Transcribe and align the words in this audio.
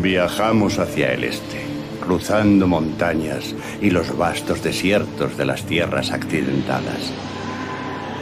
Viajamos 0.00 0.78
hacia 0.78 1.12
el 1.12 1.24
este, 1.24 1.60
cruzando 2.00 2.68
montañas 2.68 3.52
y 3.80 3.90
los 3.90 4.16
vastos 4.16 4.62
desiertos 4.62 5.36
de 5.36 5.44
las 5.44 5.64
tierras 5.64 6.12
accidentadas. 6.12 7.12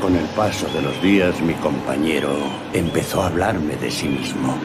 Con 0.01 0.17
el 0.17 0.25
paso 0.29 0.69
de 0.69 0.81
los 0.81 1.03
días 1.03 1.39
mi 1.43 1.53
compañero 1.55 2.35
empezó 2.73 3.23
a 3.23 3.27
hablarme 3.27 3.77
de 3.77 3.91
sí 3.91 4.09
mismo. 4.09 4.57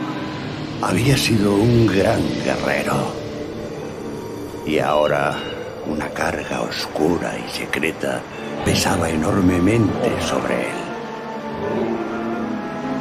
Había 0.82 1.18
sido 1.18 1.54
un 1.54 1.86
gran 1.86 2.22
guerrero. 2.46 3.14
Y 4.66 4.80
ahora 4.80 5.38
una 5.88 6.08
carga 6.10 6.62
oscura 6.62 7.34
y 7.38 7.52
secreta 7.52 8.22
pesaba 8.64 9.10
enormemente 9.10 10.22
sobre 10.22 10.62
él. 10.62 10.81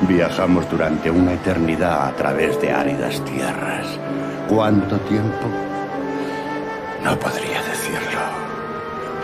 Viajamos 0.08 0.68
durante 0.70 1.10
una 1.10 1.34
eternidad 1.34 2.08
a 2.08 2.12
través 2.12 2.60
de 2.60 2.72
áridas 2.72 3.22
tierras. 3.24 3.86
¿Cuánto 4.48 4.98
tiempo? 5.00 5.46
No 7.04 7.18
podría 7.18 7.62
decirlo. 7.62 8.20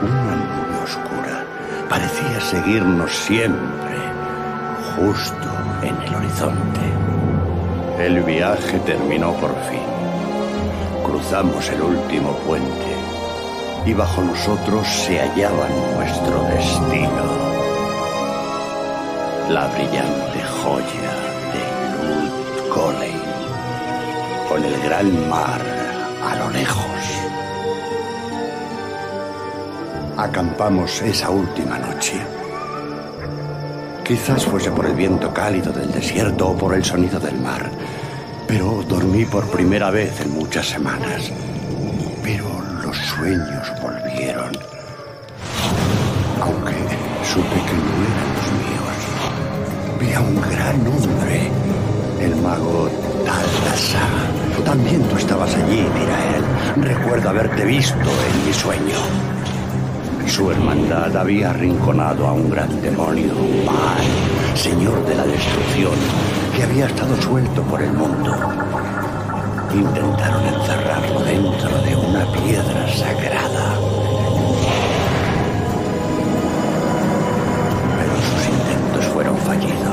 Una 0.03 0.37
nube 0.37 0.85
oscura 0.85 1.45
parecía 1.89 2.41
seguirnos 2.41 3.11
siempre, 3.11 3.97
justo 4.97 5.49
en 5.83 5.97
el 6.03 6.15
horizonte. 6.15 6.81
El 7.99 8.23
viaje 8.23 8.79
terminó 8.81 9.33
por 9.35 9.55
fin. 9.71 9.81
Cruzamos 11.05 11.69
el 11.71 11.81
último 11.81 12.33
puente 12.47 12.97
y 13.87 13.95
bajo 13.95 14.21
nosotros 14.21 14.87
se 14.87 15.19
hallaba 15.19 15.69
nuestro 15.97 16.43
destino. 16.43 17.56
La 19.49 19.69
brillante 19.69 20.43
joya 20.61 21.13
de 21.53 21.63
Lut 22.03 22.75
Golem, 22.75 23.21
con 24.49 24.65
el 24.65 24.81
gran 24.83 25.31
mar 25.31 25.61
a 26.21 26.35
lo 26.35 26.51
lejos. 26.51 26.85
Acampamos 30.17 31.01
esa 31.03 31.31
última 31.31 31.79
noche. 31.79 32.15
Quizás 34.05 34.45
fuese 34.45 34.73
por 34.73 34.87
el 34.87 34.97
viento 34.97 35.33
cálido 35.33 35.73
del 35.73 35.93
desierto 35.93 36.49
o 36.49 36.57
por 36.57 36.75
el 36.75 36.85
sonido 36.85 37.21
del 37.21 37.39
mar, 37.39 37.71
pero 38.49 38.83
dormí 38.89 39.27
por 39.27 39.47
primera 39.47 39.91
vez 39.91 40.21
en 40.23 40.33
muchas 40.33 40.67
semanas. 40.67 41.31
Pero 42.21 42.49
los 42.83 42.97
sueños 42.97 43.66
También 54.65 55.03
tú 55.05 55.17
estabas 55.17 55.55
allí, 55.55 55.87
Mirael. 55.95 56.45
Recuerdo 56.77 57.29
haberte 57.29 57.65
visto 57.65 57.97
en 57.97 58.47
mi 58.47 58.53
sueño. 58.53 58.97
Su 60.27 60.51
hermandad 60.51 61.17
había 61.17 61.51
arrinconado 61.51 62.27
a 62.27 62.33
un 62.33 62.51
gran 62.51 62.81
demonio, 62.83 63.33
señor 64.55 65.05
de 65.07 65.15
la 65.15 65.25
destrucción, 65.25 65.95
que 66.55 66.63
había 66.65 66.87
estado 66.87 67.17
suelto 67.23 67.63
por 67.63 67.81
el 67.81 67.93
mundo. 67.93 68.35
Intentaron 69.73 70.45
encerrarlo 70.47 71.21
dentro 71.21 71.79
de 71.83 71.97
una 71.97 72.33
piedra 72.33 72.89
sagrada. 72.89 73.75
Pero 77.99 78.17
sus 78.17 78.49
intentos 78.49 79.07
fueron 79.13 79.37
fallidos. 79.39 79.86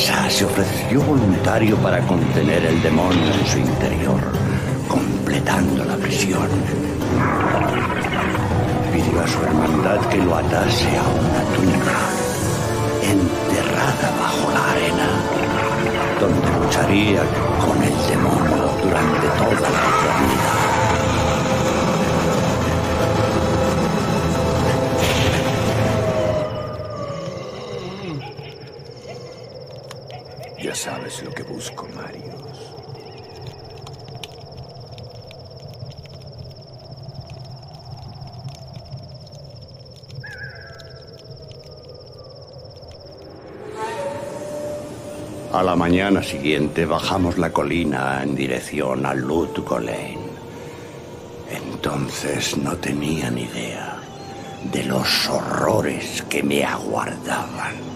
Rasa 0.00 0.30
se 0.30 0.44
ofreció 0.46 1.02
voluntario 1.02 1.76
para 1.76 2.00
contener 2.06 2.64
el 2.64 2.82
demonio 2.82 3.34
en 3.34 3.46
su 3.46 3.58
interior, 3.58 4.20
completando 4.88 5.84
la 5.84 5.96
prisión 5.96 6.48
pidió 8.90 9.20
a 9.20 9.28
su 9.28 9.42
hermandad 9.42 10.00
que 10.08 10.16
lo 10.16 10.36
atase 10.36 10.88
a 10.96 11.02
una 11.02 11.42
tumba 11.54 12.00
enterrada 13.02 14.10
bajo 14.18 14.50
la 14.50 14.70
arena, 14.70 15.08
donde 16.18 16.48
lucharía 16.58 17.20
con 17.60 17.82
el 17.82 17.96
demonio 18.08 18.70
durante 18.82 19.26
toda 19.36 19.68
la 19.68 19.80
eternidad. 19.90 20.99
Sabes 30.80 31.22
lo 31.22 31.30
que 31.30 31.42
busco, 31.42 31.86
Marius. 31.94 32.56
A 45.52 45.62
la 45.62 45.76
mañana 45.76 46.22
siguiente 46.22 46.86
bajamos 46.86 47.36
la 47.36 47.52
colina 47.52 48.22
en 48.22 48.34
dirección 48.34 49.04
a 49.04 49.12
Lut 49.12 49.58
Gholein. 49.58 50.18
Entonces 51.50 52.56
no 52.56 52.74
tenía 52.76 53.30
ni 53.30 53.42
idea 53.42 53.98
de 54.72 54.84
los 54.84 55.28
horrores 55.28 56.22
que 56.30 56.42
me 56.42 56.64
aguardaban. 56.64 57.89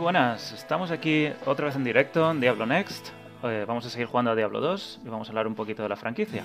Buenas, 0.00 0.52
estamos 0.52 0.90
aquí 0.90 1.30
otra 1.44 1.66
vez 1.66 1.76
en 1.76 1.84
directo 1.84 2.30
en 2.30 2.40
Diablo 2.40 2.64
Next. 2.64 3.08
Eh, 3.42 3.64
vamos 3.68 3.84
a 3.84 3.90
seguir 3.90 4.06
jugando 4.06 4.30
a 4.30 4.34
Diablo 4.34 4.60
2 4.60 5.02
y 5.04 5.08
vamos 5.10 5.28
a 5.28 5.30
hablar 5.30 5.46
un 5.46 5.54
poquito 5.54 5.82
de 5.82 5.90
la 5.90 5.96
franquicia. 5.96 6.42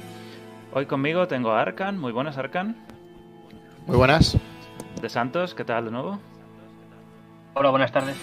Hoy 0.73 0.85
conmigo 0.85 1.25
tengo 1.27 1.51
a 1.51 1.61
Arkan, 1.61 1.97
muy 1.97 2.11
buenas 2.11 2.37
Arkan. 2.37 2.75
Muy 3.87 3.95
buenas. 3.95 4.37
De 5.01 5.07
Santos, 5.07 5.55
¿qué 5.55 5.63
tal 5.63 5.85
de 5.85 5.91
nuevo? 5.91 6.19
Hola, 7.53 7.69
buenas 7.69 7.93
tardes. 7.93 8.17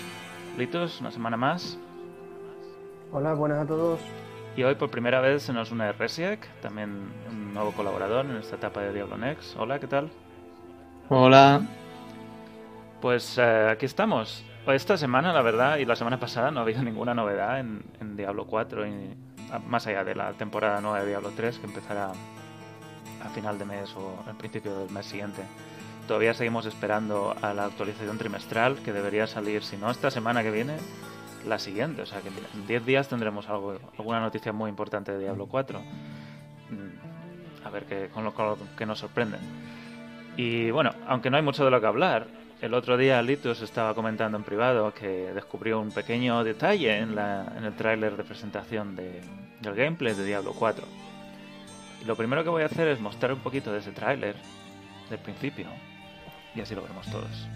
Litus, 0.58 1.00
una 1.00 1.10
semana 1.10 1.38
más. 1.38 1.78
Hola, 3.10 3.32
buenas 3.32 3.64
a 3.64 3.66
todos. 3.66 4.00
Y 4.54 4.64
hoy 4.64 4.74
por 4.74 4.90
primera 4.90 5.20
vez 5.20 5.44
se 5.44 5.54
nos 5.54 5.72
une 5.72 5.92
Resiek, 5.92 6.46
también 6.60 7.10
un 7.30 7.54
nuevo 7.54 7.72
colaborador 7.72 8.26
en 8.26 8.36
esta 8.36 8.56
etapa 8.56 8.82
de 8.82 8.92
Diablo 8.92 9.16
Next. 9.16 9.56
Hola, 9.56 9.78
¿qué 9.78 9.86
tal? 9.86 10.10
Hola. 11.08 11.62
Pues 13.00 13.38
eh, 13.38 13.68
aquí 13.70 13.86
estamos. 13.86 14.44
Esta 14.66 14.96
semana, 14.96 15.32
la 15.32 15.42
verdad, 15.42 15.78
y 15.78 15.84
la 15.84 15.96
semana 15.96 16.20
pasada 16.20 16.50
no 16.50 16.60
ha 16.60 16.62
habido 16.62 16.82
ninguna 16.82 17.14
novedad 17.14 17.58
en, 17.58 17.82
en 18.00 18.16
Diablo 18.16 18.46
4, 18.46 18.86
y, 18.86 19.16
a- 19.50 19.58
más 19.58 19.86
allá 19.86 20.04
de 20.04 20.14
la 20.14 20.32
temporada 20.32 20.80
nueva 20.80 21.00
de 21.00 21.08
Diablo 21.08 21.30
3 21.34 21.58
que 21.58 21.66
empezará 21.66 22.12
a 23.24 23.28
final 23.30 23.58
de 23.58 23.64
mes 23.64 23.92
o 23.96 24.22
al 24.26 24.36
principio 24.36 24.78
del 24.78 24.90
mes 24.90 25.06
siguiente. 25.06 25.42
Todavía 26.06 26.32
seguimos 26.34 26.66
esperando 26.66 27.34
a 27.42 27.52
la 27.54 27.64
actualización 27.66 28.18
trimestral 28.18 28.76
que 28.84 28.92
debería 28.92 29.26
salir, 29.26 29.62
si 29.62 29.76
no 29.76 29.90
esta 29.90 30.10
semana 30.10 30.42
que 30.42 30.50
viene, 30.50 30.76
la 31.46 31.58
siguiente. 31.58 32.02
O 32.02 32.06
sea 32.06 32.20
que 32.20 32.28
en 32.28 32.66
10 32.66 32.86
días 32.86 33.08
tendremos 33.08 33.48
algo, 33.48 33.78
alguna 33.98 34.20
noticia 34.20 34.52
muy 34.52 34.70
importante 34.70 35.12
de 35.12 35.18
Diablo 35.20 35.46
4. 35.46 35.80
Mm, 35.80 37.66
A 37.66 37.70
ver 37.70 37.84
qué, 37.84 38.08
con 38.12 38.24
lo, 38.24 38.32
con 38.34 38.46
lo 38.46 38.58
que 38.76 38.86
nos 38.86 38.98
sorprende. 39.00 39.38
Y 40.36 40.70
bueno, 40.70 40.90
aunque 41.06 41.30
no 41.30 41.36
hay 41.36 41.42
mucho 41.42 41.64
de 41.64 41.70
lo 41.70 41.80
que 41.80 41.86
hablar, 41.86 42.26
el 42.62 42.74
otro 42.74 42.96
día 42.96 43.20
Litus 43.22 43.60
estaba 43.60 43.92
comentando 43.94 44.38
en 44.38 44.44
privado 44.44 44.94
que 44.94 45.32
descubrió 45.34 45.80
un 45.80 45.90
pequeño 45.90 46.42
detalle 46.44 46.98
en, 46.98 47.18
el 47.18 47.74
tráiler 47.76 48.16
de 48.16 48.22
presentación 48.24 48.94
de- 48.94 49.20
del 49.60 49.74
gameplay 49.74 50.14
de 50.14 50.24
Diablo 50.24 50.54
4. 50.56 50.84
Y 52.00 52.04
lo 52.04 52.16
primero 52.16 52.42
que 52.44 52.50
voy 52.50 52.62
a 52.62 52.66
hacer 52.66 52.86
es 52.88 53.00
mostrar 53.00 53.32
un 53.32 53.40
poquito 53.40 53.72
de 53.72 53.80
ese 53.80 53.90
tráiler 53.92 54.36
del 55.10 55.18
principio. 55.18 55.66
Y 56.54 56.60
así 56.60 56.74
lo 56.74 56.82
vemos 56.82 57.06
todos. 57.10 57.48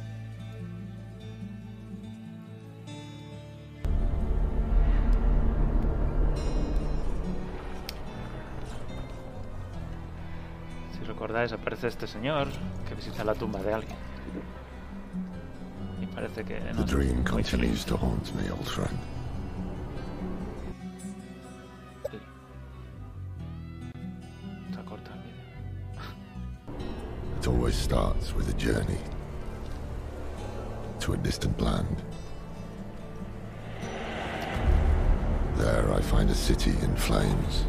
Si 10.93 11.05
recordáis, 11.05 11.53
aparece 11.53 11.89
este 11.89 12.07
señor 12.07 12.49
que 12.89 12.95
visita 12.95 13.25
la 13.25 13.35
tumba 13.35 13.61
de 13.63 13.73
alguien. 13.75 13.97
Parece 16.17 16.47
que 16.47 16.59
no 16.73 16.83
The 16.83 16.85
dream 16.85 17.23
continues 17.25 17.85
to 17.85 17.95
haunt 17.95 18.35
me, 18.37 18.49
old 18.49 18.67
friend. 18.67 18.99
Sí. 22.11 22.19
Se 24.73 24.81
ha 24.81 24.85
cortado 24.87 25.15
el 25.15 25.23
vídeo. 25.23 25.53
It 27.39 27.47
always 27.47 27.75
starts 27.75 28.35
with 28.35 28.49
a 28.49 28.55
journey 28.55 28.99
to 31.01 31.13
a 31.13 31.19
distant 31.19 31.61
land. 31.61 32.03
There 35.59 35.93
I 35.93 36.01
find 36.01 36.31
a 36.31 36.35
city 36.35 36.71
in 36.81 36.97
flames. 36.97 37.67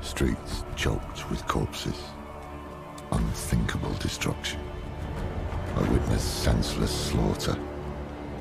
Streets 0.00 0.64
choked 0.76 1.28
with 1.28 1.46
corpses. 1.46 2.00
Unthinkable 3.12 3.92
destruction. 4.00 4.69
I 5.80 5.92
witnessed 5.92 6.42
senseless 6.42 6.90
slaughter. 6.90 7.56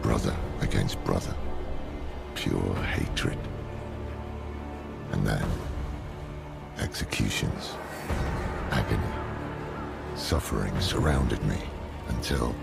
Brother 0.01 0.35
against 0.59 1.01
brother. 1.05 1.33
Pure 2.35 2.75
hatred. 2.83 3.37
And 5.11 5.25
then, 5.25 5.45
executions. 6.79 7.75
Agony. 8.71 9.13
Suffering 10.15 10.77
surrounded 10.81 11.41
me 11.45 11.57
until 12.09 12.53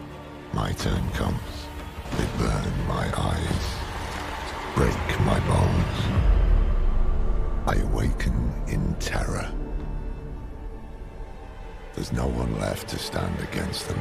my 0.53 0.73
turn 0.73 1.09
comes. 1.11 1.41
They 2.19 2.27
burn 2.39 2.87
my 2.87 3.11
eyes, 3.19 3.67
break 4.75 5.21
my 5.21 5.41
bones. 5.49 5.99
I 7.67 7.77
awaken 7.83 8.53
in 8.69 8.95
terror. 8.97 9.51
There's 11.95 12.13
no 12.13 12.27
one 12.27 12.61
left 12.61 12.89
to 12.89 12.99
stand 12.99 13.41
against 13.41 13.89
them. 13.89 14.01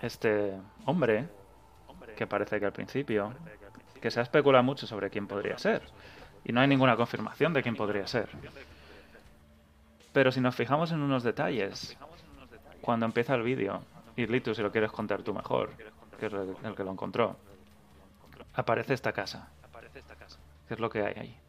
este 0.00 0.52
hombre, 0.86 1.28
que 2.16 2.26
parece 2.26 2.58
que 2.58 2.66
al 2.66 2.72
principio, 2.72 3.32
que 4.00 4.10
se 4.10 4.20
ha 4.20 4.22
especulado 4.22 4.64
mucho 4.64 4.86
sobre 4.86 5.10
quién 5.10 5.26
podría 5.26 5.58
ser, 5.58 5.82
y 6.44 6.52
no 6.52 6.60
hay 6.60 6.68
ninguna 6.68 6.96
confirmación 6.96 7.52
de 7.52 7.62
quién 7.62 7.76
podría 7.76 8.06
ser. 8.06 8.28
Pero 10.12 10.30
si 10.30 10.40
nos 10.40 10.54
fijamos 10.54 10.92
en 10.92 11.00
unos 11.00 11.22
detalles, 11.22 11.96
cuando 12.80 13.06
empieza 13.06 13.34
el 13.34 13.42
vídeo, 13.42 13.82
y 14.16 14.26
si 14.26 14.62
lo 14.62 14.70
quieres 14.70 14.92
contar 14.92 15.22
tú 15.22 15.34
mejor, 15.34 15.70
que 16.18 16.26
es 16.26 16.32
el 16.32 16.74
que 16.76 16.84
lo 16.84 16.92
encontró, 16.92 17.36
aparece 18.54 18.94
esta 18.94 19.12
casa. 19.12 19.48
¿Qué 20.68 20.74
es 20.74 20.80
lo 20.80 20.88
que 20.88 21.04
hay 21.04 21.14
ahí? 21.16 21.40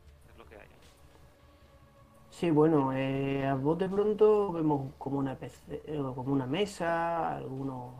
Sí, 2.37 2.51
bueno, 2.51 2.91
eh, 2.93 3.45
a 3.47 3.55
bote 3.55 3.87
pronto 3.89 4.51
vemos 4.51 4.93
como 4.97 5.17
una, 5.19 5.39
pece- 5.39 5.81
eh, 5.85 5.97
como 6.15 6.33
una 6.33 6.45
mesa, 6.45 7.35
algunos 7.37 7.95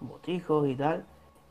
botijos 0.00 0.68
y 0.68 0.76
tal. 0.76 1.06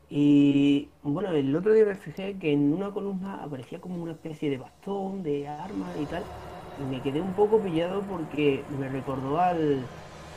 Y 0.08 0.92
bueno, 1.02 1.30
el 1.32 1.54
otro 1.56 1.72
día 1.72 1.84
me 1.84 1.96
fijé 1.96 2.38
que 2.38 2.52
en 2.52 2.72
una 2.72 2.92
columna 2.92 3.42
aparecía 3.42 3.80
como 3.80 4.02
una 4.02 4.12
especie 4.12 4.50
de 4.50 4.58
bastón, 4.58 5.22
de 5.22 5.48
arma 5.48 5.98
y 5.98 6.06
tal. 6.06 6.28
Y 6.76 6.84
me 6.86 7.02
quedé 7.02 7.20
un 7.20 7.34
poco 7.34 7.62
pillado 7.62 8.06
porque 8.06 8.66
me 8.68 8.88
recordó 8.88 9.38
al, 9.40 9.90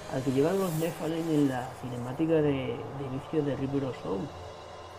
al 0.08 0.24
que 0.24 0.32
llevan 0.32 0.60
los 0.60 0.74
Nephilim 0.74 1.30
en 1.30 1.48
la 1.48 1.76
cinemática 1.76 2.42
de, 2.42 2.92
de 2.96 3.04
inicio 3.06 3.44
de 3.44 3.56
Reaper 3.56 3.86
of 3.86 3.98
Soul. 4.02 4.32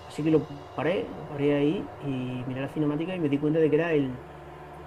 Así 0.07 0.25
que 0.25 0.31
lo 0.31 0.47
paré, 0.75 1.11
lo 1.15 1.27
paré 1.27 1.55
ahí 1.55 1.93
y 2.01 2.45
miré 2.47 2.61
la 2.62 2.69
cinemática 2.69 3.15
y 3.17 3.21
me 3.21 3.29
di 3.29 3.39
cuenta 3.39 3.61
de 3.61 3.71
que 3.71 3.77
era 3.77 3.93
el, 3.95 4.21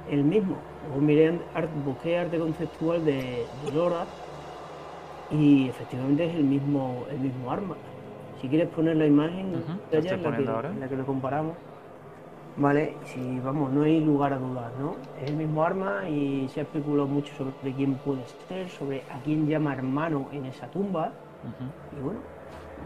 el 0.09 0.23
mismo. 0.23 0.55
Luego 0.87 1.01
miré 1.01 1.39
busqué 1.85 2.17
arte 2.17 2.37
conceptual 2.37 3.03
de, 3.05 3.45
de 3.65 3.71
Lora 3.73 4.05
y 5.31 5.69
efectivamente 5.69 6.25
es 6.25 6.35
el 6.35 6.43
mismo, 6.43 7.05
el 7.09 7.19
mismo 7.19 7.51
arma. 7.51 7.75
Si 8.41 8.47
quieres 8.47 8.67
poner 8.69 8.97
la 8.97 9.05
imagen 9.05 9.53
de 9.53 9.57
la 9.91 9.99
allá 9.99 9.99
estoy 9.99 9.99
en 9.99 10.03
la, 10.03 10.17
que, 10.17 10.23
poniendo 10.23 10.51
ahora. 10.51 10.69
en 10.69 10.79
la 10.79 10.87
que 10.87 10.97
lo 10.97 11.05
comparamos. 11.05 11.53
Vale, 12.55 12.93
si 13.05 13.39
vamos, 13.39 13.71
no 13.71 13.81
hay 13.81 13.99
lugar 13.99 14.33
a 14.33 14.37
dudar, 14.37 14.71
¿no? 14.79 14.95
Es 15.19 15.31
el 15.31 15.37
mismo 15.37 15.63
arma 15.63 16.07
y 16.07 16.47
se 16.49 16.59
ha 16.59 16.63
especulado 16.63 17.07
mucho 17.07 17.33
sobre 17.35 17.73
quién 17.73 17.95
puede 17.95 18.21
ser, 18.47 18.69
sobre 18.69 19.01
a 19.11 19.19
quién 19.23 19.47
llama 19.47 19.73
hermano 19.73 20.27
en 20.31 20.45
esa 20.45 20.67
tumba. 20.67 21.13
Y 21.97 22.01
bueno, 22.01 22.19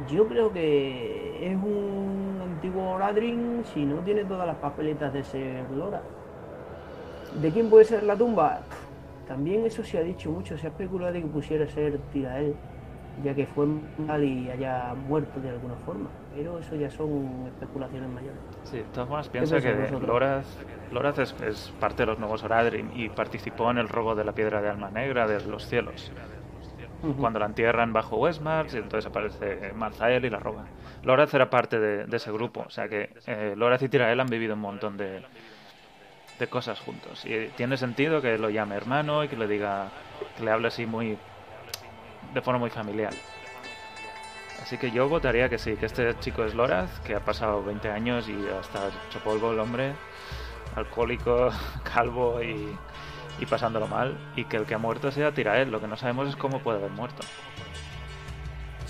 yo 0.09 0.25
creo 0.27 0.53
que 0.53 1.51
es 1.51 1.55
un 1.55 2.39
antiguo 2.41 2.91
Oradrin 2.91 3.63
si 3.73 3.83
no 3.83 3.97
tiene 3.97 4.23
todas 4.23 4.47
las 4.47 4.55
papeletas 4.57 5.11
de 5.11 5.23
ser 5.23 5.69
Lora. 5.71 6.01
¿De 7.35 7.51
quién 7.51 7.69
puede 7.69 7.85
ser 7.85 8.03
la 8.03 8.15
tumba? 8.15 8.61
También 9.27 9.65
eso 9.65 9.83
se 9.83 9.97
ha 9.97 10.01
dicho 10.01 10.31
mucho, 10.31 10.57
se 10.57 10.67
ha 10.67 10.69
especulado 10.69 11.13
de 11.13 11.21
que 11.21 11.27
pusiera 11.27 11.67
ser 11.67 11.97
Tirael, 12.13 12.55
ya 13.23 13.33
que 13.35 13.45
fue 13.45 13.67
mal 13.97 14.23
y 14.23 14.49
haya 14.49 14.93
muerto 15.07 15.39
de 15.41 15.49
alguna 15.49 15.75
forma. 15.85 16.09
Pero 16.35 16.59
eso 16.59 16.75
ya 16.75 16.89
son 16.89 17.45
especulaciones 17.47 18.09
mayores. 18.09 18.39
Sí, 18.63 18.77
de 18.77 18.83
todas 18.83 19.09
formas 19.09 19.29
piensa 19.29 19.59
que? 19.59 19.89
Loraz, 20.05 20.45
Loraz 20.91 21.19
es, 21.19 21.35
es 21.41 21.73
parte 21.79 22.03
de 22.03 22.07
los 22.07 22.19
nuevos 22.19 22.43
Oradrin 22.43 22.91
y 22.95 23.09
participó 23.09 23.69
en 23.69 23.79
el 23.79 23.89
robo 23.89 24.15
de 24.15 24.23
la 24.23 24.31
piedra 24.33 24.61
de 24.61 24.69
alma 24.69 24.89
negra 24.91 25.27
de 25.27 25.41
los 25.45 25.67
cielos. 25.67 26.11
Cuando 27.19 27.37
la 27.37 27.45
entierran 27.45 27.93
bajo 27.93 28.17
Westmars 28.17 28.73
y 28.73 28.77
entonces 28.77 29.05
aparece 29.05 29.71
Malzael 29.75 30.25
y 30.25 30.29
la 30.31 30.39
roba. 30.39 30.65
Loraz 31.03 31.31
era 31.33 31.49
parte 31.49 31.79
de, 31.79 32.05
de 32.05 32.17
ese 32.17 32.31
grupo, 32.31 32.63
o 32.65 32.69
sea 32.71 32.89
que 32.89 33.13
eh, 33.27 33.53
Loraz 33.55 33.83
y 33.83 33.89
Tirael 33.89 34.19
han 34.19 34.27
vivido 34.27 34.55
un 34.55 34.61
montón 34.61 34.97
de, 34.97 35.21
de 36.39 36.47
cosas 36.47 36.79
juntos. 36.79 37.25
Y 37.25 37.47
tiene 37.55 37.77
sentido 37.77 38.21
que 38.21 38.37
lo 38.37 38.49
llame 38.49 38.75
hermano 38.75 39.23
y 39.23 39.27
que 39.27 39.35
le 39.35 39.47
diga, 39.47 39.89
que 40.37 40.43
le 40.43 40.51
hable 40.51 40.67
así 40.67 40.85
muy, 40.85 41.17
de 42.33 42.41
forma 42.41 42.59
muy 42.59 42.69
familiar. 42.69 43.13
Así 44.61 44.77
que 44.77 44.91
yo 44.91 45.07
votaría 45.07 45.49
que 45.49 45.57
sí, 45.57 45.75
que 45.75 45.85
este 45.85 46.17
chico 46.19 46.43
es 46.43 46.53
Loraz, 46.53 46.99
que 47.01 47.15
ha 47.15 47.19
pasado 47.19 47.63
20 47.63 47.89
años 47.89 48.27
y 48.27 48.37
hasta 48.59 48.89
hecho 49.07 49.19
polvo 49.23 49.51
el 49.51 49.59
hombre, 49.59 49.93
alcohólico, 50.75 51.49
calvo 51.83 52.41
y, 52.41 52.75
y 53.39 53.45
pasándolo 53.45 53.87
mal, 53.87 54.17
y 54.35 54.45
que 54.45 54.57
el 54.57 54.65
que 54.65 54.75
ha 54.75 54.79
muerto 54.79 55.11
sea 55.11 55.31
Tirael. 55.31 55.71
Lo 55.71 55.79
que 55.79 55.87
no 55.87 55.95
sabemos 55.95 56.27
es 56.27 56.35
cómo 56.35 56.59
puede 56.59 56.79
haber 56.79 56.91
muerto. 56.91 57.23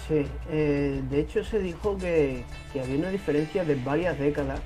Sí, 0.08 0.25
eh, 0.50 1.01
de 1.04 1.20
hecho 1.20 1.44
se 1.44 1.60
dijo 1.60 1.98
que, 1.98 2.46
que 2.72 2.82
había 2.82 2.98
una 2.98 3.10
diferencia 3.10 3.66
de 3.66 3.75
varias 3.75 4.18
décadas 4.18 4.62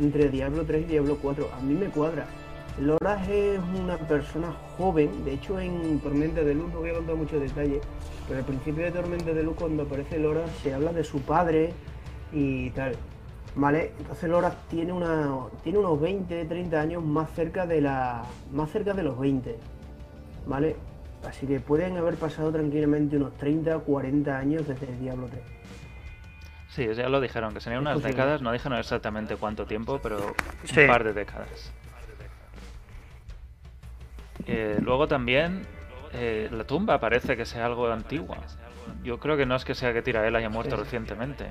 entre 0.00 0.28
Diablo 0.28 0.64
3 0.64 0.82
y 0.82 0.84
Diablo 0.84 1.18
4. 1.20 1.48
A 1.56 1.60
mí 1.62 1.74
me 1.74 1.86
cuadra. 1.86 2.26
Loras 2.80 3.28
es 3.28 3.58
una 3.76 3.96
persona 3.96 4.54
joven, 4.76 5.24
de 5.24 5.34
hecho 5.34 5.58
en 5.58 5.98
Tormenta 5.98 6.42
de 6.42 6.54
Luz, 6.54 6.72
no 6.72 6.78
voy 6.78 6.90
a 6.90 6.94
contar 6.94 7.16
muchos 7.16 7.40
detalles, 7.40 7.82
pero 8.28 8.38
al 8.38 8.44
principio 8.44 8.84
de 8.84 8.92
Tormenta 8.92 9.32
de 9.32 9.42
Luz 9.42 9.56
cuando 9.58 9.82
aparece 9.82 10.18
Loras 10.18 10.48
se 10.62 10.72
habla 10.72 10.92
de 10.92 11.02
su 11.02 11.20
padre 11.20 11.72
y 12.32 12.70
tal. 12.70 12.94
¿Vale? 13.56 13.92
Entonces 13.98 14.30
Loras 14.30 14.54
tiene, 14.68 14.92
una, 14.92 15.38
tiene 15.64 15.78
unos 15.78 16.00
20, 16.00 16.44
30 16.44 16.80
años 16.80 17.04
más 17.04 17.32
cerca 17.32 17.66
de 17.66 17.80
la. 17.80 18.22
más 18.52 18.70
cerca 18.70 18.94
de 18.94 19.02
los 19.02 19.18
20. 19.18 19.56
¿Vale? 20.46 20.76
Así 21.26 21.46
que 21.46 21.58
pueden 21.58 21.96
haber 21.96 22.14
pasado 22.14 22.52
tranquilamente 22.52 23.16
unos 23.16 23.34
30, 23.38 23.80
40 23.80 24.38
años 24.38 24.68
desde 24.68 24.86
Diablo 24.98 25.26
3. 25.28 25.57
Sí, 26.68 26.86
ya 26.94 27.08
lo 27.08 27.20
dijeron, 27.20 27.54
que 27.54 27.60
serían 27.60 27.80
unas 27.80 27.94
posible. 27.94 28.12
décadas, 28.12 28.42
no 28.42 28.52
dijeron 28.52 28.78
exactamente 28.78 29.36
cuánto 29.36 29.66
tiempo, 29.66 29.98
pero 30.02 30.34
Sí. 30.64 30.80
un 30.80 30.86
par 30.86 31.02
de 31.04 31.12
décadas. 31.14 31.72
Eh, 34.46 34.78
luego 34.82 35.08
también 35.08 35.66
eh, 36.12 36.48
la 36.52 36.64
tumba 36.64 36.98
parece 37.00 37.36
que 37.36 37.44
sea 37.44 37.66
algo 37.66 37.90
antigua. 37.90 38.38
Yo 39.02 39.18
creo 39.18 39.36
que 39.36 39.44
no 39.44 39.54
es 39.56 39.64
que 39.64 39.74
sea 39.74 39.92
que 39.92 40.00
Tirael 40.02 40.34
haya 40.36 40.48
muerto 40.48 40.76
Sí. 40.76 40.82
recientemente. 40.82 41.46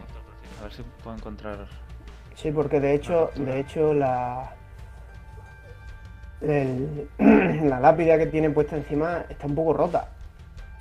A 0.60 0.64
ver 0.64 0.74
si 0.74 0.84
puedo 1.04 1.16
encontrar. 1.16 1.68
Sí, 2.36 2.52
porque 2.52 2.80
de 2.80 2.94
hecho, 2.96 3.30
de 3.36 3.60
hecho 3.60 3.94
la 3.94 4.52
el- 6.42 7.08
la 7.70 7.80
lápida 7.80 8.18
que 8.18 8.28
tiene 8.28 8.50
puesta 8.50 8.76
encima 8.78 9.26
está 9.30 9.46
un 9.48 9.56
poco 9.56 9.74
rota. 9.74 10.10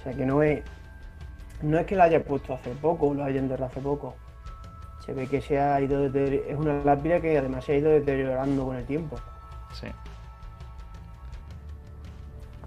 O 0.00 0.02
sea 0.02 0.12
que 0.12 0.24
no 0.26 0.42
es 0.42 0.62
no 1.62 1.78
es 1.78 1.86
que 1.86 1.96
la 1.96 2.04
haya 2.04 2.22
puesto 2.22 2.52
hace 2.54 2.70
poco 2.72 3.08
o 3.08 3.14
lo 3.14 3.24
haya 3.24 3.40
enterrado 3.40 3.70
hace 3.70 3.80
poco. 3.80 4.14
Se 5.06 5.12
ve 5.14 5.26
que 5.28 5.40
se 5.40 5.58
ha 5.60 5.80
ido 5.80 6.04
es 6.04 6.56
una 6.58 6.82
lápida 6.84 7.20
que 7.20 7.38
además 7.38 7.64
se 7.64 7.72
ha 7.72 7.76
ido 7.78 7.90
deteriorando 7.90 8.66
con 8.66 8.76
el 8.76 8.84
tiempo. 8.84 9.16
Sí. 9.72 9.86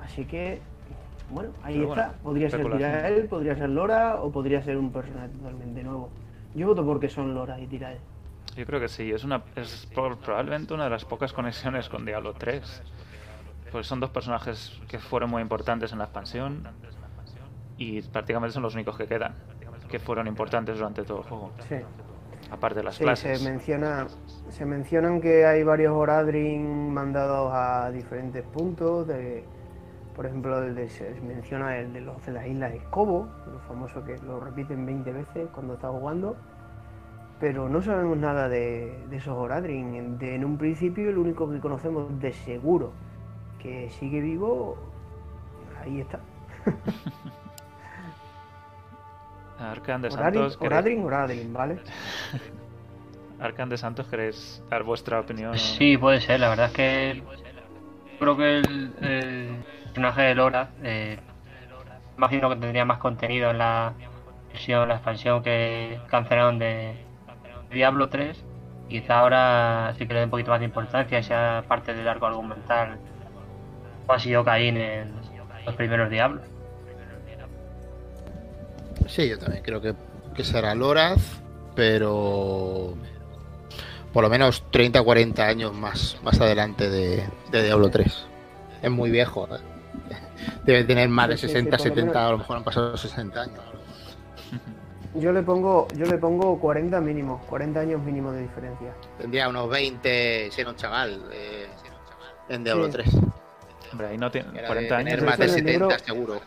Así 0.03 0.25
que 0.25 0.61
bueno, 1.29 1.51
ahí 1.63 1.75
Pero 1.75 1.89
está. 1.89 2.05
bueno, 2.07 2.19
podría 2.23 2.49
ser. 2.49 2.71
Tirael, 2.71 3.27
podría 3.27 3.55
ser 3.55 3.69
Lora 3.69 4.15
o 4.21 4.31
podría 4.31 4.63
ser 4.63 4.77
un 4.77 4.91
personaje 4.91 5.29
totalmente 5.29 5.83
nuevo. 5.83 6.09
Yo 6.55 6.67
voto 6.67 6.83
porque 6.85 7.09
son 7.09 7.35
Lora 7.35 7.59
y 7.59 7.67
Tirael. 7.67 7.99
Yo 8.55 8.65
creo 8.65 8.79
que 8.79 8.87
sí, 8.87 9.11
es 9.11 9.23
una 9.23 9.43
es 9.55 9.85
pro- 9.93 10.17
probablemente 10.17 10.73
una 10.73 10.85
de 10.85 10.89
las 10.89 11.05
pocas 11.05 11.31
conexiones 11.33 11.87
con 11.87 12.03
Diablo 12.05 12.33
3. 12.33 12.81
Pues 13.71 13.85
son 13.85 13.99
dos 13.99 14.09
personajes 14.09 14.79
que 14.87 14.97
fueron 14.97 15.29
muy 15.29 15.43
importantes 15.43 15.91
en 15.91 15.99
la 15.99 16.05
expansión 16.05 16.67
y 17.77 18.01
prácticamente 18.01 18.53
son 18.53 18.63
los 18.63 18.73
únicos 18.73 18.97
que 18.97 19.05
quedan, 19.05 19.35
que 19.87 19.99
fueron 19.99 20.25
importantes 20.25 20.77
durante 20.77 21.03
todo 21.03 21.19
el 21.19 21.23
juego, 21.25 21.51
Sí. 21.69 21.75
Aparte 22.51 22.79
de 22.79 22.83
las 22.83 22.95
Sí, 22.95 23.03
clases. 23.03 23.39
se 23.39 23.49
menciona, 23.49 24.07
se 24.49 24.65
mencionan 24.65 25.21
que 25.21 25.45
hay 25.45 25.63
varios 25.63 25.93
Oradrin 25.95 26.93
mandados 26.93 27.51
a 27.53 27.91
diferentes 27.91 28.43
puntos. 28.43 29.07
De, 29.07 29.43
por 30.15 30.25
ejemplo, 30.25 30.61
el 30.63 30.75
de- 30.75 30.89
se 30.89 31.13
menciona 31.21 31.77
el 31.77 31.93
de 31.93 32.01
los 32.01 32.25
de 32.25 32.31
las 32.33 32.45
islas 32.47 32.73
Escobo, 32.73 33.27
lo 33.51 33.59
famoso 33.67 34.03
que 34.03 34.17
lo 34.19 34.39
repiten 34.39 34.85
20 34.85 35.11
veces 35.13 35.47
cuando 35.53 35.75
está 35.75 35.89
jugando. 35.89 36.35
Pero 37.39 37.69
no 37.69 37.81
sabemos 37.81 38.17
nada 38.17 38.49
de, 38.49 39.05
de 39.09 39.15
esos 39.17 39.37
Oradrin. 39.37 39.95
En, 39.95 40.17
de- 40.17 40.35
en 40.35 40.43
un 40.43 40.57
principio, 40.57 41.09
el 41.09 41.17
único 41.17 41.49
que 41.49 41.59
conocemos 41.59 42.19
de 42.19 42.33
seguro 42.33 42.91
que 43.59 43.89
sigue 43.91 44.19
vivo, 44.21 44.77
ahí 45.81 46.01
está. 46.01 46.19
Arcan 49.59 50.01
de 50.03 50.11
Santos, 50.11 50.57
¿queréis- 50.57 50.65
Oradrin, 50.71 51.03
Oradrin, 51.03 51.53
¿vale? 51.53 51.79
Arcan 53.39 53.69
de 53.69 53.77
Santos, 53.77 54.07
¿queréis 54.07 54.61
dar 54.69 54.83
vuestra 54.83 55.19
opinión? 55.19 55.57
Sí, 55.57 55.97
puede 55.97 56.19
ser. 56.21 56.39
La 56.39 56.49
verdad 56.49 56.67
es 56.67 56.73
que 56.73 57.23
creo 58.19 58.35
que 58.35 58.57
el, 58.59 58.93
el 59.01 59.63
personaje 59.85 60.21
de 60.23 60.35
Lora, 60.35 60.69
eh, 60.83 61.17
imagino 62.17 62.49
que 62.49 62.57
tendría 62.57 62.83
más 62.83 62.97
contenido 62.97 63.49
en 63.51 63.57
la 63.57 63.93
versión, 64.51 64.89
la 64.89 64.95
expansión 64.95 65.41
que 65.41 65.99
cancelaron 66.09 66.59
de 66.59 66.95
Diablo 67.71 68.09
3. 68.09 68.43
Quizá 68.89 69.19
ahora 69.19 69.93
sí 69.97 70.05
que 70.07 70.13
le 70.13 70.19
dé 70.19 70.25
un 70.25 70.31
poquito 70.31 70.51
más 70.51 70.59
de 70.59 70.65
importancia 70.65 71.19
y 71.19 71.23
sea 71.23 71.63
parte 71.67 71.93
del 71.93 72.07
arco 72.07 72.25
argumental. 72.25 72.97
O 74.07 74.13
ha 74.13 74.19
sido 74.19 74.43
Caín 74.43 74.75
en 74.77 75.13
los 75.65 75.75
primeros 75.75 76.09
Diablos. 76.09 76.41
Sí, 79.09 79.27
yo 79.27 79.37
también 79.39 79.63
creo 79.63 79.81
que, 79.81 79.93
que 80.35 80.43
será 80.43 80.73
Loraz, 80.75 81.19
pero 81.75 82.93
por 84.13 84.23
lo 84.23 84.29
menos 84.29 84.63
30 84.71 85.01
o 85.01 85.03
40 85.05 85.45
años 85.45 85.73
más, 85.73 86.17
más 86.23 86.39
adelante 86.39 86.89
de, 86.89 87.23
de 87.51 87.63
Diablo 87.63 87.89
3. 87.89 88.25
Es 88.81 88.91
muy 88.91 89.09
viejo, 89.09 89.47
¿eh? 89.53 89.59
Debe 90.63 90.83
tener 90.85 91.09
más 91.09 91.27
de 91.29 91.37
Sí, 91.37 91.47
sí, 91.47 91.53
60, 91.53 91.77
por 91.77 91.79
lo 91.79 91.83
70, 91.95 92.11
menos. 92.13 92.27
a 92.27 92.31
lo 92.31 92.37
mejor 92.37 92.57
han 92.57 92.63
pasado 92.63 92.95
60 92.97 93.41
años. 93.41 93.59
Yo 95.15 95.31
le 95.33 95.41
pongo, 95.41 95.87
yo 95.97 96.05
le 96.05 96.19
pongo 96.19 96.59
40 96.59 97.01
mínimo, 97.01 97.41
40 97.49 97.79
años 97.79 98.01
mínimo 98.03 98.31
de 98.31 98.43
diferencia. 98.43 98.93
Tendría 99.17 99.49
unos 99.49 99.67
20, 99.67 100.49
siendo 100.51 100.69
un 100.71 100.77
chaval, 100.77 101.23
eh, 101.33 101.65
en 102.47 102.63
Diablo 102.63 102.85
Sí. 102.85 102.91
3. 102.91 103.09
Hombre, 103.91 104.07
ahí 104.07 104.17
no 104.19 104.29
tiene 104.29 104.49
Era 104.59 104.67
40 104.67 104.97
de 104.97 105.03
tener 105.03 105.13
años. 105.19 105.25
más 105.25 105.39
de 105.39 105.45
Eso 105.45 105.57
en 105.57 105.67
el 105.67 105.73
70 105.73 105.87
libro- 105.97 106.05
seguro. 106.05 106.41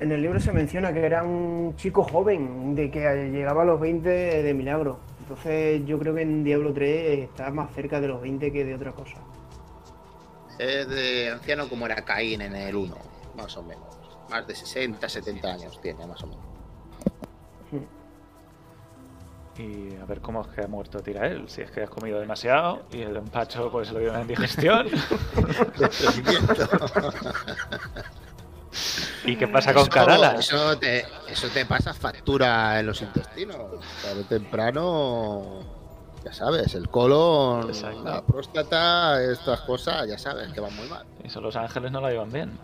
En 0.00 0.10
el 0.12 0.22
libro 0.22 0.40
se 0.40 0.50
menciona 0.50 0.92
que 0.94 1.04
era 1.04 1.22
un 1.22 1.76
chico 1.76 2.02
joven, 2.02 2.74
de 2.74 2.90
que 2.90 3.00
llegaba 3.30 3.62
a 3.62 3.64
los 3.66 3.78
20 3.78 4.08
de 4.42 4.54
milagro. 4.54 4.98
Entonces 5.20 5.84
yo 5.84 5.98
creo 5.98 6.14
que 6.14 6.22
en 6.22 6.42
Diablo 6.42 6.72
3 6.72 7.18
está 7.18 7.50
más 7.50 7.72
cerca 7.74 8.00
de 8.00 8.08
los 8.08 8.20
20 8.22 8.50
que 8.50 8.64
de 8.64 8.74
otra 8.74 8.92
cosa. 8.92 9.18
Es 10.58 10.88
de 10.88 11.30
anciano 11.30 11.68
como 11.68 11.84
era 11.86 12.02
Caín 12.02 12.40
en 12.40 12.56
el 12.56 12.74
1, 12.74 12.96
más 13.36 13.56
o 13.56 13.62
menos. 13.62 13.84
Más 14.30 14.46
de 14.46 14.54
60, 14.54 15.08
70 15.08 15.52
años 15.52 15.80
tiene, 15.80 16.06
más 16.06 16.22
o 16.22 16.26
menos. 16.28 16.44
Y 19.58 19.96
a 19.96 20.06
ver 20.06 20.20
cómo 20.20 20.40
es 20.40 20.46
que 20.48 20.62
ha 20.62 20.66
muerto 20.66 21.00
Tirael. 21.00 21.48
Si 21.48 21.60
es 21.60 21.70
que 21.70 21.82
has 21.82 21.90
comido 21.90 22.18
demasiado 22.18 22.84
y 22.92 23.02
el 23.02 23.16
empacho 23.16 23.70
pues 23.70 23.92
lo 23.92 23.98
dio 23.98 24.10
una 24.10 24.22
indigestión. 24.22 24.86
¿Y 29.24 29.36
qué 29.36 29.46
pasa 29.48 29.74
con 29.74 29.86
Karala? 29.86 30.36
Eso 30.38 30.78
te, 30.78 31.04
eso 31.28 31.48
te 31.48 31.66
pasa 31.66 31.92
factura 31.94 32.80
en 32.80 32.86
los 32.86 33.02
intestinos. 33.02 33.56
Tarde 34.02 34.20
o 34.20 34.24
temprano, 34.24 35.60
ya 36.24 36.32
sabes, 36.32 36.74
el 36.74 36.88
colon, 36.88 37.68
Exacto. 37.68 38.02
la 38.04 38.22
próstata, 38.22 39.22
estas 39.22 39.60
cosas, 39.62 40.08
ya 40.08 40.16
sabes 40.18 40.52
que 40.52 40.60
van 40.60 40.74
muy 40.74 40.88
mal. 40.88 41.04
Eso 41.22 41.40
los 41.40 41.54
ángeles 41.56 41.92
no 41.92 42.00
la 42.00 42.10
llevan 42.10 42.32
bien. 42.32 42.58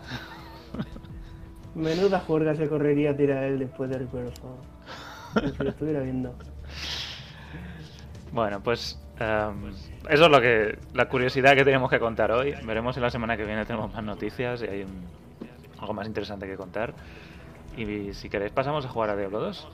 Menuda 1.75 2.19
juerga 2.25 2.55
se 2.55 2.67
correría 2.67 3.11
a 3.11 3.15
tirar 3.17 3.43
él 3.43 3.59
después 3.59 3.89
de 3.89 3.99
Reaper 3.99 4.25
of 4.25 4.33
Dawn. 4.41 5.53
Si 5.57 5.63
lo 5.63 5.69
estuviera 5.69 5.99
viendo. 5.99 6.33
Bueno, 8.31 8.61
pues 8.61 8.99
em, 9.19 9.69
eso 10.09 10.25
es 10.25 10.31
lo 10.31 10.41
que 10.41 10.79
la 10.93 11.07
curiosidad 11.07 11.53
que 11.55 11.63
tenemos 11.63 11.89
que 11.91 11.99
contar 11.99 12.31
hoy. 12.31 12.55
Veremos 12.63 12.95
si 12.95 13.01
la 13.01 13.11
semana 13.11 13.37
que 13.37 13.45
viene 13.45 13.63
tenemos 13.65 13.93
más 13.93 14.03
noticias 14.03 14.61
y 14.63 14.65
hay 14.65 14.81
un- 14.83 15.05
algo 15.79 15.93
más 15.93 16.07
interesante 16.07 16.47
que 16.47 16.57
contar. 16.57 16.93
Y 17.75 18.13
si 18.13 18.29
queréis 18.29 18.51
pasamos 18.51 18.85
a 18.85 18.89
jugar 18.89 19.11
a 19.11 19.15
Diablo 19.15 19.39
2. 19.39 19.67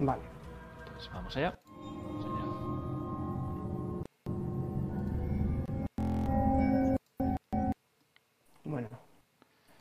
Vale. 0.00 0.22
Pues 0.92 1.10
vamos 1.12 1.36
allá. 1.36 1.58
Bueno. 8.64 8.88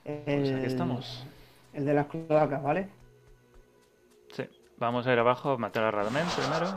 Pues 0.03 0.51
aquí 0.51 0.65
estamos. 0.65 1.25
El 1.71 1.85
de 1.85 1.93
las 1.93 2.07
cloacas, 2.07 2.61
¿vale? 2.61 2.89
Sí. 4.31 4.43
Vamos 4.77 5.07
a 5.07 5.13
ir 5.13 5.19
abajo 5.19 5.51
a 5.51 5.57
matar 5.57 5.85
a 5.85 5.91
Radmen 5.91 6.25
primero. 6.35 6.67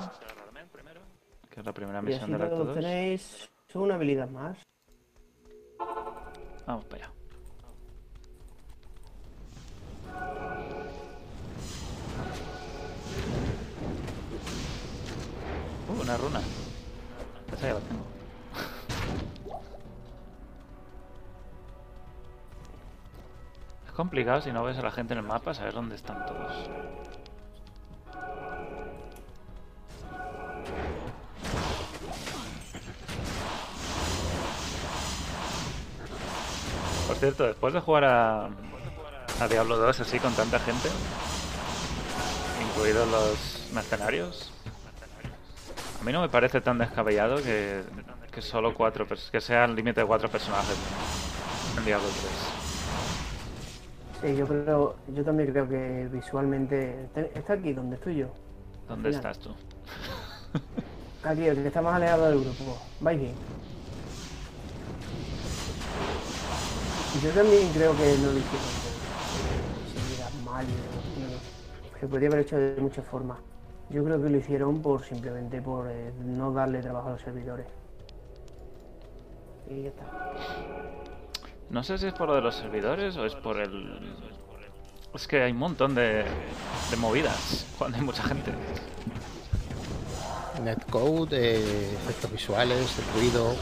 Que 1.50 1.60
es 1.60 1.66
la 1.66 1.72
primera 1.72 1.98
Y 2.00 2.02
misión 2.02 2.22
así 2.24 2.32
del 2.32 2.42
acto 2.42 2.56
todos 2.56 2.66
2. 2.68 2.76
tenéis 2.76 3.50
una 3.74 3.94
habilidad 3.96 4.28
más. 4.30 4.58
Vamos 6.66 6.84
para 6.86 7.04
allá. 7.04 7.15
Una 16.00 16.16
runa. 16.16 16.40
Esa 17.52 17.68
ya 17.68 17.74
la 17.74 17.80
tengo. 17.80 18.04
Es 23.86 23.92
complicado 23.92 24.42
si 24.42 24.52
no 24.52 24.64
ves 24.64 24.78
a 24.78 24.82
la 24.82 24.90
gente 24.90 25.14
en 25.14 25.20
el 25.20 25.26
mapa 25.26 25.54
saber 25.54 25.72
dónde 25.72 25.96
están 25.96 26.24
todos. 26.26 26.52
Por 37.06 37.16
cierto, 37.16 37.44
después 37.44 37.72
de 37.72 37.80
jugar 37.80 38.04
a, 38.04 38.50
Diablo 39.48 39.78
2 39.78 40.00
así 40.00 40.18
con 40.18 40.34
tanta 40.34 40.58
gente, 40.58 40.90
incluidos 42.60 43.08
los 43.08 43.72
mercenarios, 43.72 44.52
mí 46.06 46.12
no 46.12 46.20
me 46.20 46.28
parece 46.28 46.60
tan 46.60 46.78
descabellado 46.78 47.36
que, 47.42 47.82
que 48.30 48.40
solo 48.40 48.72
cuatro 48.74 49.06
que 49.32 49.40
sea 49.40 49.64
el 49.64 49.74
límite 49.74 50.00
de 50.00 50.06
cuatro 50.06 50.28
personajes 50.28 50.76
en 51.76 51.84
Diablo 51.84 52.06
3. 54.20 54.30
Sí, 54.32 54.36
yo 54.38 54.46
creo, 54.46 54.96
yo 55.08 55.24
también 55.24 55.50
creo 55.50 55.68
que 55.68 56.08
visualmente 56.12 57.08
está- 57.34 57.52
aquí 57.54 57.72
donde 57.72 57.96
estoy 57.96 58.16
yo. 58.16 58.28
¿Dónde 58.88 59.10
estás 59.10 59.38
tú? 59.38 59.50
Aquí, 61.24 61.44
el 61.44 61.56
que 61.56 61.66
está 61.66 61.82
más 61.82 61.96
alejado 61.96 62.26
del 62.30 62.40
grupo. 62.40 62.78
Vais 63.00 63.18
bien. 63.18 63.34
Yo 67.20 67.30
también 67.30 67.68
creo 67.72 67.96
que 67.96 68.16
no 68.18 68.30
lo 68.32 68.38
hicieron 68.38 68.68
seguridad 69.92 70.30
mal. 70.44 70.64
no, 70.66 71.34
no. 71.34 71.98
Se 72.00 72.06
podría 72.06 72.28
haber 72.28 72.40
hecho 72.40 72.56
de 72.56 72.80
muchas 72.80 73.04
formas. 73.06 73.38
Yo 73.90 74.04
creo 74.04 74.20
que 74.20 74.28
lo 74.28 74.36
hicieron 74.36 74.82
por 74.82 75.04
simplemente 75.04 75.62
por 75.62 75.88
eh, 75.88 76.12
no 76.24 76.52
darle 76.52 76.80
trabajo 76.80 77.08
a 77.08 77.12
los 77.12 77.22
servidores. 77.22 77.66
Y 79.68 79.82
ya 79.82 79.88
está. 79.88 80.04
No 81.70 81.82
sé 81.82 81.98
si 81.98 82.06
es 82.06 82.12
por 82.12 82.28
lo 82.28 82.34
de 82.34 82.40
los 82.40 82.54
servidores 82.54 83.16
o 83.16 83.24
es 83.24 83.34
por 83.34 83.58
el... 83.58 84.16
Es 85.14 85.26
que 85.26 85.42
hay 85.42 85.52
un 85.52 85.58
montón 85.58 85.94
de, 85.94 86.24
de 86.90 86.96
movidas 86.96 87.66
cuando 87.78 87.96
hay 87.98 88.04
mucha 88.04 88.22
gente. 88.22 88.52
Netcode, 90.62 91.58
eh, 91.58 91.92
efectos 91.94 92.32
visuales, 92.32 92.98
el 92.98 93.20
ruido. 93.20 93.54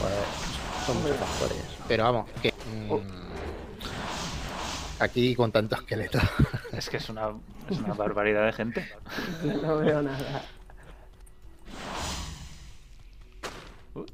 Pues, 0.00 0.12
son 0.86 1.02
muchos 1.02 1.16
factores. 1.16 1.64
Pero 1.88 2.04
vamos, 2.04 2.30
que. 2.42 2.52
mm, 2.52 3.23
aquí 5.04 5.34
con 5.34 5.52
tanto 5.52 5.76
esqueleto. 5.76 6.18
Es 6.72 6.90
que 6.90 6.96
es 6.96 7.08
una, 7.08 7.28
es 7.70 7.78
una 7.78 7.94
barbaridad 7.94 8.46
de 8.46 8.52
gente. 8.52 8.88
No 9.62 9.78
veo 9.78 10.02
nada. 10.02 10.44
Uh. 13.94 14.04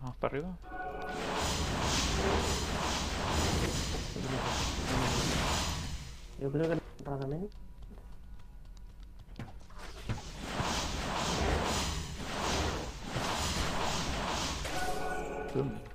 Vamos 0.00 0.16
para 0.16 0.32
arriba. 0.32 0.58
Yo 6.40 6.50
creo 6.50 6.68
que 6.68 6.84
raramente. 15.54 15.90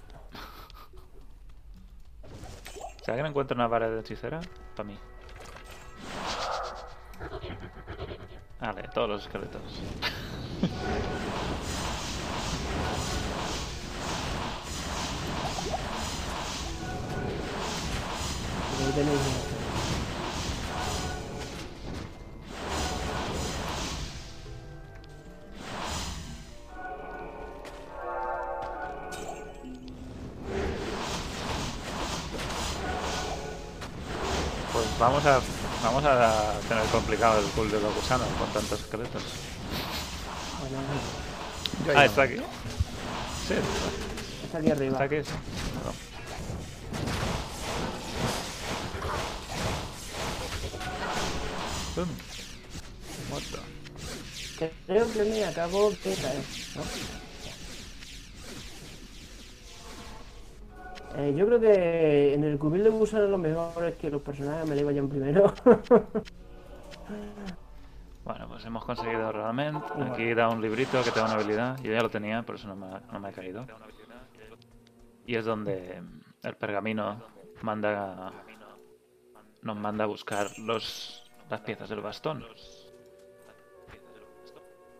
Si 3.03 3.11
alguien 3.11 3.27
encuentra 3.27 3.55
una 3.55 3.67
vara 3.67 3.89
de 3.89 3.99
hechicera, 4.01 4.39
para 4.75 4.87
mí. 4.87 4.97
Vale, 8.59 8.83
todos 8.93 9.09
los 9.09 9.23
esqueletos. 9.23 9.61
Ahí 18.79 18.91
tenéis 18.95 19.48
vamos 34.99 35.25
a 35.25 35.39
vamos 35.83 36.03
a 36.05 36.53
tener 36.67 36.83
complicado 36.85 37.39
el 37.39 37.45
pool 37.47 37.71
de 37.71 37.79
los 37.79 37.93
gusanos 37.95 38.27
con 38.37 38.47
tantos 38.51 38.79
esqueletos. 38.81 39.23
Bueno, 40.59 40.77
Yo 41.85 41.91
ahí 41.91 41.97
Ah, 41.97 41.99
no 42.01 42.05
está 42.05 42.21
aquí. 42.23 42.35
Sí, 43.47 43.53
está 44.45 44.57
aquí 44.59 44.71
arriba. 44.71 44.91
está 44.91 45.03
aquí. 45.05 45.23
sí. 45.23 45.31
Muerto. 53.29 53.59
Creo 54.87 55.11
que 55.13 55.23
me 55.23 55.45
acabo 55.45 55.91
de 55.91 55.97
caer, 56.15 56.43
¿no? 56.75 56.83
Eh, 61.19 61.33
yo 61.35 61.45
creo 61.45 61.59
que 61.59 62.33
en 62.33 62.45
el 62.45 62.57
cubil 62.57 62.81
de 62.81 62.89
gusano 62.89 63.27
lo 63.27 63.37
mejor 63.37 63.83
es 63.83 63.95
que 63.95 64.09
los 64.09 64.21
personajes 64.21 64.69
me 64.69 64.75
le 64.75 64.83
vayan 64.83 65.09
primero. 65.09 65.53
Bueno, 68.23 68.47
pues 68.47 68.63
hemos 68.63 68.85
conseguido 68.85 69.31
realmente. 69.31 69.87
Aquí 70.11 70.35
da 70.35 70.49
un 70.49 70.61
librito 70.61 71.01
que 71.03 71.09
te 71.09 71.19
da 71.19 71.25
una 71.25 71.33
habilidad. 71.33 71.79
Yo 71.81 71.91
ya 71.91 72.01
lo 72.01 72.09
tenía, 72.09 72.43
por 72.43 72.55
eso 72.55 72.67
no 72.67 72.75
me, 72.75 72.87
no 73.11 73.19
me 73.19 73.29
ha 73.29 73.31
caído. 73.31 73.65
Y 75.25 75.35
es 75.35 75.45
donde 75.45 76.03
el 76.43 76.55
pergamino 76.55 77.23
manda 77.63 78.31
nos 79.63 79.77
manda 79.77 80.03
a 80.03 80.07
buscar 80.07 80.47
los 80.59 81.27
las 81.49 81.61
piezas 81.61 81.89
del 81.89 82.01
bastón. 82.01 82.45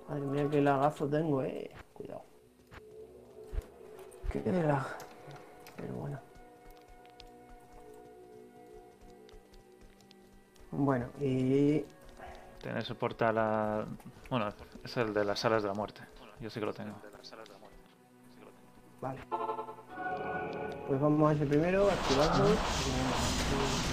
Madre 0.07 0.25
mía, 0.25 0.47
qué 0.49 0.61
lagazo 0.61 1.07
tengo, 1.07 1.43
eh. 1.43 1.69
Cuidado. 1.93 2.23
Qué 4.31 4.41
lag. 4.51 5.08
Pero 5.79 5.93
bueno. 5.93 6.19
Bueno, 10.71 11.07
y 11.19 11.83
Tener 12.61 12.83
el 12.87 12.95
portal 12.95 13.37
a... 13.37 13.85
Bueno, 14.29 14.49
es 14.83 14.97
el 14.97 15.13
de 15.13 15.23
las 15.23 15.39
salas 15.39 15.63
de 15.63 15.69
la 15.69 15.73
muerte. 15.73 16.01
Yo 16.41 16.49
sí 16.49 16.59
que 16.59 16.65
lo 16.65 16.73
tengo. 16.73 16.95
Vale. 19.01 19.19
Pues 20.87 20.99
vamos 20.99 21.31
a 21.31 21.35
ese 21.35 21.45
primero, 21.45 21.89
activarlo. 21.89 22.43
Venid. 22.43 23.88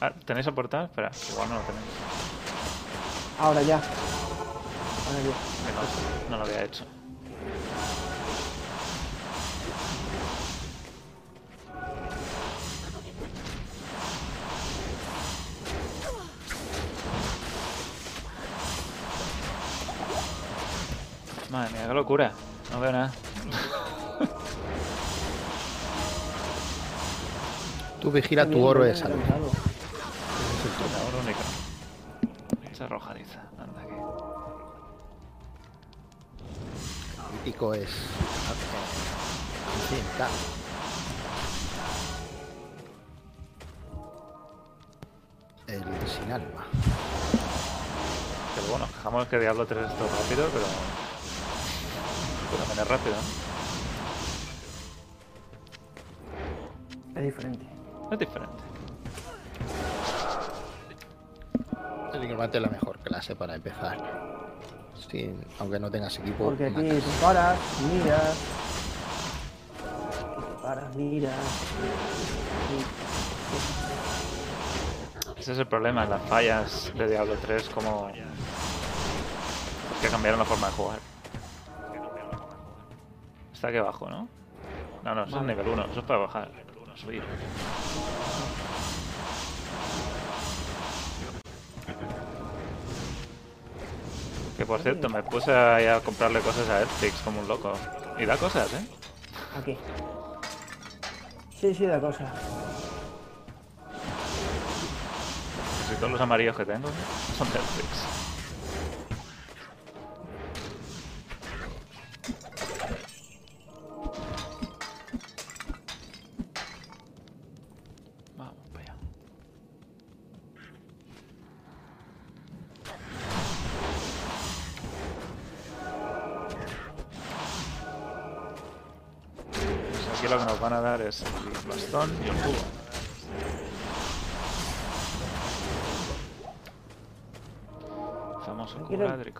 Ah, 0.00 0.12
¿Tenéis 0.24 0.46
el 0.46 0.54
portal? 0.54 0.84
Espera, 0.84 1.10
igual 1.32 1.48
no 1.48 1.54
lo 1.56 1.60
tenéis. 1.62 1.84
Ahora 3.40 3.62
ya. 3.62 3.76
Ahora 3.76 5.20
ya. 5.24 5.34
Que 5.66 6.30
no, 6.30 6.30
no 6.30 6.36
lo 6.38 6.44
había 6.44 6.64
hecho. 6.64 6.84
Madre 21.50 21.72
mía, 21.72 21.86
qué 21.88 21.94
locura. 21.94 22.32
No 22.70 22.80
veo 22.80 22.92
nada. 22.92 23.12
Tú 28.00 28.12
vigila 28.12 28.48
tu 28.48 28.62
oro 28.64 28.84
de 28.84 28.94
salud. 28.94 29.16
Crítico 37.68 37.74
es. 37.74 37.90
En 39.74 39.80
fin, 39.88 40.04
claro. 40.16 40.32
El 45.66 45.82
sin 46.08 46.32
alma. 46.32 46.66
Pero 48.54 48.66
bueno, 48.68 48.86
dejamos 48.86 49.26
que 49.28 49.38
Diablo 49.38 49.66
3 49.66 49.86
es 49.86 49.98
todo 49.98 50.08
rápido, 50.08 50.48
pero. 50.52 50.66
Pero 52.50 52.62
también 52.64 52.78
es 52.80 52.88
rápido, 52.88 53.16
¿no? 57.14 57.20
Es 57.20 57.24
diferente. 57.24 57.66
Es 58.12 58.18
diferente. 58.18 58.62
Técnicamente 62.12 62.56
es 62.56 62.62
la 62.62 62.70
mejor 62.70 62.98
clase 63.00 63.36
para 63.36 63.54
empezar. 63.54 64.47
Sin, 65.10 65.44
aunque 65.58 65.78
no 65.78 65.90
tengas 65.90 66.18
equipo. 66.18 66.44
Porque 66.44 66.66
aquí 66.66 66.82
matas. 66.82 67.04
te 67.04 67.24
paras, 67.24 67.58
miras. 67.92 68.36
Aquí 70.20 70.42
te 70.42 70.62
paras, 70.62 70.96
miras. 70.96 71.34
Ese 75.36 75.52
es 75.52 75.58
el 75.58 75.66
problema, 75.66 76.04
las 76.04 76.20
fallas 76.22 76.92
de 76.96 77.08
Diablo 77.08 77.34
3 77.40 77.68
como... 77.70 78.10
Que 80.02 80.08
cambiaron 80.08 80.38
la 80.38 80.44
forma 80.44 80.66
de 80.66 80.72
jugar. 80.74 80.98
Está 83.52 83.68
aquí 83.68 83.78
abajo, 83.78 84.10
¿no? 84.10 84.28
No, 85.04 85.14
no, 85.14 85.24
eso 85.24 85.38
es 85.38 85.42
nivel 85.44 85.68
1, 85.68 85.86
eso 85.90 86.00
es 86.00 86.06
para 86.06 86.20
bajar. 86.20 86.50
subir. 86.96 87.22
Que 94.58 94.66
por 94.66 94.80
cierto, 94.80 95.08
me 95.08 95.22
puse 95.22 95.52
a 95.52 96.00
comprarle 96.04 96.40
cosas 96.40 96.68
a 96.68 96.80
Netflix 96.80 97.14
como 97.22 97.40
un 97.40 97.46
loco. 97.46 97.72
Y 98.18 98.26
da 98.26 98.36
cosas, 98.36 98.72
¿eh? 98.74 98.84
Aquí. 99.56 99.78
Sí, 101.60 101.72
sí, 101.72 101.86
da 101.86 102.00
cosa. 102.00 102.32
Casi 105.82 105.94
todos 106.00 106.10
los 106.10 106.20
amarillos 106.20 106.56
que 106.56 106.64
tengo 106.64 106.88
son 107.38 107.48
Netflix. 107.48 108.17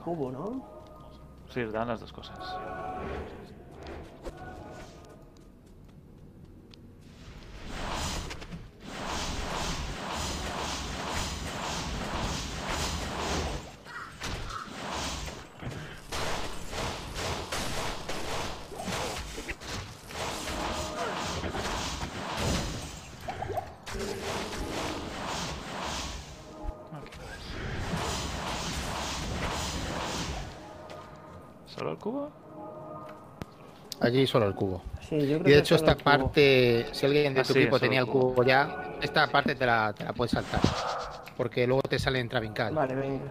Cubo 0.09 0.33
¿no? 0.33 0.63
Sí, 1.51 1.63
dan 1.65 1.89
las 1.89 2.01
dos 2.01 2.13
cosas. 2.13 2.39
Allí 34.09 34.27
solo 34.27 34.47
el 34.47 34.55
cubo. 34.55 34.83
Sí, 35.07 35.17
yo 35.21 35.39
creo 35.39 35.41
Y 35.41 35.43
que 35.45 35.51
de 35.51 35.59
hecho 35.59 35.75
esta 35.75 35.95
parte, 35.97 36.87
si 36.93 37.05
alguien 37.07 37.35
de 37.35 37.43
tu 37.43 37.53
equipo 37.53 37.79
tenía 37.79 38.01
el 38.01 38.07
cubo. 38.07 38.33
cubo 38.35 38.43
ya, 38.43 38.95
esta 39.03 39.27
parte 39.27 39.55
te 39.55 39.67
la, 39.67 39.93
te 39.93 40.05
la 40.05 40.13
puedes 40.15 40.33
saltar. 40.33 40.61
Porque 41.37 41.67
luego 41.67 41.83
te 41.83 41.99
sale 41.99 42.19
en 42.21 42.29
Travincal. 42.29 42.75
Vale, 42.75 42.95
venga. 42.95 43.31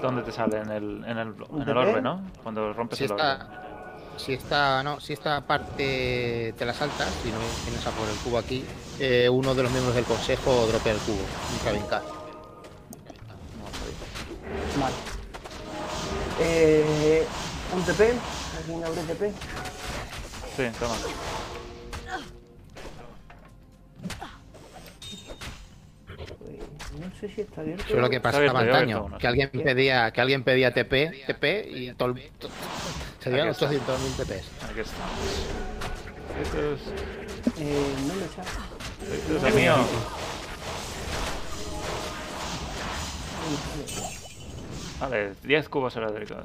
¿Dónde 0.00 0.22
te 0.22 0.32
sale? 0.32 0.58
En 0.58 0.70
el, 0.70 1.04
en 1.06 1.18
el, 1.18 1.28
¿Un 1.50 1.62
en 1.62 1.68
el 1.68 1.76
orbe, 1.76 2.00
¿no? 2.00 2.22
Cuando 2.42 2.72
rompes 2.72 2.98
Si 2.98 3.04
el 3.04 3.12
orbe. 3.12 3.24
si 4.16 4.32
esta, 4.32 4.82
no, 4.82 4.98
si 5.00 5.12
esta 5.12 5.42
parte 5.42 6.54
te 6.56 6.64
la 6.64 6.72
saltas, 6.72 7.10
si 7.22 7.30
no 7.30 7.36
vienes 7.66 7.86
a 7.86 7.90
por 7.90 8.08
el 8.08 8.16
cubo 8.16 8.38
aquí, 8.38 8.64
eh, 8.98 9.28
uno 9.28 9.54
de 9.54 9.62
los 9.64 9.70
miembros 9.70 9.94
del 9.94 10.04
consejo 10.04 10.66
dropea 10.66 10.94
el 10.94 10.98
cubo, 11.00 11.20
en 11.52 11.58
Travincal. 11.62 12.02
Vale. 14.80 14.94
Eh, 16.40 17.26
un 17.76 17.82
TP. 17.84 18.14
¿Alguien 18.70 18.84
abre 18.84 19.02
TP? 19.02 19.32
Sí, 20.56 20.78
toma. 20.78 20.94
Pues, 26.06 27.00
no 27.00 27.20
sé 27.20 27.28
si 27.34 27.40
está 27.40 27.60
abierto. 27.62 27.82
Eso 27.84 27.94
es 27.94 28.00
lo 28.00 28.10
que 28.10 28.20
pasaba 28.20 28.44
abierto, 28.44 28.58
antaño, 28.58 28.96
abierto, 28.98 29.18
que 29.18 29.26
alguien 29.26 29.50
pedía, 29.50 30.10
que 30.12 30.20
alguien 30.20 30.44
pedía 30.44 30.72
TP, 30.72 31.24
TP 31.26 31.68
y 31.70 31.92
todo 31.94 32.10
el- 32.10 32.30
to- 32.38 32.48
se 33.20 33.30
dieron 33.30 33.48
Aquí 33.48 33.64
está. 33.64 33.66
800.000 33.66 34.16
TPs. 34.16 34.44
Aquí 34.70 34.80
estamos. 34.80 35.18
Esto 36.42 36.72
es, 36.74 36.80
Eh, 37.58 37.94
no 38.06 38.14
me 38.14 38.28
sale. 38.28 39.16
esto 39.16 39.36
es 39.36 39.42
el 39.42 39.54
mío. 39.54 39.74
Vale, 45.00 45.32
10 45.42 45.68
cubos 45.68 45.96
eléctricos. 45.96 46.44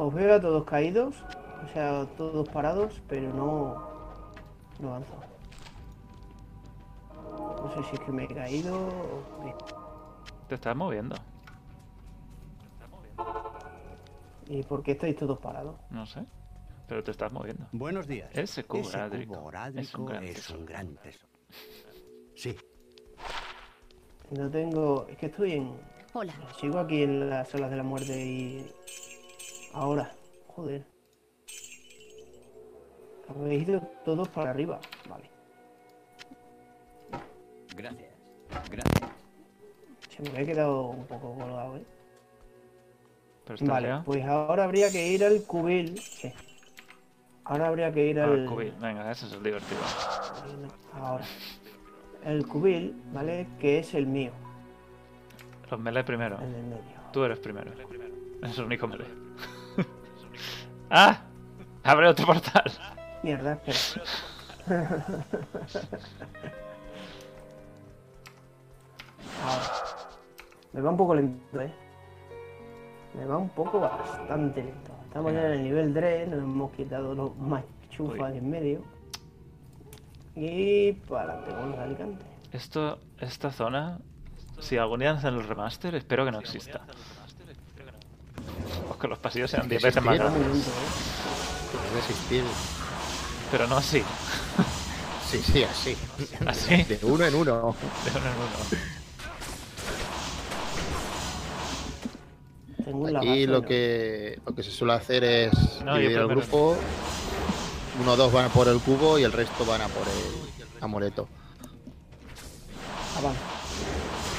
Os 0.00 0.14
veo 0.14 0.32
a 0.34 0.40
todos 0.40 0.62
caídos, 0.64 1.16
o 1.64 1.68
sea, 1.72 2.06
todos 2.16 2.48
parados, 2.50 3.02
pero 3.08 3.34
no, 3.34 3.74
no 4.78 4.88
avanzo. 4.90 5.12
No 7.62 7.72
sé 7.74 7.82
si 7.90 7.96
es 7.96 8.00
que 8.02 8.12
me 8.12 8.22
he 8.24 8.28
caído 8.28 8.76
o 8.78 9.42
qué. 9.42 9.54
Te 10.48 10.54
estás 10.54 10.76
moviendo. 10.76 11.16
¿Y 14.46 14.62
por 14.62 14.82
qué 14.84 14.92
estáis 14.92 15.16
todos 15.16 15.38
parados? 15.40 15.74
No 15.90 16.06
sé. 16.06 16.24
Pero 16.86 17.02
te 17.02 17.10
estás 17.10 17.32
moviendo. 17.32 17.66
Buenos 17.72 18.06
días. 18.06 18.30
Ese 18.32 18.64
cubo 18.64 18.80
Ese 18.82 18.96
orádrico 18.96 19.34
cubo 19.34 19.40
es 19.42 19.48
orádrico 19.48 20.00
un 20.00 20.06
gran 20.06 20.24
es 20.24 20.34
tesoro. 20.36 20.58
un 20.60 20.66
gran 20.66 20.96
tesoro. 20.96 21.28
Sí, 22.36 22.56
No 24.30 24.48
tengo... 24.48 25.06
Es 25.10 25.18
que 25.18 25.26
estoy 25.26 25.52
en... 25.54 25.72
Hola. 26.14 26.32
Sigo 26.58 26.78
aquí 26.78 27.02
en 27.02 27.28
las 27.28 27.48
salas 27.48 27.70
de 27.70 27.76
la 27.76 27.82
muerte 27.82 28.24
y... 28.24 28.70
Ahora, 29.78 30.10
joder. 30.48 30.84
Habéis 33.28 33.68
ido 33.68 33.80
todos 34.04 34.26
para 34.28 34.50
arriba. 34.50 34.80
Vale. 35.08 35.30
Gracias. 37.76 38.10
Gracias. 38.70 39.10
Se 40.08 40.22
me 40.22 40.30
había 40.30 40.46
quedado 40.46 40.86
un 40.88 41.06
poco 41.06 41.32
colgado, 41.34 41.76
¿eh? 41.76 41.84
Pero 43.44 43.54
está 43.54 43.66
Vale, 43.72 44.02
pues 44.04 44.24
ahora 44.24 44.64
habría 44.64 44.90
que 44.90 45.06
ir 45.12 45.24
al 45.24 45.42
cubil. 45.44 45.96
Sí. 46.00 46.32
Ahora 47.44 47.68
habría 47.68 47.92
que 47.92 48.04
ir 48.06 48.18
Ah, 48.20 48.24
al. 48.24 48.40
el 48.40 48.46
cubil. 48.48 48.72
Venga, 48.80 49.08
ese 49.12 49.26
es 49.26 49.32
el 49.32 49.42
divertido. 49.44 49.80
Ahora. 50.92 51.24
El 52.24 52.48
cubil, 52.48 53.00
¿vale? 53.12 53.46
Que 53.60 53.78
es 53.78 53.94
el 53.94 54.06
mío, 54.08 54.32
Los 55.70 55.78
melee 55.78 56.02
primero. 56.02 56.36
el 56.42 56.52
del 56.52 56.64
medio. 56.64 56.98
Tú 57.12 57.22
eres 57.22 57.38
primero. 57.38 57.70
Es 58.42 58.58
el 58.58 58.64
único 58.64 58.88
melee. 58.88 59.27
¡Ah! 60.90 61.20
Abre 61.84 62.08
otro 62.08 62.26
portal. 62.26 62.70
Mierda, 63.22 63.58
espera. 63.66 64.04
Ahora. 69.44 69.72
Me 70.72 70.80
va 70.82 70.90
un 70.90 70.96
poco 70.96 71.14
lento, 71.14 71.60
¿eh? 71.60 71.72
Me 73.14 73.24
va 73.24 73.38
un 73.38 73.48
poco 73.48 73.80
bastante 73.80 74.62
lento. 74.62 74.92
Estamos 75.06 75.32
ya 75.32 75.46
en 75.46 75.52
el 75.52 75.62
nivel 75.64 75.94
3, 75.94 76.28
nos 76.28 76.38
hemos 76.40 76.72
quitado 76.72 77.14
los 77.14 77.36
machufas 77.36 78.28
Uy. 78.28 78.32
de 78.32 78.38
en 78.38 78.50
medio. 78.50 78.82
Y 80.36 80.92
para 80.92 81.32
adelante 81.32 81.50
con 81.50 81.70
los 81.70 81.78
alicantes. 81.80 82.26
Esto, 82.52 83.00
esta 83.18 83.50
zona, 83.50 83.98
si 84.60 84.76
algún 84.76 85.00
día 85.00 85.12
hacen 85.12 85.34
el 85.34 85.48
remaster, 85.48 85.94
espero 85.94 86.24
que 86.24 86.32
no 86.32 86.38
exista. 86.38 86.82
Que 89.00 89.08
los 89.08 89.18
pasillos 89.18 89.50
sean 89.50 89.68
10 89.68 89.82
veces 89.82 90.02
más 90.02 90.18
grandes. 90.18 90.42
¿eh? 90.42 91.98
Existir. 91.98 92.44
Pero 93.50 93.66
no 93.66 93.76
así. 93.76 94.02
Sí, 95.30 95.42
sí, 95.42 95.62
así. 95.62 95.96
Así. 96.46 96.84
De 96.84 96.98
uno 97.02 97.24
en 97.24 97.34
uno. 97.34 97.76
De 98.04 98.10
uno 98.10 98.26
en 98.26 98.34
uno. 103.06 103.18
Aquí 103.18 103.46
lo 103.46 103.60
¿no? 103.60 103.66
que, 103.66 104.40
lo 104.46 104.54
que 104.54 104.62
se 104.62 104.70
suele 104.70 104.94
hacer 104.94 105.22
es 105.24 105.52
No, 105.84 105.96
dividir 105.96 106.18
el 106.18 106.28
grupo. 106.28 106.76
Uno 108.00 108.12
o 108.12 108.16
dos 108.16 108.32
van 108.32 108.46
a 108.46 108.48
por 108.48 108.68
el 108.68 108.80
cubo 108.80 109.18
y 109.18 109.24
el 109.24 109.32
resto 109.32 109.64
van 109.66 109.82
a 109.82 109.88
por 109.88 110.06
el 110.06 110.82
amuleto. 110.82 111.28
Yo 113.20 113.32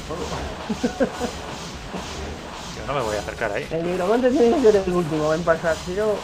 no 2.89 2.95
me 2.95 3.02
voy 3.02 3.15
a 3.17 3.19
acercar 3.19 3.52
ahí. 3.52 3.67
El 3.69 3.86
nigromante 3.86 4.32
tiene 4.32 4.56
que 4.56 4.62
ser 4.63 4.84
el 4.88 4.93
último 4.93 5.32
en 5.36 5.43
pasar, 5.43 5.75
si 5.86 5.91
no... 5.91 6.15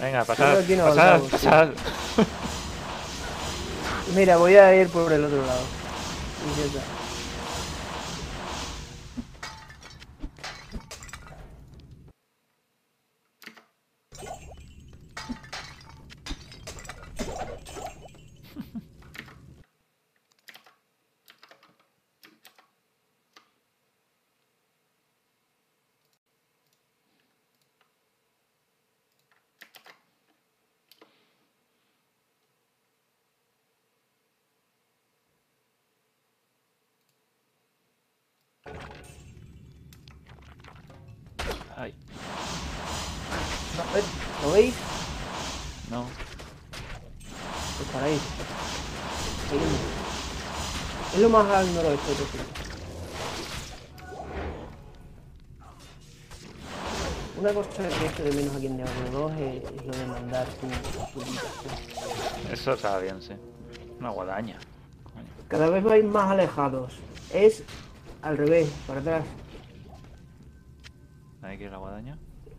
Venga, 0.00 0.24
pasad, 0.24 0.58
aquí 0.58 0.74
no 0.74 0.84
pasad, 0.86 1.08
avanzamos, 1.08 1.30
pasad. 1.30 1.68
Mira, 4.16 4.36
voy 4.36 4.56
a 4.56 4.74
ir 4.74 4.88
por 4.88 5.12
el 5.12 5.24
otro 5.24 5.36
lado. 5.46 5.60
Y 6.46 6.60
ya 6.60 6.66
está. 6.66 6.80
Ay, 41.76 41.94
A 43.90 43.94
ver, 43.94 44.04
¿Lo 44.42 44.52
veis? 44.52 44.74
no. 45.90 46.04
Pues 47.78 47.88
para 47.90 48.04
ahí. 48.06 48.20
Seguimos. 49.48 49.80
Es 51.14 51.19
lo 51.19 51.19
más 51.30 51.46
al 51.46 51.74
noroeste 51.74 52.12
posible. 52.12 52.44
Una 57.38 57.54
cosa 57.54 57.88
que 57.88 58.06
echo 58.06 58.22
de 58.24 58.32
menos 58.32 58.54
aquí 58.56 58.66
en 58.66 58.76
Diablo 58.76 59.10
2 59.12 59.32
es, 59.32 59.64
es 59.64 59.86
lo 59.86 59.92
de 59.92 60.06
mandar 60.06 60.46
tu, 60.46 60.66
tu. 61.20 62.52
Eso 62.52 62.74
estaba 62.74 62.98
bien, 62.98 63.22
sí. 63.22 63.32
Una 63.98 64.10
guadaña. 64.10 64.58
Cada 65.48 65.70
vez 65.70 65.82
vais 65.82 66.04
más 66.04 66.30
alejados. 66.30 66.98
Es 67.32 67.62
al 68.22 68.36
revés, 68.36 68.68
para 68.86 69.00
atrás. 69.00 69.24
Ahí 71.42 71.56
quiere 71.56 71.72
la 71.72 71.78
guadaña. 71.78 72.18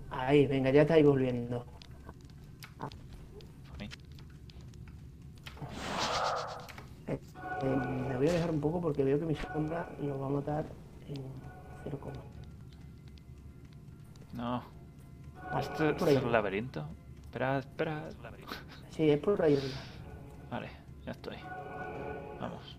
Ahí, 0.10 0.48
venga, 0.48 0.72
ya 0.72 0.82
estáis 0.82 1.06
volviendo. 1.06 1.66
A 2.80 2.90
mí. 3.78 3.90
Eh, 7.64 7.66
me 8.10 8.18
voy 8.18 8.28
a 8.30 8.34
dejar 8.34 8.50
un 8.50 8.60
poco 8.60 8.82
porque 8.82 9.04
veo 9.04 9.20
que 9.20 9.26
mi 9.26 9.36
sombra 9.36 9.88
nos 10.00 10.20
va 10.22 10.26
a 10.26 10.30
matar 10.30 10.66
en 11.08 11.22
0, 11.84 12.00
No. 14.34 14.64
Vale, 15.52 15.62
¿Este 15.66 15.94
por 15.94 16.10
es 16.10 16.24
el 16.24 16.32
laberinto? 16.32 16.86
Espera, 17.26 17.60
espera. 17.60 18.10
Sí, 18.90 19.10
es 19.10 19.20
por 19.20 19.42
ahí. 19.42 19.56
arriba. 19.56 19.76
Vale, 20.50 20.70
ya 21.06 21.12
estoy. 21.12 21.38
Vamos. 22.40 22.78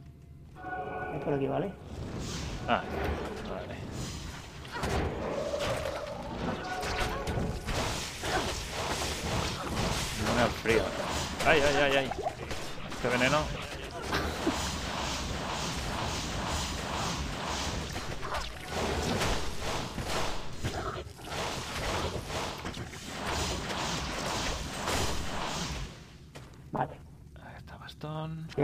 Es 1.14 1.24
por 1.24 1.34
aquí, 1.34 1.46
¿vale? 1.46 1.72
Ah, 2.68 2.82
vale. 3.50 3.76
No 10.26 10.34
me 10.34 10.40
da 10.40 10.46
frío. 10.48 10.82
Ay, 11.46 11.60
ay, 11.60 11.76
ay, 11.76 11.96
ay. 11.96 12.10
Este 12.90 13.08
veneno. 13.08 13.38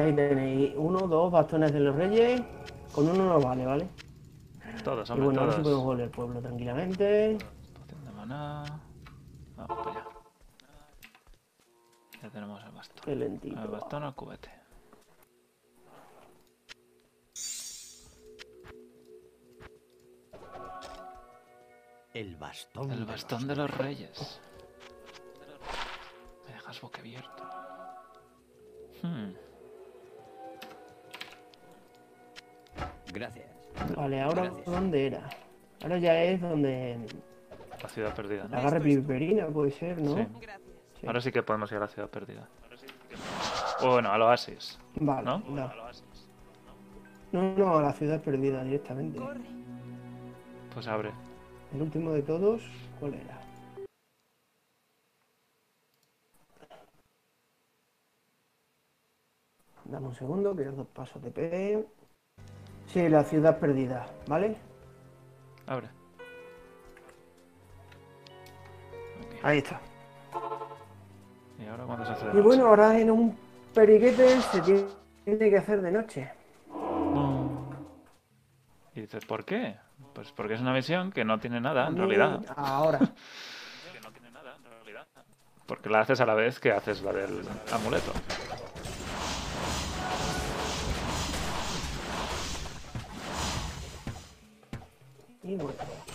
Ahí 0.09 0.15
tenéis 0.15 0.73
uno, 0.77 1.07
dos 1.07 1.31
bastones 1.31 1.73
de 1.73 1.81
los 1.81 1.95
reyes. 1.95 2.43
Con 2.93 3.09
uno 3.09 3.25
nos 3.25 3.45
vale, 3.45 3.65
¿vale? 3.65 3.89
Todos, 4.85 5.09
Y 5.09 5.13
hombre, 5.13 5.27
bueno, 5.27 5.41
ahora 5.43 5.53
sí 5.53 5.63
podemos 5.63 5.85
volver 5.85 6.05
al 6.05 6.11
pueblo 6.11 6.41
tranquilamente. 6.41 7.39
Poción 7.75 8.05
de 8.05 8.11
maná. 8.13 8.65
Vamos 9.57 9.79
para 9.79 9.91
allá. 9.91 10.09
Ya 12.23 12.31
tenemos 12.31 12.65
el 12.65 12.71
bastón. 12.73 13.05
Qué 13.05 13.17
lentito. 13.17 13.61
El 13.61 13.69
bastón 13.69 14.03
al 14.05 14.15
cubete. 14.15 14.51
El 22.15 22.37
bastón. 22.37 22.91
El 22.91 23.01
de 23.01 23.05
bastón 23.05 23.41
los 23.41 23.49
de 23.49 23.57
los 23.57 23.71
reyes. 23.71 24.41
Me 26.47 26.53
dejas 26.53 26.81
boquiabierto. 26.81 27.45
Hmm. 29.03 29.48
Gracias. 33.13 33.47
Vale, 33.97 34.21
ahora 34.23 34.43
Gracias. 34.45 34.67
¿dónde 34.67 35.07
era? 35.07 35.29
Ahora 35.83 35.99
ya 35.99 36.23
es 36.25 36.41
donde 36.41 36.99
La 37.81 37.89
ciudad 37.89 38.15
perdida, 38.15 38.45
¿no? 38.45 38.57
la 38.57 38.63
garra 38.63 38.81
piperina 38.81 39.47
puede 39.47 39.71
ser, 39.71 40.01
¿no? 40.01 40.17
Sí. 40.17 40.27
Sí. 41.01 41.07
Ahora 41.07 41.21
sí 41.21 41.31
que 41.31 41.43
podemos 41.43 41.71
ir 41.71 41.77
a 41.79 41.81
la 41.83 41.89
ciudad 41.89 42.09
perdida. 42.09 42.49
O 43.83 43.93
bueno, 43.93 44.11
al 44.11 44.23
oasis. 44.23 44.79
Vale, 44.97 45.25
¿no? 45.25 45.39
no. 45.49 45.71
No, 47.31 47.55
no, 47.57 47.79
a 47.79 47.83
la 47.83 47.93
ciudad 47.93 48.21
perdida 48.23 48.65
directamente. 48.65 49.21
Pues 50.75 50.89
abre. 50.89 51.13
El 51.75 51.83
último 51.83 52.13
de 52.13 52.23
todos, 52.23 52.63
¿cuál 52.99 53.15
era? 53.15 53.39
Dame 59.85 60.07
un 60.09 60.15
segundo, 60.15 60.55
que 60.55 60.65
dos 60.65 60.87
pasos 60.89 61.23
de 61.23 61.31
P. 61.31 61.87
Sí, 62.89 63.09
la 63.09 63.23
ciudad 63.25 63.59
perdida, 63.59 64.07
¿vale? 64.27 64.57
Abre. 65.67 65.89
Aquí. 69.27 69.39
Ahí 69.43 69.59
está. 69.59 69.81
Y 71.59 71.67
ahora 71.67 71.85
cuando 71.85 72.07
se 72.07 72.13
hace 72.13 72.25
de 72.25 72.31
Y 72.31 72.35
noche? 72.35 72.43
bueno, 72.47 72.67
ahora 72.67 72.99
en 72.99 73.11
un 73.11 73.37
periquete 73.75 74.41
se 74.41 74.61
tiene 74.63 75.51
que 75.51 75.57
hacer 75.59 75.83
de 75.83 75.91
noche. 75.93 76.33
Y 78.95 79.03
dices, 79.03 79.25
¿por 79.27 79.45
qué? 79.45 79.77
Pues 80.15 80.33
porque 80.33 80.55
es 80.55 80.61
una 80.61 80.73
misión 80.73 81.13
que 81.13 81.25
no 81.25 81.39
tiene 81.39 81.61
nada, 81.61 81.89
en 81.89 81.95
Y 81.95 81.99
realidad. 81.99 82.41
Ahora. 82.57 82.99
Que 83.93 84.01
no 84.01 84.11
tiene 84.13 84.31
nada, 84.31 84.57
en 84.57 84.65
realidad. 84.65 85.07
Porque 85.67 85.89
la 85.91 86.01
haces 86.01 86.21
a 86.21 86.27
la 86.27 86.35
vez 86.35 86.59
que 86.59 86.73
haces 86.73 87.03
la 87.03 87.13
del 87.13 87.43
amuleto. 87.73 88.13
Y 95.49 95.57
bueno, 95.57 95.73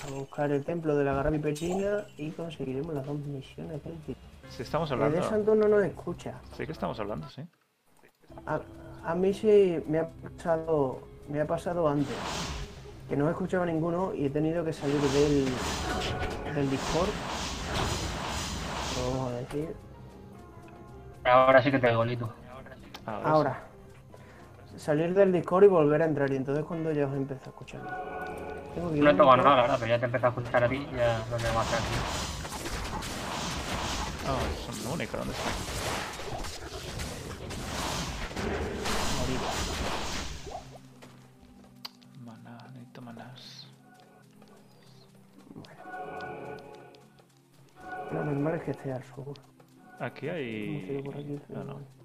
a 0.08 0.12
buscar 0.12 0.52
el 0.52 0.63
templo 0.63 0.96
de 0.96 1.04
la 1.04 1.13
garra 1.13 1.32
piperina 1.32 2.06
y 2.17 2.30
conseguiremos 2.30 2.93
las 2.93 3.04
dos 3.04 3.17
misiones 3.17 3.84
del 3.84 3.98
título. 4.02 4.17
Sí, 4.50 4.62
estamos 4.62 4.91
El 4.91 5.00
de 5.00 5.06
hablando. 5.06 5.28
Santo 5.28 5.56
no 5.56 5.67
nos 5.67 5.84
escucha. 5.84 6.36
Sí 6.56 6.67
que 6.67 6.72
estamos 6.72 7.00
hablando, 7.00 7.28
sí. 7.30 7.41
A, 8.46 8.62
a 9.04 9.15
mí 9.15 9.34
sí 9.34 9.84
me 9.88 10.00
ha 10.00 10.08
pasado 10.08 11.00
me 11.28 11.41
ha 11.41 11.48
pasado 11.48 11.88
antes 11.88 12.13
que 13.10 13.17
no 13.17 13.28
he 13.28 13.32
escuchado 13.32 13.63
a 13.63 13.65
ninguno 13.65 14.13
y 14.13 14.26
he 14.26 14.30
tenido 14.30 14.63
que 14.63 14.72
salir 14.72 15.00
del, 15.02 15.46
del 16.54 16.69
Discord. 16.69 17.10
Vamos 19.10 19.32
a 19.32 19.36
decir. 19.38 19.76
Ahora 21.24 21.63
sí 21.63 21.72
que 21.72 21.80
te 21.80 21.89
digo, 21.89 22.06
Lito. 22.06 22.30
Ahora, 22.54 22.76
sí. 22.76 23.02
Ahora. 23.08 23.63
Salir 24.77 25.13
del 25.13 25.31
Discord 25.31 25.65
y 25.65 25.67
volver 25.67 26.01
a 26.01 26.05
entrar 26.05 26.31
y 26.31 26.36
entonces 26.36 26.65
cuando 26.65 26.91
ya 26.91 27.05
os 27.07 27.13
empiezo 27.13 27.43
a 27.45 27.49
escuchar. 27.49 27.81
Tengo 28.73 28.89
que 28.91 28.97
ir 28.97 29.03
No 29.03 29.09
he 29.12 29.13
tocado 29.13 29.38
nada, 29.38 29.55
la 29.55 29.62
verdad, 29.62 29.77
pero 29.79 29.89
ya 29.89 29.99
te 29.99 30.05
empezó 30.05 30.25
a 30.25 30.29
escuchar 30.29 30.63
a 30.63 30.69
ti 30.69 30.75
y 30.75 30.95
ya 30.95 31.19
no 31.29 31.38
tengo 31.38 31.53
más 31.53 31.67
tranquilo. 31.69 32.01
Ah, 34.27 34.39
es 34.69 34.86
un 34.86 34.91
único, 34.93 35.17
¿dónde 35.17 35.33
está? 35.33 35.49
Maná, 42.25 42.57
necesito 42.73 43.01
manás. 43.01 43.67
Lo 48.12 48.23
normal 48.23 48.55
es 48.55 48.63
que 48.63 48.71
esté 48.71 48.93
al 48.93 49.03
sur. 49.03 49.33
Aquí 49.99 50.29
hay. 50.29 51.01
aquí, 51.13 51.39
pero 51.47 51.62
Ah, 51.62 51.63
no. 51.63 52.02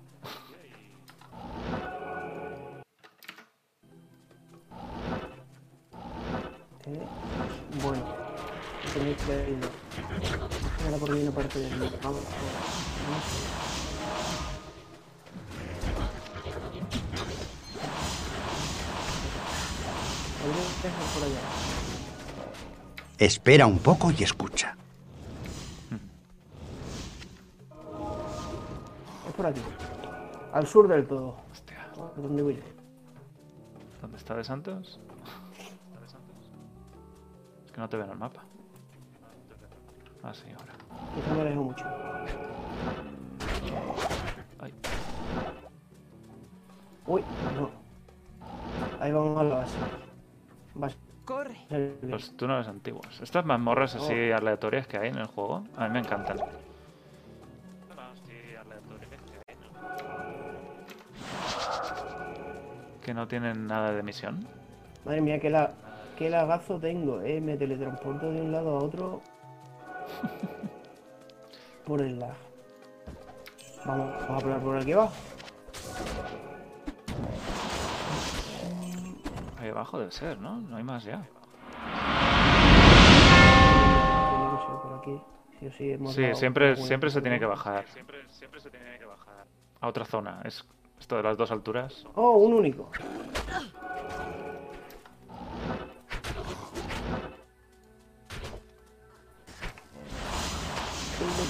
Eh, 6.89 7.07
Bueno, 7.83 8.03
tenéis 8.95 9.17
que 9.23 9.51
ir. 9.51 9.59
Ahora 10.85 10.97
por 10.97 11.11
ahí 11.11 11.23
una 11.23 11.31
parte 11.33 11.59
del 11.59 11.79
Vamos, 11.79 12.01
vamos. 12.03 12.23
Por 21.15 21.25
allá. 21.25 21.41
Espera 23.19 23.67
un 23.67 23.79
poco 23.79 24.11
y 24.17 24.23
escucha. 24.23 24.77
Es 29.27 29.35
por 29.35 29.47
aquí. 29.47 29.61
Al 30.53 30.67
sur 30.67 30.89
del 30.89 31.07
todo. 31.07 31.37
Hostia, 31.53 31.91
¿Por 31.95 32.23
dónde 32.23 32.43
voy? 32.43 32.59
¿dónde 34.01 34.17
está 34.17 34.37
de 34.37 34.45
Santos? 34.45 35.01
Que 37.79 37.83
no 37.83 37.89
te 37.89 37.97
veo 37.97 38.07
en 38.07 38.11
el 38.11 38.19
mapa. 38.19 38.43
Ah, 40.25 40.35
sí, 40.35 40.47
ahora. 40.51 40.73
Quizá 41.15 41.33
me 41.33 41.41
alejo 41.43 41.63
mucho. 41.63 41.85
Ay, 44.59 44.75
Uy, 47.07 47.23
no. 47.55 47.71
Ahí 48.99 49.13
vamos 49.13 49.39
a 49.39 49.45
la 49.45 49.55
base. 49.55 49.77
Base. 50.75 50.97
Corre. 51.25 51.57
los 52.03 52.37
túneles 52.37 52.67
antiguos. 52.67 53.21
Estas 53.23 53.45
mazmorras 53.45 53.95
así 53.95 54.33
aleatorias 54.33 54.89
que 54.89 54.99
hay 54.99 55.11
en 55.11 55.19
el 55.19 55.27
juego, 55.27 55.63
a 55.77 55.87
mí 55.87 55.93
me 55.93 56.01
encantan. 56.01 56.39
Que 63.05 63.15
no 63.15 63.29
tienen 63.29 63.69
nada 63.69 63.93
de 63.93 64.03
misión. 64.03 64.45
Madre 65.05 65.21
mía, 65.21 65.39
qué, 65.39 65.49
la, 65.49 65.71
qué 66.19 66.29
lagazo 66.29 66.81
tengo, 66.81 67.23
eh. 67.23 67.41
Me 67.41 67.57
teletransporto 67.57 68.31
de 68.33 68.43
un 68.43 68.51
lado 68.51 68.77
a 68.77 68.83
otro. 68.83 69.23
por 71.87 72.03
el 72.03 72.19
lag. 72.19 72.35
Vamos, 73.87 74.13
vamos 74.23 74.31
a 74.31 74.39
probar 74.39 74.61
por 74.61 74.77
aquí 74.77 74.93
abajo. 74.93 75.15
Ahí 79.61 79.69
abajo 79.69 79.99
debe 79.99 80.11
ser, 80.11 80.39
¿no? 80.39 80.61
No 80.61 80.77
hay 80.77 80.83
más 80.83 81.05
ya. 81.05 81.25
Por 84.83 84.99
aquí. 84.99 85.21
Sí 85.61 85.67
o 85.67 85.73
sí, 85.73 85.93
hemos 85.93 86.15
Sí, 86.15 86.23
dado 86.23 86.35
siempre, 86.35 86.77
siempre 86.77 87.11
se 87.11 87.23
tiene 87.23 87.39
que 87.39 87.47
bajar. 87.47 87.87
Siempre, 87.89 88.29
siempre 88.29 88.61
se 88.61 88.71
tiene 88.71 88.99
que 88.99 89.05
bajar. 89.05 89.47
A 89.81 89.89
otra 89.89 90.05
zona. 90.05 90.43
Es 90.45 90.65
esto 90.99 91.17
de 91.17 91.23
las 91.23 91.37
dos 91.37 91.51
alturas. 91.53 92.05
Oh, 92.15 92.39
un 92.39 92.55
único. 92.55 92.91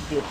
Quiero. 0.09 0.25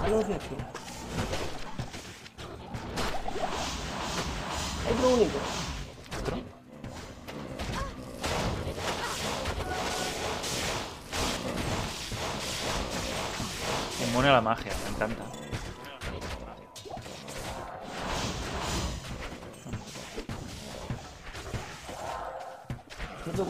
Palos 0.00 0.28
de 0.28 0.34
aquí. 0.34 0.56
Otro 4.90 5.08
único. 5.08 5.38
¿Otro? 6.20 6.56
La 14.26 14.40
magia, 14.40 14.72
me 14.84 14.90
encanta. 14.90 15.45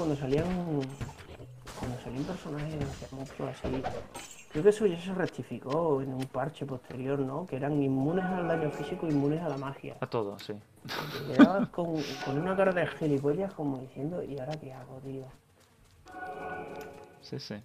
Cuando 0.06 0.20
salían. 0.20 0.46
Cuando 1.80 1.98
salían 2.04 2.22
personajes 2.24 3.12
monstruos 3.12 3.50
así. 3.50 3.82
Creo 4.52 4.62
que 4.62 4.70
eso 4.70 4.86
ya 4.86 5.00
se 5.00 5.12
rectificó 5.12 6.00
en 6.00 6.14
un 6.14 6.26
parche 6.26 6.64
posterior, 6.64 7.18
¿no? 7.18 7.44
Que 7.46 7.56
eran 7.56 7.82
inmunes 7.82 8.24
al 8.24 8.46
daño 8.46 8.70
físico, 8.70 9.06
inmunes 9.08 9.42
a 9.42 9.48
la 9.48 9.56
magia. 9.56 9.96
A 10.00 10.06
todo, 10.06 10.38
sí. 10.38 10.54
Te 11.26 11.34
quedabas 11.34 11.68
con, 11.70 12.00
con 12.24 12.38
una 12.38 12.56
cara 12.56 12.72
de 12.72 12.86
gilipollas 12.86 13.52
como 13.54 13.78
diciendo, 13.78 14.22
¿y 14.22 14.38
ahora 14.38 14.56
qué 14.60 14.72
hago, 14.72 14.98
tío? 15.04 15.24
Sí, 17.20 17.40
sí. 17.40 17.56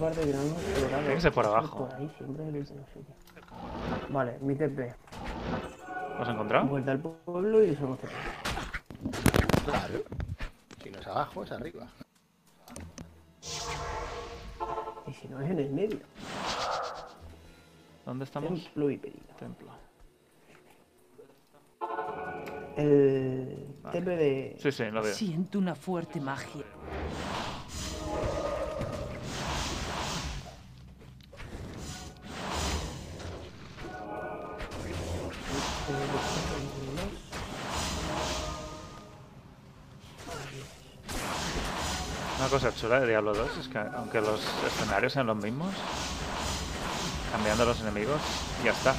No 0.00 0.06
hemos 0.08 0.16
explorado. 0.16 1.00
Tiene 1.00 1.14
que 1.14 1.20
ser 1.20 1.32
por 1.32 1.46
abajo. 1.46 1.86
Por 1.86 1.94
ahí 1.94 2.10
siempre. 2.16 2.64
Vale, 4.08 4.38
mi 4.40 4.54
TP. 4.54 4.94
¿Lo 6.16 6.22
has 6.22 6.28
encontrado? 6.30 6.66
Vuelta 6.68 6.92
al 6.92 7.00
pueblo 7.00 7.62
y 7.64 7.72
usamos 7.72 7.98
TP. 7.98 8.10
Claro. 9.64 10.02
Si 10.82 10.90
no 10.90 10.98
es 11.00 11.06
abajo, 11.06 11.42
es 11.44 11.52
arriba. 11.52 11.86
Y 15.06 15.12
si 15.12 15.28
no 15.28 15.40
es 15.40 15.50
en 15.50 15.58
el 15.58 15.70
medio. 15.70 15.98
¿Dónde 18.06 18.24
estamos? 18.24 18.50
Templo 18.50 18.90
Hiperino. 18.90 19.34
Templo. 19.38 19.70
El 22.76 23.76
Vale. 23.82 24.00
TP 24.00 24.06
de. 24.06 24.56
Sí, 24.58 24.72
sí, 24.72 24.84
lo 24.90 25.02
veo. 25.02 25.12
Siento 25.12 25.58
una 25.58 25.74
fuerte 25.74 26.20
magia. 26.20 26.64
Cosa 42.60 42.74
chula 42.76 43.00
de 43.00 43.06
Diablo 43.06 43.32
2 43.32 43.56
es 43.56 43.68
que 43.68 43.78
aunque 43.78 44.20
los 44.20 44.38
escenarios 44.66 45.14
sean 45.14 45.26
los 45.26 45.36
mismos, 45.36 45.72
cambiando 47.32 47.64
los 47.64 47.80
enemigos, 47.80 48.20
ya 48.62 48.72
está. 48.72 48.94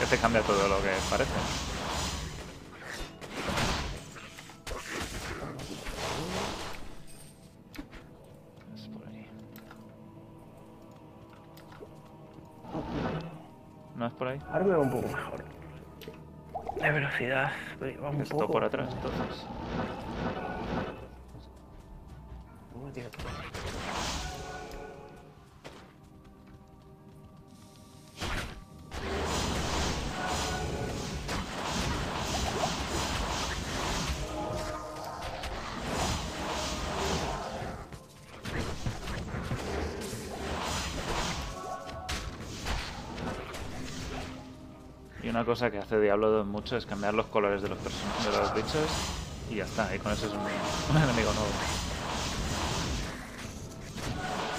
Ya 0.00 0.06
te 0.08 0.16
cambia 0.16 0.40
todo 0.40 0.66
lo 0.68 0.76
que 0.76 0.88
parece. 1.10 1.30
¿No 13.96 14.06
es 14.06 14.12
por 14.14 14.28
ahí? 14.28 14.40
Ahora 14.50 14.64
me 14.64 14.70
va 14.70 14.78
un 14.78 14.90
poco 14.90 15.08
mejor. 15.08 15.44
De 16.80 16.90
velocidad. 16.90 17.52
Va 18.02 18.08
un 18.08 18.22
Esto 18.22 18.38
poco. 18.38 18.52
por 18.52 18.64
atrás, 18.64 18.88
entonces. 18.94 19.44
Y 45.22 45.28
una 45.28 45.44
cosa 45.44 45.70
que 45.70 45.78
hace 45.78 45.98
Diablo 46.00 46.30
2 46.30 46.46
mucho 46.46 46.76
es 46.76 46.86
cambiar 46.86 47.14
los 47.14 47.26
colores 47.26 47.60
de 47.62 47.68
los, 47.68 47.78
person- 47.78 48.24
de 48.30 48.38
los 48.38 48.54
bichos 48.54 48.88
y 49.50 49.56
ya 49.56 49.64
está. 49.64 49.94
Y 49.94 49.98
con 49.98 50.12
eso 50.12 50.26
es 50.26 50.32
un 50.32 50.96
enemigo 51.02 51.32
nuevo. 51.32 51.77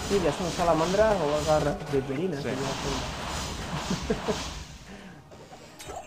Sí, 0.10 0.20
ya 0.24 0.32
son 0.34 0.48
salamandras 0.50 1.16
o 1.22 1.46
garras 1.48 1.92
de 1.92 2.02
perinas. 2.02 2.42
Sí. 2.42 2.50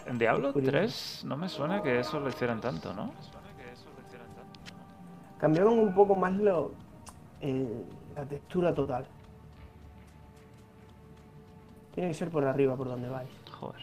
En 0.06 0.18
Diablo 0.18 0.52
Curioso. 0.52 0.72
3 0.72 1.22
no 1.26 1.36
me 1.36 1.48
suena 1.48 1.82
que 1.82 2.00
eso 2.00 2.18
lo 2.20 2.28
hicieran 2.28 2.60
tanto, 2.60 2.92
¿no? 2.92 3.12
Cambiaban 5.38 5.78
un 5.78 5.94
poco 5.94 6.14
más 6.16 6.32
lo, 6.32 6.72
el- 7.40 7.84
la 8.16 8.24
textura 8.24 8.74
total. 8.74 9.06
Tiene 11.94 12.08
que 12.10 12.14
ser 12.14 12.30
por 12.30 12.44
arriba, 12.44 12.74
por 12.76 12.88
donde 12.88 13.08
vais. 13.08 13.28
Joder. 13.58 13.80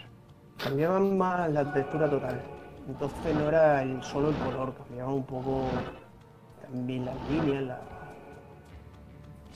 Cambiaban 0.62 1.18
más 1.18 1.50
la 1.52 1.72
textura 1.74 2.10
total. 2.10 2.42
Entonces 2.88 3.36
no 3.36 3.48
era 3.48 3.84
el, 3.84 4.02
solo 4.04 4.30
el 4.30 4.36
color, 4.38 4.74
cambiaban 4.76 5.14
un 5.14 5.24
poco 5.26 5.64
también 6.62 7.06
las 7.06 7.16
líneas. 7.30 7.64
La... 7.64 7.80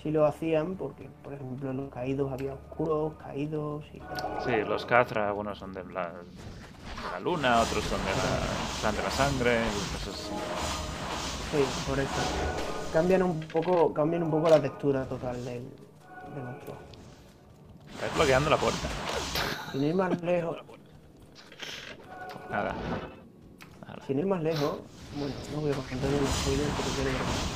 Sí 0.03 0.11
lo 0.11 0.25
hacían 0.25 0.75
porque, 0.75 1.09
por 1.23 1.33
ejemplo, 1.33 1.71
los 1.71 1.89
caídos 1.89 2.29
había 2.29 2.53
oscuros, 2.53 3.13
caídos 3.23 3.85
y. 3.93 3.99
Sí, 4.43 4.57
los 4.67 4.85
Kazra, 4.85 5.29
algunos 5.29 5.57
son 5.57 5.71
de 5.71 5.81
la, 5.85 6.09
de 6.09 7.11
la 7.13 7.19
luna, 7.21 7.61
otros 7.61 7.85
son 7.85 7.99
de 8.01 8.11
la, 8.11 8.91
de 8.91 9.01
la 9.01 9.09
sangre 9.09 9.59
así. 9.59 10.33
Sí, 11.51 11.63
por 11.87 11.97
eso. 11.97 12.11
Cambian 12.91 13.23
un 13.23 13.39
poco, 13.39 13.93
cambian 13.93 14.23
un 14.23 14.31
poco 14.31 14.49
la 14.49 14.61
textura 14.61 15.05
total 15.05 15.35
del, 15.45 15.63
del 16.35 16.43
monstruo. 16.43 16.75
Estáis 17.93 18.13
bloqueando 18.15 18.49
la 18.49 18.57
puerta. 18.57 18.89
Sin 19.71 19.83
ir 19.83 19.95
más 19.95 20.21
lejos, 20.21 20.57
Nada. 22.51 22.75
Nada. 23.87 24.05
sin 24.05 24.19
ir 24.19 24.25
más 24.25 24.43
lejos, 24.43 24.79
bueno, 25.17 25.33
no 25.55 25.61
voy 25.61 25.71
a 25.71 25.75
contar 25.75 26.09
un 26.09 26.27
spoiler, 26.27 26.67
pero 26.75 26.89
quiero 26.93 27.09
ver 27.09 27.53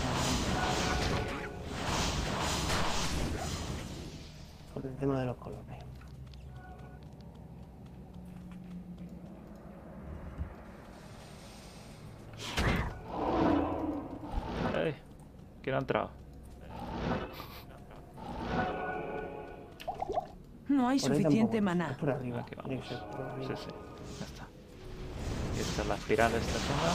Por 4.77 4.85
el 4.85 4.95
tema 4.97 5.19
de 5.21 5.25
los 5.25 5.37
colores. 5.37 5.75
Ey, 14.75 14.95
¿quién 15.61 15.75
ha 15.75 15.79
entrado? 15.79 16.09
No 20.67 20.89
hay 20.89 20.99
Por 20.99 21.15
suficiente 21.15 21.61
maná. 21.61 21.91
Es 21.91 21.97
por 21.97 22.09
arriba. 22.11 22.41
Aquí 22.41 22.55
vamos. 22.55 22.87
por 22.87 22.87
Sí, 22.87 22.93
arriba. 23.43 23.55
sí. 23.57 23.69
Ya 24.19 24.25
está. 24.25 24.47
Y 25.55 25.59
esta 25.59 25.81
es 25.81 25.87
la 25.87 25.95
espiral 25.95 26.31
de 26.31 26.37
esta 26.37 26.59
zona. 26.59 26.93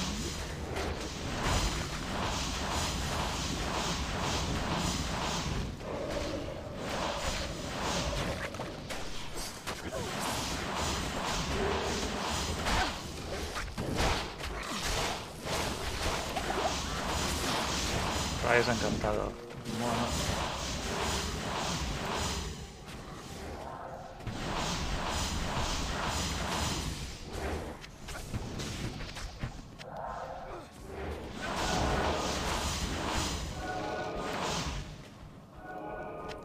Rayos 18.53 18.68
encantado. 18.68 19.32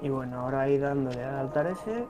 Y 0.02 0.08
bueno, 0.08 0.40
ahora 0.40 0.70
ir 0.70 0.80
dándole 0.80 1.26
al 1.26 1.36
altar 1.36 1.68
ese. 1.68 2.06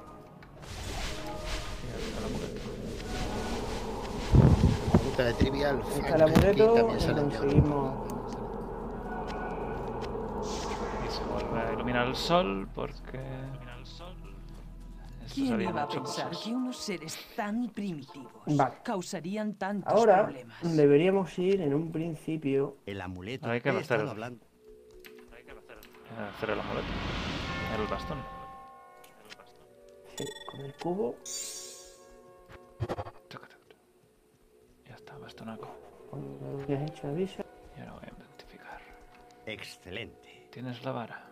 De 5.18 5.34
trivial. 5.34 5.82
Está 6.00 6.16
el 6.18 6.22
amuleto 6.22 6.96
y 7.00 7.14
conseguimos. 7.14 8.07
Y 12.06 12.16
se 12.16 12.34
vuelve 12.34 12.38
a 12.38 12.42
iluminar 12.42 12.58
el 12.58 12.66
sol 12.66 12.70
porque 12.74 13.20
¿Quién 15.34 15.62
iba 15.62 15.84
a 15.84 15.88
pensar 15.88 16.28
cosas. 16.30 16.44
que 16.44 16.50
unos 16.56 16.78
seres 16.78 17.18
tan 17.36 17.70
primitivos 17.70 18.32
Vale. 18.46 18.76
causarían 18.84 19.56
tantos 19.56 19.92
Ahora 19.94 20.24
problemas? 20.24 20.58
deberíamos 20.76 21.38
ir 21.40 21.62
en 21.62 21.74
un 21.74 21.92
principio. 21.92 22.78
El 22.86 23.02
amuleto. 23.02 23.50
Hay 23.50 23.60
que 23.62 23.70
hacer- 23.70 24.02
hablando. 24.08 24.46
Eh, 25.06 26.30
Hacer 26.36 26.50
el 26.52 26.60
amuleto. 26.60 26.88
El 27.80 27.88
bastón. 27.88 28.18
sí, 30.18 30.26
con 30.50 30.62
el 30.62 30.74
cubo. 30.76 31.16
Ya 34.88 34.96
está, 34.96 35.18
bastonaco. 35.18 35.68
Cuando 36.10 36.58
lo 36.60 36.66
que 36.66 36.74
hecho 36.86 37.08
avisa. 37.08 37.44
Y 37.78 37.82
ahora 37.82 37.94
voy 37.94 38.04
a 38.04 38.18
identificar. 38.18 38.82
Excelente. 39.46 40.48
Tienes 40.52 40.84
la 40.84 40.92
vara. 40.94 41.28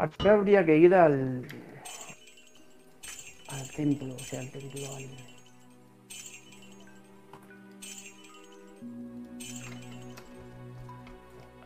Acá 0.00 0.32
habría 0.32 0.64
que 0.64 0.78
ir 0.78 0.94
al. 0.94 1.46
al 3.48 3.70
templo, 3.76 4.14
o 4.14 4.18
sea, 4.18 4.40
al 4.40 4.50
templo 4.50 4.80
al. 4.96 5.04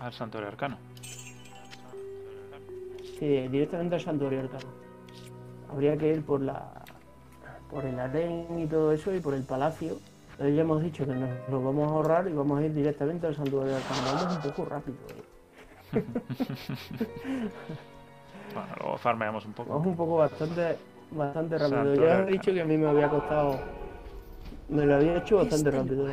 Al 0.00 0.12
santuario 0.12 0.48
arcano. 0.48 0.78
Sí, 3.20 3.46
directamente 3.46 3.94
al 3.94 4.00
santuario 4.00 4.40
arcano. 4.40 4.66
Habría 5.70 5.96
que 5.96 6.14
ir 6.14 6.24
por 6.24 6.40
la. 6.40 6.82
por 7.70 7.84
el 7.84 8.00
harén 8.00 8.58
y 8.58 8.66
todo 8.66 8.90
eso 8.90 9.14
y 9.14 9.20
por 9.20 9.34
el 9.34 9.44
palacio. 9.44 10.00
Pero 10.36 10.48
ya 10.48 10.62
hemos 10.62 10.82
dicho 10.82 11.06
que 11.06 11.14
nos 11.14 11.30
lo 11.48 11.62
vamos 11.62 11.88
a 11.88 11.94
ahorrar 11.94 12.26
y 12.26 12.32
vamos 12.32 12.58
a 12.58 12.64
ir 12.64 12.74
directamente 12.74 13.28
al 13.28 13.36
santuario 13.36 13.76
arcano. 13.76 14.00
Vamos 14.12 14.36
un 14.44 14.50
poco 14.50 14.64
rápido, 14.64 14.96
eh. 15.92 16.04
Bueno, 18.54 18.68
luego 18.80 18.98
farmeamos 18.98 19.44
un 19.46 19.52
poco. 19.52 19.70
Vamos 19.72 19.86
un 19.88 19.96
poco 19.96 20.16
bastante, 20.18 20.76
bastante 21.10 21.58
rápido. 21.58 21.94
Ya 21.94 22.20
os 22.20 22.28
he 22.28 22.32
dicho 22.32 22.52
que 22.52 22.60
a 22.60 22.64
mí 22.64 22.76
me 22.76 22.88
había 22.88 23.08
costado. 23.08 23.58
Me 24.68 24.86
lo 24.86 24.94
había 24.94 25.18
hecho 25.18 25.36
bastante 25.36 25.68
Este 25.70 25.80
rápido. 25.80 26.08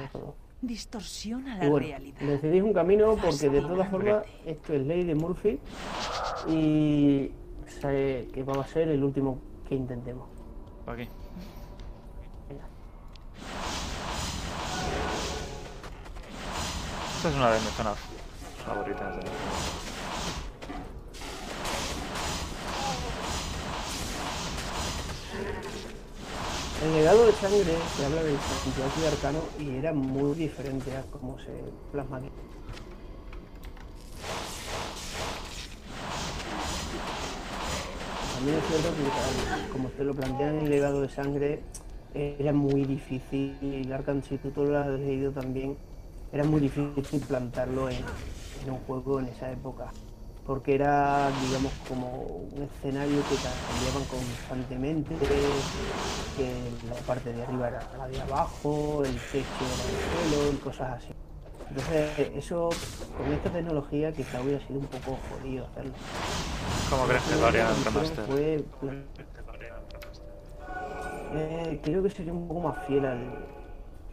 Distorsiona 0.63 1.57
Y 1.57 1.59
la 1.61 1.69
bueno, 1.69 1.87
realidad. 1.87 2.19
decidís 2.19 2.61
un 2.61 2.73
camino 2.73 3.15
porque 3.15 3.49
de 3.49 3.61
todas 3.61 3.89
formas 3.89 4.23
esto 4.45 4.73
es 4.73 4.85
ley 4.85 5.03
de 5.03 5.15
Murphy 5.15 5.59
y 6.47 7.31
sé 7.65 8.27
que 8.33 8.43
va 8.43 8.61
a 8.61 8.67
ser 8.67 8.89
el 8.89 9.03
último 9.03 9.39
que 9.67 9.73
intentemos. 9.75 10.27
Aquí. 10.85 11.07
Venga. 12.49 12.65
Esta 17.17 17.29
es 17.29 17.35
una 17.35 17.51
de 17.51 17.59
mis 17.59 17.69
zonas 17.69 17.97
favoritas. 18.65 19.15
De... 19.17 19.21
El 26.84 26.93
legado 26.93 27.27
de 27.27 27.32
sangre 27.34 27.77
se 27.95 28.05
habla 28.05 28.23
del 28.23 28.38
santuario 28.39 29.07
arcano 29.11 29.39
y 29.59 29.77
era 29.77 29.93
muy 29.93 30.34
diferente 30.34 30.95
a 30.97 31.03
cómo 31.11 31.38
se 31.38 31.51
plasma 31.91 32.17
aquí. 32.17 32.29
También 38.34 38.57
es 38.57 38.65
cierto 38.65 38.89
que, 38.97 39.71
como 39.71 39.88
usted 39.89 40.03
lo 40.05 40.15
plantea 40.15 40.49
en 40.49 40.59
el 40.61 40.69
legado 40.71 41.01
de 41.01 41.09
sangre, 41.09 41.61
era 42.15 42.51
muy 42.51 42.84
difícil, 42.86 43.55
y 43.61 43.91
Arkham, 43.91 44.23
si 44.23 44.39
tú 44.39 44.65
lo 44.65 44.79
has 44.79 44.88
leído 44.88 45.32
también, 45.32 45.77
era 46.34 46.43
muy 46.45 46.61
difícil 46.61 47.21
plantarlo 47.27 47.89
en 47.89 48.03
un 48.67 48.79
juego 48.88 49.19
en 49.19 49.27
esa 49.27 49.51
época. 49.51 49.91
Porque 50.45 50.75
era, 50.75 51.29
digamos, 51.45 51.71
como 51.87 52.07
un 52.51 52.63
escenario 52.63 53.17
que 53.29 53.35
cambiaban 53.35 54.03
constantemente, 54.09 55.15
que 56.35 56.87
la 56.89 56.95
parte 57.05 57.31
de 57.31 57.43
arriba 57.43 57.67
era 57.69 57.87
la 57.97 58.07
de 58.07 58.21
abajo, 58.21 59.03
el 59.05 59.13
techo 59.13 59.63
era 59.63 59.83
el 59.85 60.29
suelo 60.31 60.53
y 60.53 60.57
cosas 60.57 60.97
así. 60.97 61.13
Entonces, 61.69 62.31
eso 62.35 62.69
con 63.17 63.31
esta 63.31 63.49
tecnología 63.49 64.11
quizá 64.11 64.41
hubiera 64.41 64.59
sido 64.67 64.79
un 64.79 64.87
poco 64.87 65.17
jodido 65.29 65.65
hacerlo. 65.67 65.93
¿Cómo 66.89 67.05
crees 67.05 67.23
que 67.23 67.35
lo 67.35 67.45
harían 67.45 67.85
remaster? 67.85 68.25
Fue, 68.25 68.63
eh, 71.35 71.79
creo 71.83 72.03
que 72.03 72.09
sería 72.09 72.33
un 72.33 72.47
poco 72.47 72.59
más 72.61 72.85
fiel 72.87 73.05
al, 73.05 73.19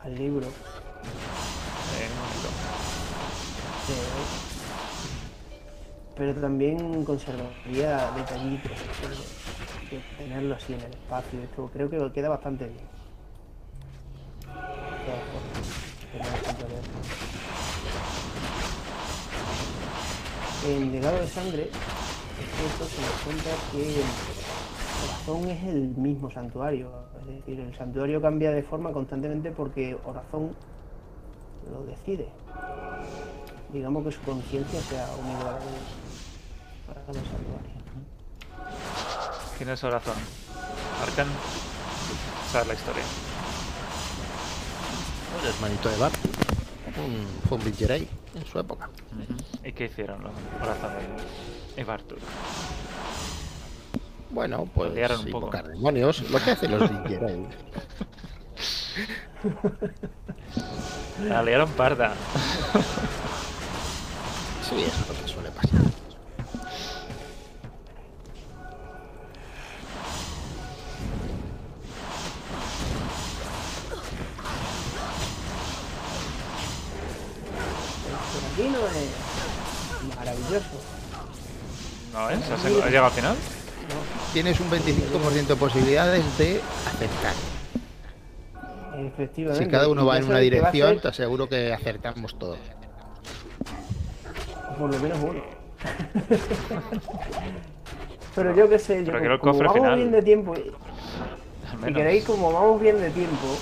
al 0.00 0.14
libro. 0.14 0.46
Eh, 0.46 2.08
poquito. 2.20 2.48
eh, 3.88 4.47
pero 6.18 6.34
también 6.34 7.04
conservaría 7.04 8.10
detallitos 8.16 8.72
de, 9.88 10.00
tenerlo 10.18 10.56
así 10.56 10.74
en 10.74 10.80
el 10.80 10.90
espacio. 10.90 11.40
Esto 11.40 11.70
creo 11.72 11.88
que 11.88 12.12
queda 12.12 12.28
bastante 12.28 12.66
bien. 12.66 12.98
En 20.66 20.92
Legado 20.92 21.18
de 21.18 21.26
Sangre, 21.28 21.62
esto 21.62 22.84
se 22.84 23.00
nos 23.00 23.10
cuenta 23.24 23.50
que 23.70 24.02
Horazón 25.04 25.48
es 25.50 25.64
el 25.68 25.88
mismo 25.96 26.30
santuario. 26.30 26.90
Es 27.20 27.26
decir, 27.26 27.60
el 27.60 27.74
santuario 27.76 28.20
cambia 28.20 28.50
de 28.50 28.62
forma 28.64 28.92
constantemente 28.92 29.52
porque 29.52 29.96
Horazón 30.04 30.50
lo 31.70 31.84
decide. 31.84 32.28
Digamos 33.72 34.04
que 34.04 34.12
su 34.12 34.20
conciencia 34.22 34.80
se 34.80 34.98
ha 34.98 35.06
unido 35.22 35.40
a 35.40 35.52
la 35.52 35.58
de, 35.58 36.07
a 36.90 36.98
la 36.98 37.06
del 37.06 37.24
santuario. 37.24 37.78
¿Quién 39.56 39.70
es 39.70 39.84
Horazón? 39.84 40.14
Arcan. 41.02 41.26
Es 42.46 42.66
la 42.66 42.74
historia. 42.74 43.02
El 45.42 45.48
hermanito 45.48 45.88
de 45.88 45.96
Bart. 45.96 46.14
Un, 46.96 47.26
fue 47.48 47.58
un 47.58 47.64
en 48.34 48.46
su 48.46 48.58
época. 48.58 48.88
¿Y 49.64 49.72
qué 49.72 49.84
hicieron 49.84 50.22
los 50.22 50.32
Horazón 50.60 50.92
y 51.76 51.82
Bartur? 51.82 52.18
Bueno, 54.30 54.68
pues 54.74 54.92
liaron 54.92 55.20
un 55.20 55.30
poco. 55.30 55.56
demonios, 55.62 56.28
lo 56.30 56.38
que 56.42 56.50
hacen 56.50 56.78
los 56.78 56.90
Jedi. 57.06 57.46
La 61.28 61.42
liaron 61.42 61.70
parda. 61.70 62.14
Sí, 64.68 64.82
eso 64.82 65.02
es 65.02 65.08
lo 65.08 65.22
que 65.22 65.28
suele 65.28 65.50
pasar. 65.50 65.87
Por 78.58 78.66
aquí 78.66 78.72
no 78.72 78.86
es 78.88 80.16
maravilloso. 80.16 80.66
¿No 82.12 82.30
es? 82.30 82.50
¿Has, 82.50 82.64
has 82.64 82.64
llegado 82.64 83.06
al 83.06 83.12
final? 83.12 83.36
Tienes 84.32 84.58
un 84.58 84.68
25% 84.68 85.46
de 85.46 85.56
posibilidades 85.56 86.38
de 86.38 86.60
acertar. 86.86 87.34
Efectivamente. 88.96 89.64
Si 89.64 89.70
cada 89.70 89.88
uno 89.88 90.04
va 90.04 90.18
en 90.18 90.24
una 90.24 90.38
dirección, 90.38 90.94
ser, 90.94 91.00
te 91.02 91.08
aseguro 91.08 91.48
que 91.48 91.72
acertamos 91.72 92.36
todos. 92.36 92.58
Por 94.76 94.92
lo 94.92 94.98
menos 94.98 95.18
uno. 95.22 95.40
Pero 98.34 98.56
yo 98.56 98.68
qué 98.68 98.78
sé, 98.80 99.04
yo, 99.04 99.12
el 99.16 99.38
como 99.38 99.52
cofre 99.52 99.68
vamos 99.68 99.82
final. 99.82 99.96
bien 99.98 100.10
de 100.10 100.22
tiempo, 100.22 100.56
y- 100.56 100.72
Al 101.80 101.88
si 101.88 101.94
queréis, 101.94 102.24
como 102.24 102.52
vamos 102.52 102.80
bien 102.80 103.00
de 103.00 103.10
tiempo, 103.10 103.56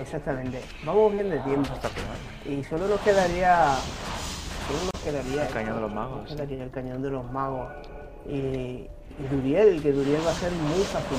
exactamente, 0.00 0.62
vamos 0.84 1.12
bien 1.12 1.30
de 1.30 1.38
tiempo. 1.38 1.72
Hasta 1.72 1.88
el 1.88 1.94
final. 1.94 2.29
Y 2.44 2.64
solo 2.64 2.88
nos 2.88 3.00
quedaría, 3.00 3.76
solo 4.66 4.90
nos 4.92 5.02
quedaría 5.02 5.46
El 5.46 5.52
cañón 5.52 5.74
de 5.74 5.80
los 5.82 5.92
magos. 5.92 6.22
Nos 6.22 6.30
quedaría 6.32 6.64
el 6.64 6.70
cañón 6.70 7.02
de 7.02 7.10
los 7.10 7.30
magos. 7.30 7.70
Y, 8.26 8.36
y 8.36 8.88
Duriel, 9.30 9.82
que 9.82 9.92
Duriel 9.92 10.26
va 10.26 10.30
a 10.30 10.34
ser 10.34 10.50
muy 10.52 10.82
fácil. 10.84 11.18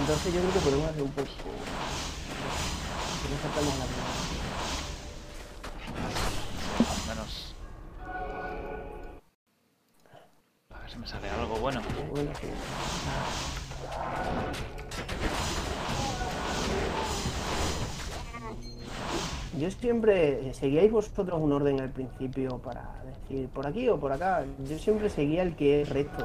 Entonces 0.00 0.32
yo 0.32 0.40
creo 0.40 0.52
que 0.52 0.60
podemos 0.60 0.88
hacer 0.88 1.02
un 1.02 1.10
poco. 1.10 1.28
Que 3.22 3.28
no 3.28 3.36
saltamos 3.42 3.78
la 3.78 3.84
primera. 3.84 4.10
Al 6.90 7.00
menos. 7.08 7.54
A 10.70 10.78
ver 10.80 10.90
si 10.90 10.98
me 10.98 11.06
sale 11.06 11.28
algo 11.28 11.56
bueno. 11.56 11.82
Bueno, 12.10 12.30
sí. 12.40 12.48
Yo 19.60 19.70
siempre, 19.70 20.54
¿seguíais 20.54 20.90
vosotros 20.90 21.38
un 21.38 21.52
orden 21.52 21.80
al 21.82 21.90
principio 21.90 22.56
para 22.58 22.82
decir 23.04 23.46
por 23.50 23.66
aquí 23.66 23.88
o 23.90 24.00
por 24.00 24.10
acá? 24.10 24.42
Yo 24.66 24.78
siempre 24.78 25.10
seguía 25.10 25.42
el 25.42 25.54
que 25.54 25.82
es 25.82 25.88
recto. 25.90 26.24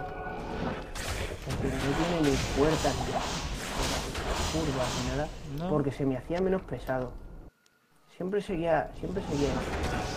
El 1.49 1.57
que 1.57 1.67
no 1.67 1.81
tiene 1.99 2.31
ni 2.31 2.38
puertas 2.57 2.95
ni 2.95 3.11
curvas 4.57 4.88
ni 5.03 5.09
nada, 5.09 5.27
No. 5.59 5.69
porque 5.69 5.91
se 5.91 6.05
me 6.05 6.15
hacía 6.15 6.39
menos 6.39 6.61
pesado. 6.61 7.11
Siempre 8.15 8.41
seguía, 8.41 8.89
siempre 8.99 9.21
seguía. 9.23 9.49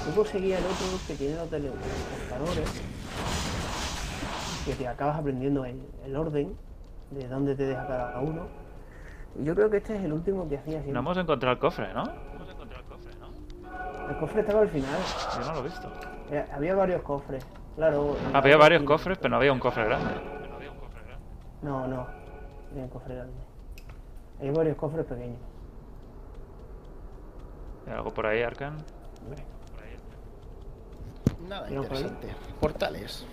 Luego 0.06 0.24
seguía 0.24 0.58
el 0.58 0.64
otro 0.64 0.86
que 1.08 1.14
tiene 1.14 1.34
los 1.34 1.50
teleportadores, 1.50 2.70
que 4.64 4.74
te 4.74 4.86
acabas 4.86 5.18
aprendiendo 5.18 5.64
el, 5.64 5.82
el 6.04 6.14
orden 6.14 6.56
de 7.10 7.26
dónde 7.26 7.56
te 7.56 7.64
deja 7.64 7.84
cada 7.88 8.20
uno. 8.20 8.46
Yo 9.42 9.54
creo 9.56 9.68
que 9.70 9.78
este 9.78 9.96
es 9.96 10.04
el 10.04 10.12
último 10.12 10.48
que 10.48 10.58
hacía 10.58 10.76
No 10.78 10.82
siempre. 10.82 10.98
hemos 11.00 11.16
encontrado 11.18 11.52
el 11.54 11.58
cofre, 11.58 11.92
¿no? 11.92 12.04
El 14.08 14.16
cofre 14.18 14.40
estaba 14.40 14.60
al 14.62 14.68
final. 14.68 14.98
Yo 15.38 15.44
no 15.46 15.52
lo 15.54 15.60
he 15.60 15.62
visto. 15.64 15.88
Eh, 16.30 16.44
Había 16.52 16.74
varios 16.74 17.02
cofres, 17.02 17.46
claro. 17.76 18.16
Había 18.32 18.56
varios 18.56 18.82
cofres, 18.82 19.18
pero 19.18 19.30
no 19.30 19.36
había 19.36 19.52
un 19.52 19.58
cofre 19.58 19.84
grande. 19.84 20.10
No, 21.62 21.86
no. 21.86 22.06
Hay 22.74 22.80
un 22.82 22.88
cofre 22.88 23.14
grande. 23.14 23.34
Hay 24.40 24.50
varios 24.50 24.76
cofres 24.76 25.04
pequeños. 25.06 25.38
¿Hay 27.86 27.92
algo 27.94 28.12
por 28.12 28.26
ahí, 28.26 28.42
Arkan? 28.42 28.76
Nada 31.48 31.66
Pero 31.68 31.82
por 31.82 31.96
ahí. 31.96 32.02
interesante. 32.02 32.34
Portales. 32.60 33.26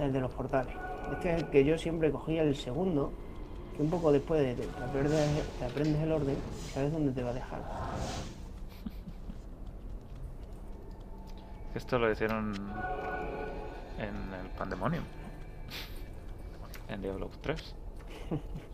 El 0.00 0.12
de 0.12 0.20
los 0.20 0.30
portales. 0.32 0.74
Este 1.12 1.34
es 1.34 1.42
el 1.42 1.48
que 1.50 1.64
yo 1.64 1.76
siempre 1.78 2.10
cogía 2.10 2.42
el 2.42 2.54
segundo, 2.56 3.12
que 3.76 3.82
un 3.82 3.90
poco 3.90 4.12
después 4.12 4.40
de 4.40 4.54
que 4.54 4.66
te 4.66 4.84
aprendes, 4.84 5.42
te 5.58 5.64
aprendes 5.64 6.02
el 6.02 6.12
orden, 6.12 6.36
sabes 6.72 6.92
dónde 6.92 7.12
te 7.12 7.22
va 7.22 7.30
a 7.30 7.34
dejar. 7.34 7.60
Esto 11.74 11.98
lo 11.98 12.10
hicieron 12.10 12.54
en 13.98 14.34
el 14.34 14.48
Pandemonium. 14.56 15.04
En 16.88 17.02
Diablo 17.02 17.30
3. 17.42 17.74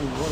Voy 0.00 0.08
solo 0.16 0.29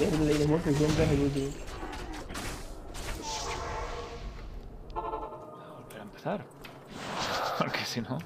el 0.00 0.26
Lady 0.26 0.46
Murphy 0.46 0.74
siempre 0.74 1.04
es 1.04 1.10
el 1.10 1.20
último. 1.20 1.50
Volver 4.94 6.00
a 6.00 6.02
empezar. 6.02 6.44
Porque 7.58 7.78
si 7.84 8.00
no. 8.00 8.18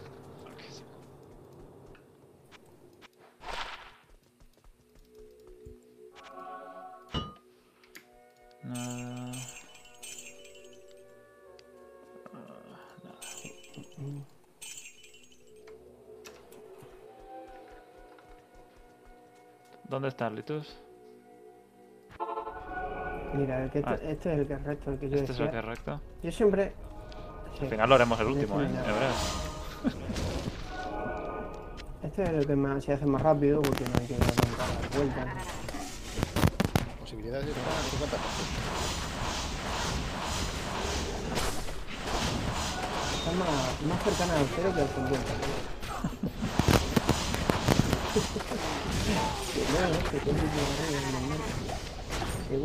No. 8.64 9.32
¿Dónde 19.88 20.08
está 20.08 20.30
Litus? 20.30 20.87
Mira, 23.38 23.62
el 23.62 23.70
que 23.70 23.78
este, 23.78 23.90
Ah. 23.90 23.94
este 24.02 24.32
es 24.32 24.38
el 24.40 24.46
que 24.48 24.54
es 24.54 24.62
recto, 24.64 24.90
el 24.90 24.98
que 24.98 25.08
yo 25.08 25.16
Este 25.18 25.32
es 25.32 25.38
el 25.38 25.50
que 25.50 25.58
es 25.58 25.64
recto. 25.64 26.00
Yo 26.24 26.32
siempre... 26.32 26.72
sí, 27.56 27.62
Al 27.64 27.70
final 27.70 27.88
lo 27.88 27.94
haremos 27.94 28.18
el 28.20 28.26
último, 28.26 28.60
¿eh? 28.60 28.68
Este 32.02 32.22
es 32.24 32.28
el 32.30 32.44
que 32.46 32.56
más, 32.56 32.82
se 32.84 32.92
hace 32.94 33.06
más 33.06 33.22
rápido 33.22 33.62
porque 33.62 33.84
no 33.84 33.90
hay 34.00 34.06
que 34.06 34.18
dar 34.18 34.26
tantas 34.28 34.96
vueltas. 34.96 35.26
Posibilidades 37.00 37.46
de 37.46 37.52
50%. 37.52 37.56
Está 43.18 43.30
más, 43.38 43.48
más 43.88 44.02
cercana 44.02 44.34
al 44.36 44.46
cero 44.56 44.72
que 44.74 44.80
al 44.80 44.88
50. 44.88 45.18
que 52.48 52.56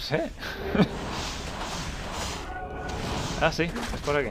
sé. 0.00 0.30
ah, 3.40 3.52
sí, 3.52 3.64
es 3.64 4.00
por 4.04 4.16
aquí. 4.16 4.30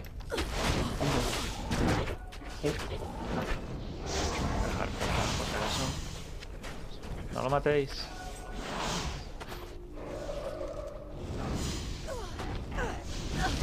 No 7.34 7.44
lo 7.44 7.50
matéis. 7.50 8.06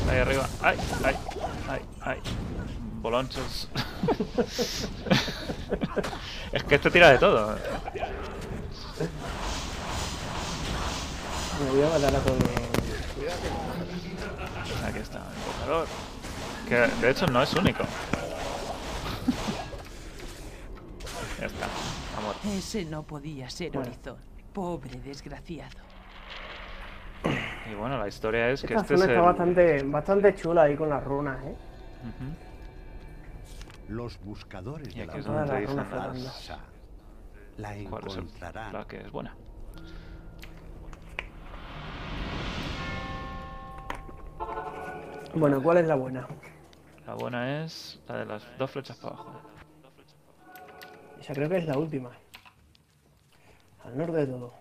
Ahí 0.09 0.19
arriba. 0.19 0.49
¡Ay! 0.63 0.79
¡Ay! 1.05 1.17
¡Ay! 1.69 1.81
¡Ay! 2.01 2.19
Bolonchos. 3.03 3.69
es 6.53 6.65
que 6.65 6.77
este 6.77 6.91
tira 6.91 7.11
de 7.11 7.19
todo. 7.19 7.59
Me 11.65 11.71
voy 11.71 11.83
a 11.83 11.89
matar 11.89 12.15
a 12.15 12.19
todos. 12.21 12.39
Aquí 14.85 14.99
está, 14.99 15.19
el 15.19 15.25
invocador. 15.39 15.87
Que 16.69 16.75
de 17.01 17.11
hecho 17.11 17.27
no 17.29 17.43
es 17.43 17.53
único. 17.55 17.83
ya 21.41 21.47
está, 21.47 21.67
amor. 22.19 22.35
Ese 22.45 22.85
no 22.85 23.03
podía 23.05 23.49
ser 23.51 23.71
Bueno. 23.73 23.89
Horizon. 23.91 24.17
Pobre 24.53 25.01
desgraciado. 25.01 25.79
Y 27.71 27.75
bueno, 27.75 27.99
la 27.99 28.07
historia 28.09 28.51
es 28.51 28.61
que 28.63 28.69
Esta 28.75 28.81
este 28.83 28.95
es 28.95 29.01
zona 29.01 29.13
el... 29.13 29.19
está 29.19 29.27
bastante, 29.27 29.83
bastante 29.85 30.35
chula 30.35 30.63
ahí 30.63 30.77
con 30.77 30.89
las 30.89 31.03
runas, 31.05 31.43
¿eh? 31.45 31.57
Ujú. 32.03 32.33
Los 33.95 34.19
buscadores 34.21 34.95
Y 34.95 35.01
de 35.01 35.07
la 35.07 35.13
aquí 35.13 35.21
es 35.21 35.27
donde 35.27 35.43
te 35.47 35.49
las 35.53 35.61
dicen 35.61 35.77
runas 35.77 35.89
flotando. 35.89 36.25
Farsa 36.31 36.59
la 37.57 37.75
cuál 37.91 38.07
es 38.07 38.13
el- 38.15 38.21
encontrarán. 38.23 38.73
la 38.73 38.87
que 38.87 39.01
es 39.01 39.11
buena. 39.11 39.35
Bueno, 45.39 45.63
¿cuál 45.63 45.77
es 45.77 45.87
la 45.87 45.97
buena? 45.97 46.27
La 47.07 47.15
buena 47.15 47.63
es 47.63 48.01
la 48.09 48.17
de 48.17 48.25
las 48.25 48.43
dos 48.57 48.71
flechas 48.71 48.97
para 48.97 49.17
abajo. 49.17 49.43
Esa 51.21 51.35
creo 51.35 51.47
que 51.51 51.59
es 51.59 51.67
la 51.67 51.77
última. 51.77 52.11
Al 53.85 53.99
norte 53.99 54.17
de 54.17 54.27
todo. 54.29 54.55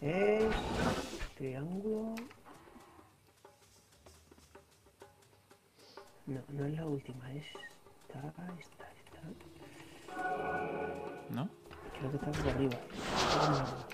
Es 0.00 0.54
triángulo. 1.36 2.14
No, 6.26 6.40
no 6.48 6.64
es 6.64 6.74
la 6.74 6.86
última, 6.86 7.32
es 7.32 7.44
esta, 8.06 8.18
esta, 8.56 8.92
esta. 9.00 9.20
¿No? 11.30 11.48
Creo 11.98 12.10
que 12.12 12.16
está 12.18 12.30
por 12.30 12.48
arriba. 12.50 12.76
Está 12.76 13.40
por 13.40 13.54
arriba. 13.56 13.91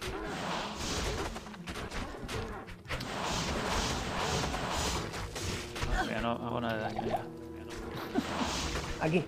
No 6.36 6.46
hago 6.46 6.60
nada 6.60 6.76
de 6.76 6.82
daño 6.82 7.02
ya. 7.06 7.22
Aquí. 9.00 9.24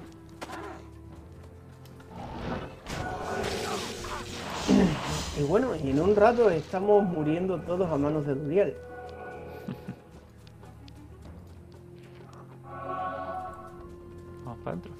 Y 5.38 5.42
bueno, 5.44 5.74
y 5.74 5.88
en 5.90 6.01
un 6.01 6.14
rato 6.14 6.51
estamos 6.51 7.03
muriendo 7.05 7.59
todos 7.61 7.90
a 7.90 7.96
manos 7.96 8.26
de 8.26 8.34
Duriel. 8.34 8.76
Vamos 14.44 14.59
para 14.62 14.76
adentro. 14.76 14.92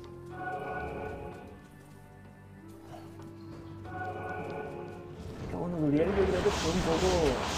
Bueno, 5.53 5.77
Duriel 5.77 6.09
yo 6.09 6.15
creo 6.15 6.43
que 6.43 6.51
fue 6.51 6.73
un 6.73 6.81
poco, 6.81 7.07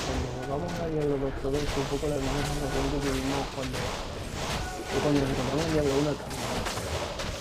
cuando 0.02 0.26
vamos 0.50 0.72
a 0.80 0.88
Diablo 0.88 1.16
2 1.18 1.32
todo, 1.40 1.52
fue 1.52 1.82
un 1.82 1.88
poco 1.88 2.08
la 2.08 2.16
misma 2.16 2.42
sensación 2.42 2.90
que 2.90 2.98
tuvimos 3.06 3.46
cuando, 3.54 3.78
que 4.92 4.98
cuando 5.00 5.20
nos 5.20 5.30
encontramos 5.30 5.66
en 5.66 5.72
Diablo 5.72 5.92
1 6.00 6.10
también. 6.12 6.42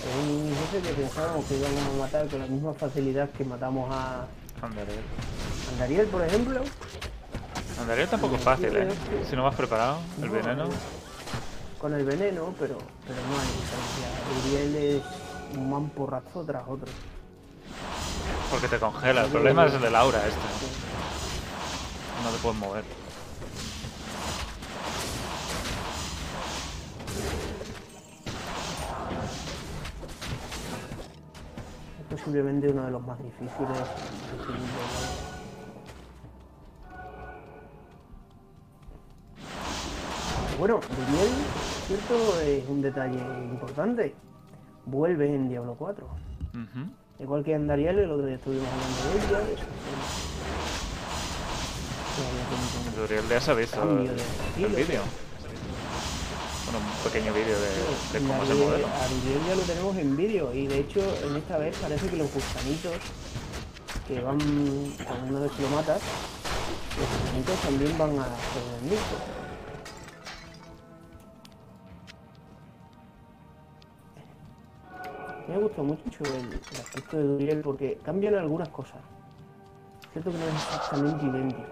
Es 0.02 0.16
un 0.28 0.56
jefe 0.56 0.88
que 0.88 0.94
pensábamos 1.02 1.46
que 1.46 1.58
íbamos 1.58 1.80
a 1.80 1.98
matar 2.00 2.28
con 2.28 2.40
la 2.40 2.48
misma 2.48 2.74
facilidad 2.74 3.30
que 3.30 3.46
matamos 3.46 3.90
a 3.94 4.26
Andariel. 4.62 5.04
Andariel, 5.74 6.08
por 6.08 6.22
ejemplo. 6.24 6.62
Andariel 7.80 8.08
tampoco 8.10 8.36
es 8.36 8.42
fácil, 8.42 8.76
¿eh? 8.76 8.90
Si 9.30 9.36
no 9.36 9.44
vas 9.44 9.56
preparado, 9.56 10.00
el 10.22 10.28
No, 10.28 10.34
veneno. 10.34 10.70
Con 11.80 11.94
el 11.94 12.06
veneno, 12.06 12.54
pero, 12.60 12.78
pero 13.08 13.20
no 13.28 13.40
hay 13.40 13.48
diferencia. 13.48 14.08
Duriel 14.44 14.76
es 14.76 15.58
un 15.58 15.70
mamporrazo 15.70 16.44
tras 16.46 16.64
otro. 16.68 16.88
Porque 18.52 18.68
te 18.68 18.78
congela. 18.78 19.24
El 19.26 19.32
problema 19.32 19.66
es 19.66 19.74
el 19.74 19.82
del 19.82 19.96
aura 19.96 20.20
este. 20.20 20.40
No 22.24 22.30
te 22.30 22.38
puedes 22.38 22.60
mover. 22.60 22.84
Posiblemente 32.24 32.70
uno 32.70 32.86
de 32.86 32.92
los 32.92 33.06
más 33.06 33.18
difíciles. 33.24 33.78
Bueno, 40.60 40.80
Duriel, 40.80 41.30
cierto, 41.88 42.42
es 42.42 42.70
un 42.70 42.82
detalle 42.82 43.20
importante. 43.46 44.14
Vuelve 44.86 45.34
en 45.34 45.50
Diablo 45.50 45.76
4. 45.78 46.06
Ujú. 46.06 47.24
Igual 47.24 47.44
que 47.44 47.56
Andariel, 47.56 48.00
el 48.00 48.12
otro 48.12 48.26
día 48.26 48.36
estuvimos 48.36 48.68
hablando 48.68 49.46
de 49.46 49.54
ella. 49.54 49.62
Duriel 52.96 53.28
ya 53.28 53.40
cambio 53.72 54.12
el, 54.58 54.76
vídeo. 54.76 55.02
Bueno, 56.72 56.88
un 56.88 57.04
pequeño 57.04 57.34
vídeo 57.34 57.60
de, 57.60 58.20
cómo 58.20 58.44
es 58.44 58.50
el 58.50 58.58
modelo. 58.58 58.88
A 58.88 59.08
Duriel 59.08 59.46
ya 59.46 59.56
lo 59.56 59.62
tenemos 59.64 59.98
en 59.98 60.16
vídeo 60.16 60.54
y 60.54 60.68
de 60.68 60.80
hecho 60.80 61.02
en 61.26 61.36
esta 61.36 61.58
vez 61.58 61.78
parece 61.78 62.08
que 62.08 62.16
los 62.16 62.34
gusanitos 62.34 62.94
que 64.08 64.22
van 64.22 64.40
con 64.40 65.24
uno 65.28 65.40
de 65.40 65.48
los 65.48 65.52
que 65.52 65.64
lo 65.64 65.70
matas, 65.70 66.02
los 66.98 67.22
gusanitos 67.24 67.56
también 67.60 67.98
van 67.98 68.20
a 68.20 68.24
ser 68.24 68.64
enemigos. 68.80 69.04
Me 75.50 75.58
gusta 75.58 75.82
mucho 75.82 76.24
el, 76.24 76.54
el 76.54 76.82
aspecto 76.82 77.18
de 77.18 77.24
Duriel 77.24 77.62
porque 77.62 78.00
cambian 78.06 78.36
algunas 78.36 78.70
cosas. 78.70 79.02
Es 80.04 80.12
cierto 80.14 80.32
que 80.32 80.38
no 80.38 80.46
es 80.46 80.54
exactamente 80.54 81.26
idéntico, 81.26 81.64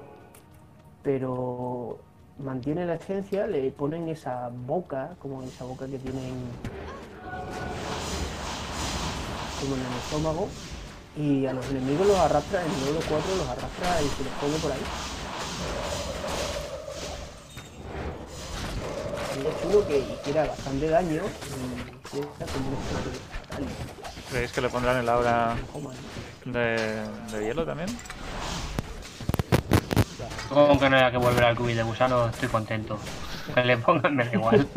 pero 1.04 2.09
mantiene 2.40 2.86
la 2.86 2.96
esencia, 2.96 3.48
le 3.48 3.72
ponen 3.72 4.08
esa 4.08 4.50
boca, 4.66 5.12
como 5.20 5.44
esa 5.44 5.66
boca 5.66 5.86
que 5.86 6.00
tienen 6.00 6.34
como 9.60 9.76
en 9.76 9.82
el 9.82 9.98
estómago, 10.04 10.48
y 11.18 11.46
a 11.46 11.54
los 11.54 11.70
enemigos 11.70 12.08
los 12.08 12.18
arrastra, 12.18 12.64
en 12.64 12.82
Diablo 12.82 13.02
4 13.10 13.36
los 13.36 13.48
arrastra 13.48 14.02
y 14.02 14.08
se 14.08 14.24
los 14.24 14.34
come 14.34 14.58
por 14.62 14.72
ahí. 14.72 14.80
Es 19.40 19.62
chulo 19.62 19.88
que 19.88 20.00
hiciera 20.00 20.46
bastante 20.46 20.90
daño 20.90 21.22
y 21.22 22.18
sea 22.18 22.48
como. 22.48 22.70
¿Creéis 24.30 24.52
que 24.52 24.62
le 24.62 24.70
pondrán 24.70 24.98
el 24.98 25.10
aura 25.10 25.56
de, 26.46 27.04
de 27.32 27.46
hielo 27.46 27.66
también? 27.66 27.90
Supongo 30.50 30.80
que 30.80 30.90
no 30.90 30.98
haya 30.98 31.12
que 31.12 31.18
volver 31.18 31.44
al 31.44 31.56
cubil 31.56 31.78
de 31.78 31.84
gusano, 31.84 32.28
estoy 32.28 32.50
contento. 32.50 32.98
Que 33.54 33.64
le 33.64 33.78
pongan 33.78 34.16
me 34.16 34.26
da 34.26 34.34
igual. 34.34 34.68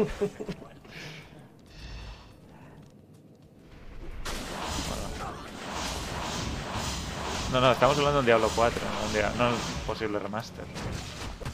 No, 7.53 7.61
no, 7.61 7.73
estamos 7.73 7.99
hablando 7.99 8.21
de 8.23 8.27
Diablo 8.27 8.51
4, 8.55 8.81
no, 8.81 9.31
un 9.31 9.39
no 9.51 9.57
posible 9.87 10.19
remaster. 10.19 10.65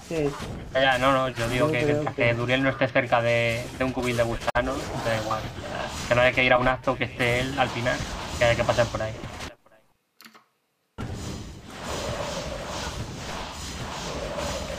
Sí, 0.08 0.30
Ya, 0.72 0.96
no, 0.98 1.12
no, 1.12 1.28
yo 1.28 1.48
digo 1.48 1.70
que 1.72 1.78
que- 1.84 2.12
que 2.14 2.34
Duriel 2.34 2.62
no 2.62 2.68
esté 2.70 2.88
cerca 2.88 3.20
de, 3.20 3.66
de 3.78 3.84
un 3.84 3.92
cubil 3.92 4.16
de 4.16 4.22
gusano, 4.22 4.74
da 5.04 5.16
igual. 5.22 5.40
Que 6.08 6.14
no 6.14 6.20
haya 6.20 6.32
que 6.32 6.44
ir 6.44 6.52
a 6.52 6.58
un 6.58 6.68
acto 6.68 6.96
que 6.96 7.04
esté 7.04 7.40
él 7.40 7.58
al 7.58 7.68
final, 7.68 7.96
que 8.38 8.44
haya 8.44 8.54
que 8.56 8.64
pasar 8.64 8.86
por 8.86 9.02
ahí. 9.02 9.12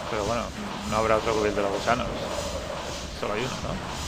Pero 0.09 0.23
bueno, 0.25 0.43
no 0.89 0.97
habrá 0.97 1.17
otro 1.17 1.33
cubil 1.33 1.53
de 1.55 1.61
los 1.61 1.71
gusanos. 1.71 2.07
Solo 3.19 3.33
hay 3.33 3.41
uno, 3.41 3.55
¿no? 3.63 3.99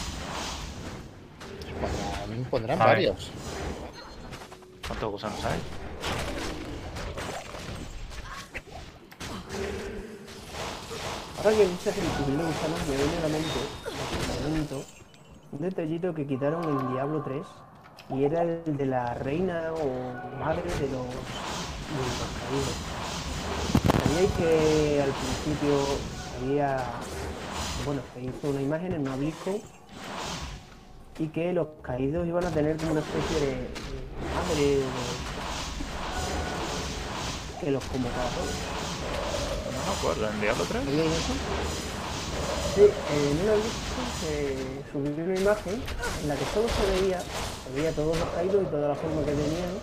Pondrán, 1.81 2.45
pondrán 2.49 2.81
A 2.81 2.85
ver. 2.85 2.95
varios. 2.95 3.29
¿Cuántos 4.87 5.11
gusanos 5.11 5.45
hay? 5.45 5.59
Ahora 11.37 11.51
que 11.57 11.67
dices 11.67 11.97
el 11.97 12.03
cubil 12.23 12.37
de 12.37 12.43
gusanos 12.43 12.79
me 12.87 12.95
viene 12.95 13.17
a 13.17 13.21
la 13.21 13.27
mente 13.29 13.59
un 14.37 14.51
momento, 14.51 14.83
un 15.51 15.59
detallito 15.61 16.13
que 16.13 16.27
quitaron 16.27 16.63
en 16.63 16.93
Diablo 16.93 17.23
3 17.23 17.41
y 18.11 18.23
era 18.25 18.43
el 18.43 18.77
de 18.77 18.85
la 18.85 19.13
reina 19.15 19.71
o 19.73 20.37
madre 20.39 20.63
de 20.63 20.87
los, 20.89 21.05
de 21.07 22.01
los 22.05 22.29
caídos. 22.37 22.90
Que 24.21 25.01
al 25.03 25.09
principio 25.11 25.73
había, 26.41 26.77
bueno, 27.85 28.01
se 28.13 28.21
hizo 28.21 28.49
una 28.49 28.61
imagen 28.61 28.93
en 28.93 29.01
una 29.01 29.15
BlizzCon 29.15 29.59
y 31.17 31.27
que 31.29 31.51
los 31.53 31.67
caídos 31.81 32.27
iban 32.27 32.45
a 32.45 32.51
tener 32.51 32.77
como 32.77 32.91
una 32.91 33.01
especie 33.01 33.39
de, 33.39 33.67
madre 34.35 34.65
de- 34.77 34.83
que 37.61 37.71
los 37.71 37.83
convocara 37.85 38.23
a 38.23 38.29
todos. 38.29 38.49
me 39.87 39.91
acuerdo, 39.97 40.29
en 40.33 40.41
Diablo 40.41 40.63
3. 40.69 40.85
¿Veíais 40.85 41.11
eso? 41.11 41.33
Sí, 42.75 42.81
en 42.81 43.41
una 43.43 43.55
lista 43.55 44.03
se 44.21 44.55
subió 44.91 45.25
una 45.25 45.39
imagen 45.39 45.81
en 46.21 46.27
la 46.27 46.35
que 46.35 46.45
solo 46.53 46.67
se 46.69 47.01
veía, 47.01 47.19
se 47.19 47.71
veía 47.75 47.91
todos 47.91 48.17
los 48.17 48.29
caídos 48.29 48.61
y 48.63 48.65
toda 48.67 48.87
la 48.89 48.95
forma 48.95 49.21
que 49.25 49.31
tenían, 49.31 49.73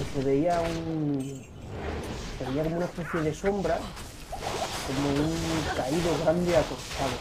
y 0.00 0.18
se 0.18 0.24
veía 0.24 0.60
un. 0.62 1.44
Se 2.44 2.50
veía 2.50 2.64
como 2.64 2.76
una 2.76 2.84
especie 2.86 3.20
de 3.22 3.34
sombra, 3.34 3.78
como 4.86 5.08
un 5.08 5.36
caído 5.76 6.10
grande 6.24 6.56
acostado. 6.56 7.16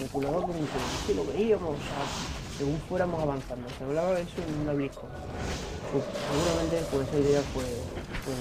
El 0.00 0.08
como 0.10 0.42
que 1.06 1.14
lo 1.14 1.24
veíamos, 1.26 1.70
o 1.70 1.76
sea, 1.78 2.02
según 2.58 2.80
fuéramos 2.88 3.22
avanzando. 3.22 3.68
Se 3.78 3.84
hablaba 3.84 4.12
de 4.12 4.22
eso 4.22 4.42
en 4.46 4.60
una 4.62 4.72
BlizzCon. 4.72 5.10
Pues, 5.92 6.04
seguramente 6.32 6.84
pues 6.90 7.08
esa 7.08 7.18
idea 7.18 7.42
fue, 7.54 7.64
fue 8.24 8.34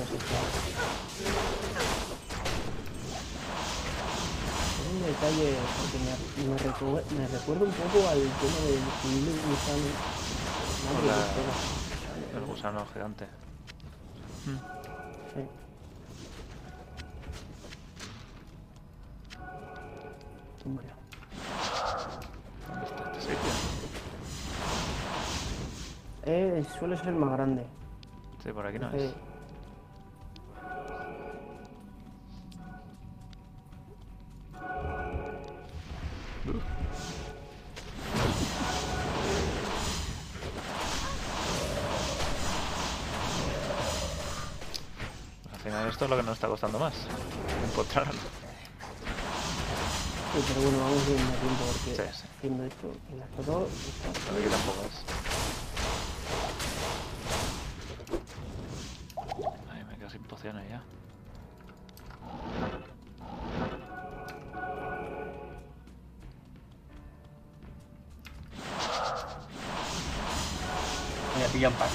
un 4.91 5.01
detalle 5.01 5.55
porque 5.80 5.97
me, 6.05 6.11
me, 6.49 6.57
recu- 6.59 7.03
me 7.17 7.28
recuerda 7.28 7.63
un 7.65 7.71
poco 7.71 8.07
al 8.09 8.19
tema 8.19 8.59
del 8.65 8.80
gusano. 9.45 9.89
La- 11.05 12.39
El 12.39 12.45
gusano 12.45 12.86
gigante. 12.93 13.26
Sí. 15.34 15.41
Hombre. 20.66 20.88
¿Dónde 22.68 22.86
está 22.86 23.03
este 23.11 23.22
sitio? 23.22 23.51
Eh, 26.26 26.66
suele 26.80 26.97
ser 26.97 27.13
más 27.13 27.32
grande. 27.32 27.66
Sí, 28.43 28.51
por 28.51 28.66
aquí 28.66 28.80
no 28.80 28.89
Sí. 28.91 28.97
es. 28.97 29.13
Al 45.53 45.59
final 45.59 45.88
esto 45.88 46.05
es 46.05 46.09
lo 46.11 46.18
que 46.18 46.24
nos 46.24 46.34
está 46.34 46.47
costando 46.47 46.80
más. 46.80 46.93
Encontrarlo. 47.72 48.13
Pero 50.36 50.62
bueno, 50.62 50.78
vamos 50.80 51.08
bien 51.08 51.20
a 51.20 51.32
tiempo 51.40 51.64
porque 51.66 51.96
Sí, 51.96 52.02
sí. 52.22 52.28
haciendo 52.38 52.64
esto, 52.66 52.92
el 53.14 53.22
actor 53.24 53.68
está... 53.88 54.12
Por 54.30 54.38
aquí 54.38 54.50
tampoco 54.50 54.82
es. 54.84 54.96
Ay, 59.74 59.84
me 59.86 59.96
quedo 59.98 60.10
sin 60.10 60.24
pociones 60.24 60.70
ya. 60.70 60.84
Me 71.40 71.46
pillan 71.50 71.74
par. 71.74 71.90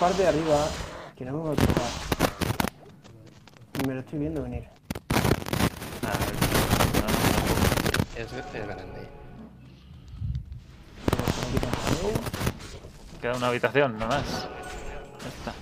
Parte 0.00 0.22
de 0.22 0.28
arriba 0.28 0.66
que 1.16 1.24
no 1.24 1.32
me 1.34 1.44
va 1.44 1.52
a 1.52 1.56
tocar. 1.56 1.84
Y 3.82 3.86
me 3.86 3.94
lo 3.94 4.00
estoy 4.00 4.18
viendo 4.18 4.42
venir. 4.42 4.64
Es, 8.16 8.26
es 8.32 8.66
grande. 8.66 9.08
Queda 13.20 13.36
una 13.36 13.48
habitación, 13.48 13.98
no 13.98 14.06
más. 14.06 14.24
Ya 15.22 15.28
está. 15.28 15.52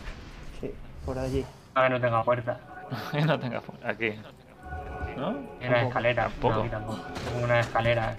Sí, 0.60 0.72
por 1.04 1.18
allí. 1.18 1.44
A 1.74 1.82
ver, 1.82 1.90
no 1.92 2.00
tenga 2.00 2.22
puerta. 2.24 2.60
No 3.26 3.38
tenga 3.38 3.60
fu- 3.60 3.72
aquí. 3.84 4.12
¿No? 5.16 5.28
Hay 5.60 5.68
una 5.68 5.82
escalera. 5.82 6.22
Tampoco. 6.24 6.64
No, 6.64 6.70
tampoco. 6.70 6.98
Tengo 7.28 7.44
una 7.44 7.60
escalera. 7.60 8.16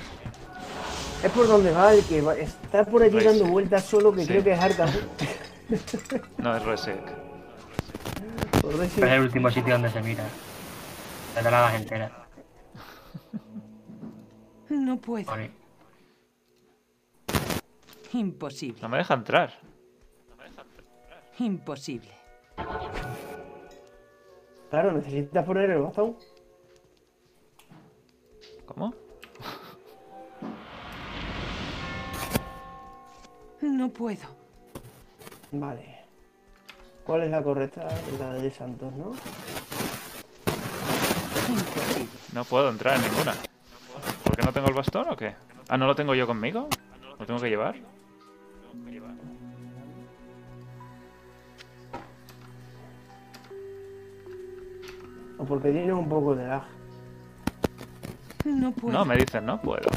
Es 1.24 1.32
por 1.32 1.48
donde 1.48 1.72
va 1.72 1.94
el 1.94 2.04
que 2.06 2.22
va. 2.22 2.36
Está 2.36 2.84
por 2.86 3.02
allí 3.02 3.12
Pues, 3.14 3.26
dando 3.26 3.46
vueltas 3.46 3.84
solo 3.84 4.14
que 4.14 4.22
sí. 4.22 4.28
creo 4.28 4.44
que 4.44 4.52
es 4.54 4.60
Arkham. 4.60 4.90
No, 6.38 6.56
es 6.56 6.66
Resec. 6.66 7.02
Pero 8.62 8.84
es 8.84 8.98
el 8.98 9.22
último 9.22 9.50
sitio 9.52 9.74
donde 9.74 9.90
se 9.90 10.02
mira. 10.02 10.26
Te 11.36 11.42
la 11.44 11.50
das 11.52 11.74
entera. 11.76 12.26
No 14.70 14.98
puedo. 14.98 15.26
Vale. 15.26 15.52
Imposible. 18.14 18.82
No 18.82 18.90
me 18.90 18.98
deja 18.98 19.14
entrar. 19.14 19.54
Imposible. 21.40 22.12
Claro, 24.70 24.92
necesitas 24.92 25.46
poner 25.46 25.70
el 25.70 25.82
bastón. 25.82 26.18
¿Cómo? 28.66 28.94
No 33.62 33.90
puedo. 33.90 34.39
Vale. 35.52 36.00
¿Cuál 37.04 37.24
es 37.24 37.32
la 37.32 37.41
correcta? 37.41 37.88
La 38.20 38.34
de 38.34 38.52
Santos, 38.52 38.93
¿no? 38.93 39.12
Imposible. 41.47 42.08
No 42.34 42.43
puedo 42.43 42.70
entrar 42.70 42.95
en 42.97 43.02
ninguna. 43.02 43.34
¿Por 44.24 44.36
qué 44.36 44.43
no 44.43 44.54
tengo 44.54 44.68
el 44.68 44.76
bastón 44.76 45.08
o 45.10 45.18
qué? 45.18 45.34
Ah, 45.68 45.78
¿no 45.78 45.88
lo 45.88 45.95
tengo 45.95 46.14
yo 46.14 46.28
conmigo? 46.28 46.68
¿Lo 47.20 47.26
tengo 47.26 47.39
que 47.39 47.50
llevar? 47.50 47.76
O 55.39 55.45
porque 55.45 55.72
tiene 55.72 55.93
un 55.93 56.08
poco 56.08 56.36
de 56.36 56.47
lag. 56.47 56.64
No 58.45 58.72
puedo. 58.72 58.97
No, 58.97 59.06
me 59.06 59.16
dicen, 59.16 59.45
no 59.45 59.60
puedo. 59.60 59.89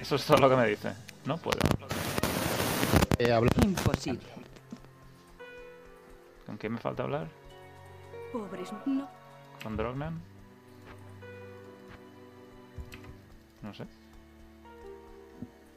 Eso 0.00 0.14
es 0.14 0.24
todo 0.24 0.38
lo 0.38 0.48
que 0.48 0.56
me 0.56 0.66
dice. 0.68 0.92
No 1.24 1.36
puedo. 1.36 1.58
Eh, 3.18 3.38
Imposible. 3.62 4.45
¿Con 6.46 6.56
quién 6.56 6.74
me 6.74 6.78
falta 6.78 7.02
hablar? 7.02 7.28
Pobres, 8.32 8.72
no. 8.86 9.08
¿Con 9.62 9.76
Drognan? 9.76 10.20
No 13.62 13.74
sé. 13.74 13.84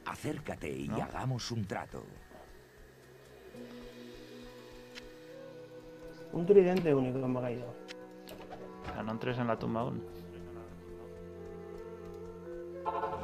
Acércate 0.06 0.70
y 0.70 0.88
¿No? 0.88 1.02
hagamos 1.02 1.50
un 1.50 1.64
trato. 1.66 2.04
Un 6.32 6.46
tridente 6.46 6.94
único 6.94 7.20
que 7.20 7.26
me 7.26 7.38
ha 7.40 7.42
caído. 7.42 7.74
Ah, 8.96 9.02
no 9.02 9.12
entres 9.12 9.38
en 9.38 9.48
la 9.48 9.58
tumba 9.58 9.80
aún. 9.80 10.04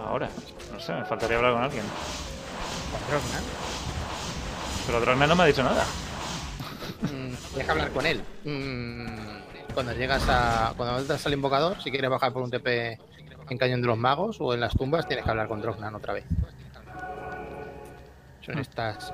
Ahora. 0.04 0.28
No 0.72 0.80
sé, 0.80 0.92
me 0.94 1.04
faltaría 1.04 1.36
hablar 1.36 1.52
con 1.54 1.62
alguien. 1.62 1.84
con 2.90 3.00
Drogna. 3.08 3.40
Pero 4.86 5.00
Drognan 5.00 5.28
no 5.28 5.36
me 5.36 5.42
ha 5.44 5.46
dicho 5.46 5.62
nada. 5.62 5.84
Mm, 7.02 7.56
deja 7.56 7.72
hablar 7.72 7.90
con 7.90 8.06
él. 8.06 8.22
Mm, 8.44 9.72
cuando 9.74 9.92
llegas 9.92 10.24
a. 10.28 10.74
Cuando 10.76 10.98
entras 10.98 11.26
al 11.26 11.32
invocador, 11.34 11.80
si 11.82 11.90
quieres 11.90 12.10
bajar 12.10 12.32
por 12.32 12.42
un 12.42 12.50
TP 12.50 12.98
en 13.48 13.58
Cañón 13.58 13.80
de 13.80 13.88
los 13.88 13.98
Magos 13.98 14.36
o 14.40 14.54
en 14.54 14.60
las 14.60 14.74
tumbas, 14.74 15.06
tienes 15.06 15.24
que 15.24 15.30
hablar 15.30 15.48
con 15.48 15.60
Drognan 15.60 15.94
otra 15.94 16.14
vez. 16.14 16.24
Son 18.40 18.58
estas. 18.58 19.12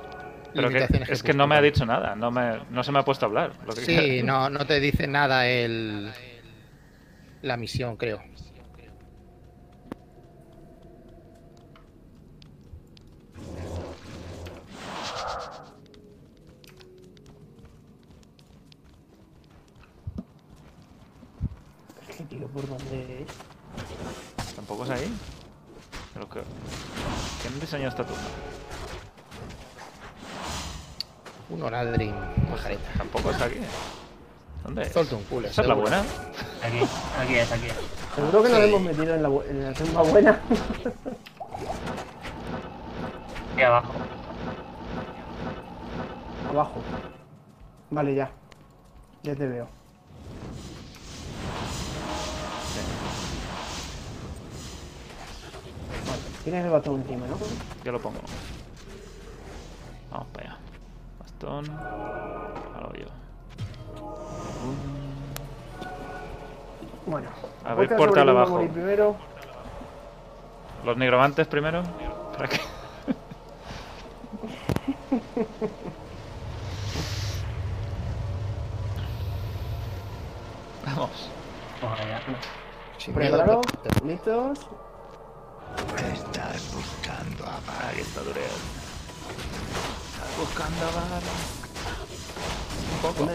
Pero 0.53 0.69
que, 0.69 0.87
es 1.09 1.23
que 1.23 1.33
no 1.33 1.47
me 1.47 1.55
ha 1.55 1.61
dicho 1.61 1.85
nada. 1.85 2.15
No, 2.15 2.29
me, 2.29 2.59
no 2.69 2.83
se 2.83 2.91
me 2.91 2.99
ha 2.99 3.05
puesto 3.05 3.25
a 3.25 3.29
hablar. 3.29 3.53
Lo 3.65 3.73
que 3.73 3.81
Sí, 3.81 4.21
no, 4.23 4.49
no 4.49 4.65
te 4.65 4.79
dice 4.79 5.07
nada 5.07 5.47
el. 5.47 6.11
La 7.41 7.57
misión, 7.57 7.97
creo. 7.97 8.21
Es 22.07 22.15
que, 22.15 22.23
tío, 22.25 22.47
¿por 22.47 22.67
dónde 22.67 23.23
es? 23.23 24.55
¿Tampoco 24.55 24.85
es 24.85 24.89
ahí? 24.91 25.11
Pero 26.13 26.29
que... 26.29 26.41
¿Quién 27.41 27.59
diseñó 27.59 27.89
esta 27.89 28.05
tumba? 28.05 28.21
Un 31.49 31.61
Oradrim 31.61 32.15
pajareta. 32.49 32.89
Tampoco 32.97 33.31
está 33.31 33.45
aquí. 33.45 33.59
Suelta 34.93 35.15
un 35.15 35.23
culo, 35.23 35.47
¿Esa 35.47 35.61
es 35.63 35.67
la 35.67 35.73
buena? 35.73 35.99
Aquí, 36.61 36.79
aquí 37.19 37.35
es, 37.35 37.51
aquí 37.51 37.65
es. 37.65 37.73
Seguro 38.15 38.43
que 38.43 38.49
nos 38.49 38.59
Sí. 38.59 38.63
hemos 38.65 38.81
metido 38.81 39.15
en 39.15 39.23
la, 39.23 39.29
en 39.49 39.63
la 39.63 39.73
tumba 39.73 40.01
buena. 40.03 40.39
Aquí 43.53 43.61
abajo. 43.63 43.93
Abajo. 46.51 46.81
Vale, 47.89 48.13
ya. 48.15 48.29
Ya 49.23 49.35
te 49.35 49.47
veo. 49.47 49.67
Vale, 56.07 56.21
tienes 56.43 56.65
el 56.65 56.71
bastón 56.71 57.01
encima, 57.01 57.27
¿no? 57.27 57.37
Yo 57.83 57.91
lo 57.91 58.01
pongo. 58.01 58.19
Vamos 60.11 60.27
para 60.33 60.45
allá. 60.49 60.57
Bastón. 61.19 62.52
Bueno. 67.05 67.27
A 67.65 67.73
ver, 67.75 67.95
portal 67.95 68.29
abajo. 68.29 68.51
morir 68.51 68.71
primero. 68.71 69.15
Los 70.85 70.97
nigromantes 70.97 71.47
primero. 71.47 71.83
¿Para 72.35 72.49
qué? 72.49 72.59
Vamos. 80.85 81.29
Preparados, 83.13 83.65
listos. 84.05 84.59
Estás 86.13 86.73
buscando 86.73 87.45
a 87.45 87.59
Durel. 88.23 88.43
Estás 90.13 90.37
buscando 90.39 90.85
a 90.85 90.91
Val. 90.91 91.23
Un 92.93 92.99
poco. 93.01 93.27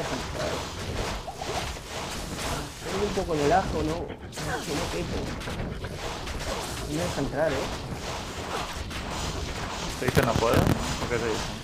Un 3.02 3.14
poco 3.14 3.34
de 3.34 3.52
ajo, 3.52 3.82
¿no? 3.84 3.94
No 3.94 4.04
quepo. 4.92 5.18
No 6.88 6.94
me 6.94 7.02
deja 7.02 7.20
entrar, 7.20 7.52
¿eh? 7.52 7.56
¿Te 10.00 10.06
dicen 10.06 10.26
no 10.26 10.32
puedo? 10.34 10.54
¿O 10.54 11.08
qué 11.08 11.16
te 11.16 11.26
dicen? 11.26 11.58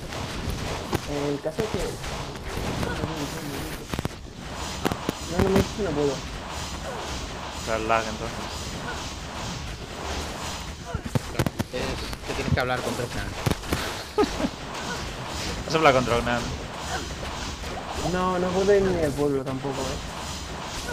El 1.28 1.41
caso 1.41 1.62
es 1.62 1.68
que... 1.68 1.78
No, 5.30 5.43
no 5.43 5.51
me 5.51 5.57
dice 5.57 5.68
que 5.76 5.82
no 5.82 5.91
puedo. 5.91 6.12
O 6.12 7.66
sea, 7.66 7.76
el 7.76 7.89
lag 7.89 8.05
entonces. 8.05 8.39
es 11.72 12.28
que 12.28 12.35
tienes 12.35 12.55
que 12.55 12.61
hablar 12.61 12.80
con 12.80 12.97
Bresnan. 12.97 13.26
Has 15.68 15.74
hablado 15.74 15.97
con 15.97 16.05
Drognan. 16.05 16.43
No, 18.12 18.39
no 18.39 18.49
puedo 18.49 18.74
ir 18.74 18.82
ni 18.82 19.03
al 19.03 19.12
pueblo 19.12 19.43
tampoco, 19.43 19.80
¿eh? 19.80 20.14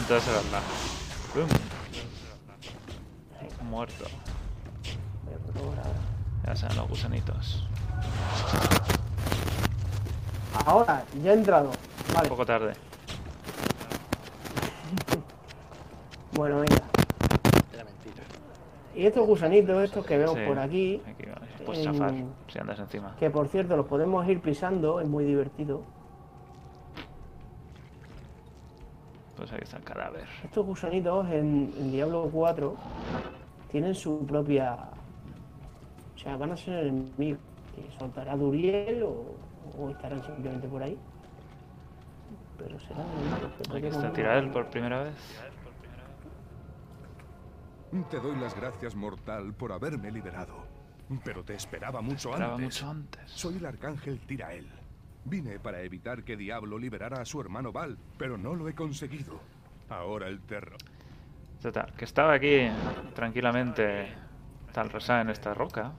Entonces 0.02 0.34
lag. 0.52 0.64
Boom. 1.36 1.48
Muerto. 3.70 4.06
Voy 5.26 5.34
a 5.34 5.38
probar 5.54 5.78
ahora. 5.80 6.00
Ya 6.46 6.56
sean 6.56 6.76
los 6.76 6.88
gusanitos. 6.90 7.68
Ahora, 10.66 11.04
ya 11.24 11.32
he 11.32 11.34
entrado. 11.36 11.72
Un 12.22 12.28
poco 12.30 12.46
tarde. 12.46 12.74
bueno, 16.34 16.58
venga. 16.60 16.76
Era 17.74 17.84
mentira. 17.86 18.24
Y 18.96 19.06
estos 19.06 19.26
gusanitos, 19.26 19.82
estos 19.84 20.06
que 20.06 20.18
veo 20.18 20.34
Sí. 20.36 20.42
por 20.46 20.60
aquí, 20.60 21.02
Aquí 21.08 21.24
vale. 21.26 21.48
Puedes 21.66 21.86
en- 21.86 21.94
chafar 21.94 22.14
si 22.52 22.60
andas 22.60 22.80
encima. 22.80 23.16
que 23.18 23.30
por 23.30 23.48
cierto 23.48 23.78
los 23.78 23.86
podemos 23.86 24.28
ir 24.28 24.42
pisando, 24.42 25.00
es 25.00 25.08
muy 25.08 25.24
divertido. 25.24 25.84
Pues 29.42 29.54
ahí 29.54 29.60
está 29.64 29.78
el 29.78 29.84
cadáver. 29.84 30.28
Estos 30.44 30.64
gusanitos 30.64 31.26
en, 31.32 31.74
en 31.76 31.92
Diablo 31.92 32.30
4 32.32 32.76
tienen 33.72 33.96
su 33.96 34.24
propia... 34.28 34.76
O 36.16 36.20
sea, 36.20 36.38
van 36.38 36.52
a 36.52 36.58
ser 36.58 36.86
enemigos. 36.86 37.42
Que 37.76 37.98
soltará 37.98 38.36
Duriel 38.38 39.02
o, 39.02 39.34
o 39.80 39.90
estarán 39.90 40.24
simplemente 40.24 40.68
por 40.68 40.84
ahí. 40.84 40.96
Pero 42.60 42.78
que 43.72 43.78
Aquí 43.78 43.88
está 43.88 44.14
Tirael 44.14 44.52
por 44.52 44.70
primera 44.70 45.06
vez. 45.06 45.42
Te 48.12 48.20
doy 48.20 48.36
las 48.36 48.56
gracias, 48.56 48.94
mortal, 48.94 49.56
por 49.56 49.72
haberme 49.72 50.12
liberado. 50.12 50.54
Pero 51.24 51.44
te 51.44 51.56
esperaba 51.56 52.02
mucho 52.02 52.30
Esperaba 52.30 52.54
antes. 52.54 52.64
mucho 52.84 52.92
antes. 52.92 53.32
Soy 53.32 53.58
el 53.58 53.66
arcángel 53.66 54.20
Tirael. 54.20 54.68
Vine 55.26 55.60
para 55.60 55.82
evitar 55.82 56.24
que 56.24 56.36
Diablo 56.36 56.78
liberara 56.78 57.22
a 57.22 57.26
su 57.26 57.40
hermano 57.40 57.72
Val, 57.72 57.98
pero 58.18 58.38
no 58.38 58.56
lo 58.56 58.68
he 58.68 58.74
conseguido. 58.74 59.40
Ahora 59.90 60.28
el 60.28 60.42
terror. 60.42 60.78
Total, 61.62 61.94
que 61.96 62.06
estaba 62.06 62.34
aquí 62.34 62.68
tranquilamente 63.14 64.08
tal 64.72 64.90
rosada 64.90 65.22
en 65.22 65.30
esta 65.30 65.54
roca. 65.54 65.92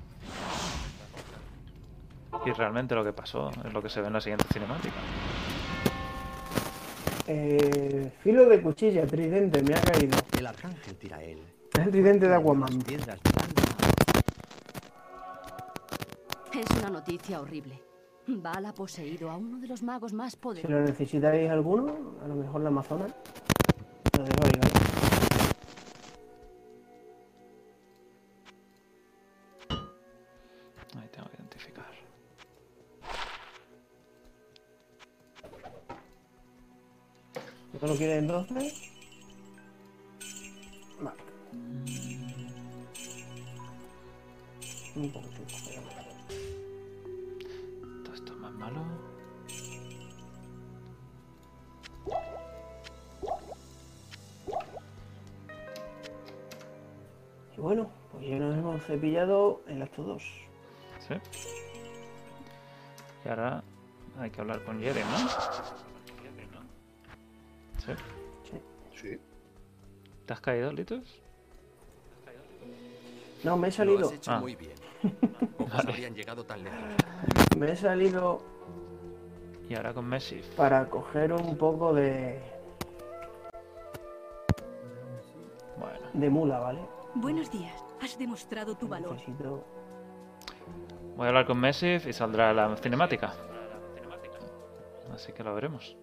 Y 2.45 2.51
realmente 2.51 2.95
lo 2.95 3.05
que 3.05 3.13
pasó 3.13 3.51
es 3.65 3.73
lo 3.73 3.81
que 3.81 3.89
se 3.89 4.01
ve 4.01 4.09
en 4.09 4.13
la 4.15 4.21
siguiente 4.21 4.45
cinemática. 4.53 4.97
Eh, 7.29 8.11
filo 8.21 8.47
de 8.47 8.61
cuchilla, 8.61 9.07
tridente, 9.07 9.63
me 9.63 9.75
ha 9.75 9.81
caído. 9.81 10.19
El 10.37 10.47
arcángel 10.47 10.97
Tirael. 10.97 11.39
Es 11.73 11.79
el 11.79 11.91
tridente 11.91 12.27
de 12.27 12.35
Aquaman. 12.35 12.81
Es 16.53 16.79
una 16.79 16.91
noticia 16.91 17.41
horrible. 17.41 17.92
Val 18.27 18.67
ha 18.67 18.73
poseído 18.73 19.31
a 19.31 19.37
uno 19.37 19.59
de 19.59 19.67
los 19.67 19.83
magos 19.83 20.13
más 20.13 20.33
Si 20.33 20.39
poderosos. 20.39 20.71
lo 20.71 20.81
necesitáis 20.83 21.51
alguno, 21.51 22.17
a 22.25 22.29
lo 22.29 22.35
mejor 22.37 22.61
la 22.63 22.69
Amazona. 22.69 23.07
Lo 24.17 24.25
dejo 24.25 24.45
ahí, 24.45 24.53
¿vale? 24.61 24.73
Ahí 31.01 31.09
tengo 31.11 31.29
que 31.31 31.37
identificar. 31.37 31.91
¿No 37.81 37.89
lo 37.89 37.97
quieres 37.97 38.19
entonces? 38.23 38.92
2. 59.97 60.23
Sí. 61.01 61.15
Y 63.25 63.29
ahora 63.29 63.63
hay 64.19 64.31
que 64.31 64.41
hablar 64.41 64.65
con 64.65 64.81
Jerry, 64.81 65.01
¿no? 65.01 65.29
Sí. 67.79 67.93
Sí. 69.01 69.19
¿Te 70.27 70.33
has 70.33 70.41
caído, 70.41 70.73
Litus? 70.73 71.21
No, 73.43 73.57
me 73.57 73.67
he 73.69 73.71
Lo 73.71 73.77
salido. 73.77 74.07
has 74.09 74.13
hecho 74.15 74.31
Ah. 74.31 74.39
muy 74.41 74.55
bien. 74.55 74.75
Pocos 75.59 75.73
Vale. 75.75 75.91
habrían 75.91 76.15
llegado 76.15 76.45
tan 76.45 76.63
lejos. 76.63 76.79
Me 77.59 77.73
he 77.73 77.77
salido 77.77 78.41
Y 79.69 79.75
ahora 79.75 79.93
con 79.93 80.07
Messi. 80.07 80.41
para 80.57 80.89
coger 80.89 81.33
un 81.33 81.57
poco 81.57 81.93
de, 81.93 82.41
Bueno, 85.79 85.99
de 86.13 86.31
mula, 86.31 86.59
¿vale? 86.61 86.81
Buenos 87.15 87.51
días. 87.51 87.75
Has 88.01 88.17
demostrado 88.19 88.77
tu 88.77 88.87
valor. 88.87 89.13
Necesito. 89.15 89.65
Voy 91.17 91.27
a 91.27 91.29
hablar 91.29 91.47
con 91.47 91.59
Messi 91.59 91.97
y 92.07 92.13
saldrá 92.13 92.53
la 92.53 92.77
cinemática. 92.77 93.33
Así 95.13 95.33
que 95.33 95.45
lo 95.45 95.55
veremos. 95.55 95.97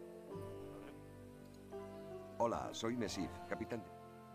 Hola, 2.38 2.70
soy 2.72 2.96
Mesif, 2.96 3.30
capitán. 3.50 3.84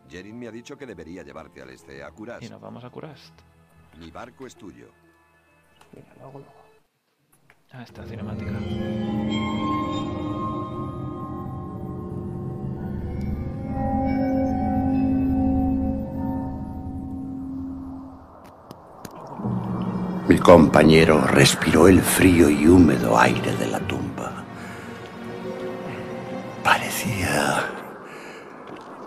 Jerin 0.09 0.39
me 0.39 0.49
ha 0.49 0.51
dicho 0.51 0.77
que 0.77 0.85
debería 0.87 1.23
llevarte 1.23 1.63
al 1.63 1.71
este, 1.71 2.03
a 2.03 2.11
Kuras. 2.11 2.43
Y 2.43 2.49
nos 2.49 2.61
vamos 2.61 2.85
a 2.85 2.91
Kurast. 2.91 3.35
Mi 3.99 4.11
barco 4.11 4.47
es 4.47 4.57
tuyo. 4.57 4.89
Mira, 5.93 6.15
lo 6.19 6.27
hago 6.27 6.39
luego. 6.41 6.55
Ah, 7.73 7.83
esta 7.83 8.05
cinemática. 8.05 8.53
Compañero 20.45 21.23
respiró 21.23 21.89
el 21.89 22.03
frío 22.03 22.51
y 22.51 22.69
húmedo 22.69 23.19
aire 23.19 23.57
de 23.57 23.67
la 23.67 23.79
tumba. 23.81 24.45
Parecía 26.63 27.65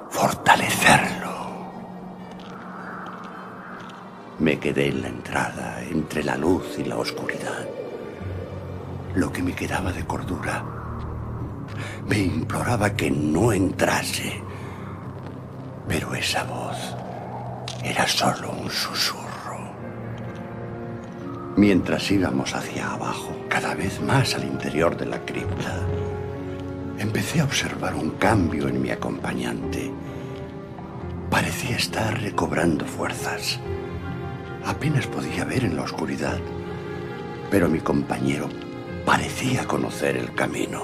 fortalecerlo. 0.10 1.30
Me 4.40 4.58
quedé 4.58 4.88
en 4.88 5.04
la 5.04 5.10
entrada, 5.10 5.84
entre 5.84 6.24
la 6.24 6.36
luz 6.36 6.80
y 6.80 6.84
la 6.84 6.98
oscuridad. 6.98 7.68
lo 9.14 9.32
que 9.32 9.44
me 9.44 9.54
quedaba 9.54 9.92
de 9.92 10.06
cordura. 10.06 10.64
Me 12.08 12.18
imploraba 12.18 12.96
que 12.96 13.12
no 13.12 13.52
entrase. 13.52 14.42
Pero 15.88 16.16
esa 16.16 16.44
voz 16.46 16.96
era 17.84 18.08
solo 18.08 18.52
un 18.52 18.72
susurro. 18.72 19.17
Mientras 21.58 22.12
íbamos 22.12 22.54
hacia 22.54 22.94
abajo, 22.94 23.36
cada 23.50 23.74
vez 23.74 24.00
más 24.00 24.36
al 24.36 24.44
interior 24.44 24.96
de 24.96 25.08
la 25.08 25.26
cripta, 25.26 25.82
empecé 27.00 27.42
a 27.42 27.46
observar 27.46 27.96
un 27.96 28.12
cambio 28.12 28.68
en 28.68 28.80
mi 28.80 28.92
acompañante. 28.92 29.92
Parecía 31.32 31.78
estar 31.78 32.22
recobrando 32.22 32.86
fuerzas. 32.86 33.60
Apenas 34.66 35.08
podía 35.08 35.46
ver 35.46 35.64
en 35.64 35.76
la 35.76 35.82
oscuridad, 35.82 36.38
pero 37.50 37.68
mi 37.68 37.80
compañero 37.80 38.50
parecía 39.04 39.66
conocer 39.66 40.16
el 40.16 40.36
camino. 40.36 40.84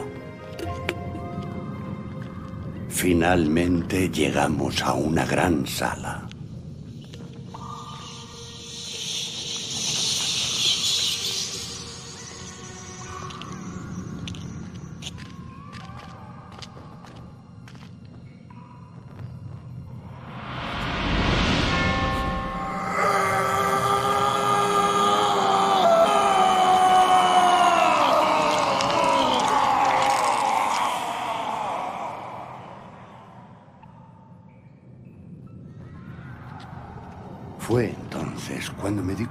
Finalmente 2.89 4.09
llegamos 4.09 4.81
a 4.81 4.93
una 4.93 5.23
gran 5.23 5.67
sala. 5.67 6.22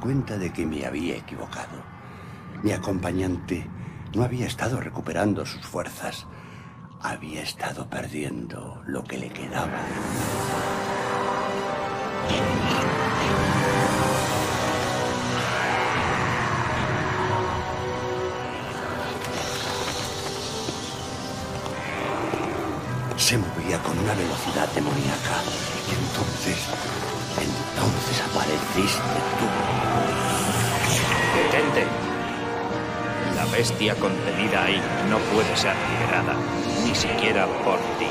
Cuenta 0.03 0.37
de 0.37 0.53
que 0.53 0.67
me 0.67 0.85
había 0.85 1.17
equivocado. 1.17 1.81
Mi 2.65 2.73
acompañante 2.73 3.71
no 4.15 4.25
había 4.25 4.47
estado 4.47 4.81
recuperando 4.81 5.47
sus 5.47 5.65
fuerzas. 5.65 6.27
Había 7.01 7.43
estado 7.43 7.89
perdiendo 7.89 8.83
lo 8.85 9.05
que 9.05 9.17
le 9.17 9.29
quedaba. 9.29 9.79
Se 23.17 23.39
movía 23.39 23.79
con 23.85 23.97
una 24.01 24.15
velocidad 24.15 24.69
demoníaca. 24.75 25.72
Entonces, 25.91 26.59
entonces 27.41 28.22
apareciste 28.30 29.18
tú. 29.39 29.47
Detente. 31.37 31.87
La 33.37 33.47
bestia 33.47 33.95
contenida 33.97 34.64
ahí 34.64 34.80
no 35.11 35.18
puede 35.35 35.57
ser 35.57 35.74
liberada, 35.91 36.37
ni 36.85 36.95
siquiera 36.95 37.47
por 37.64 37.78
ti. 37.99 38.07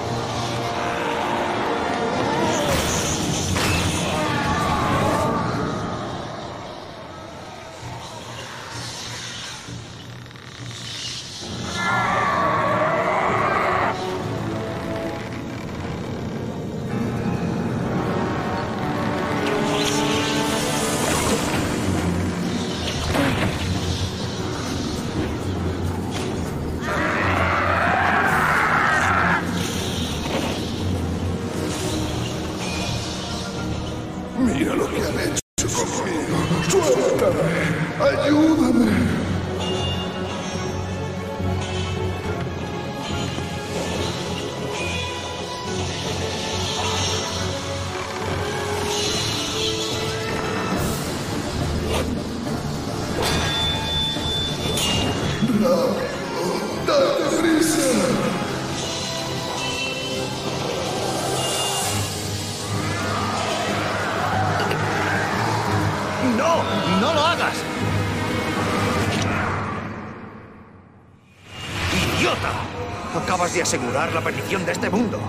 Asegurar 73.62 74.14
la 74.14 74.22
perdición 74.22 74.66
de 74.66 74.72
este 74.72 74.90
mundo. 74.90 75.20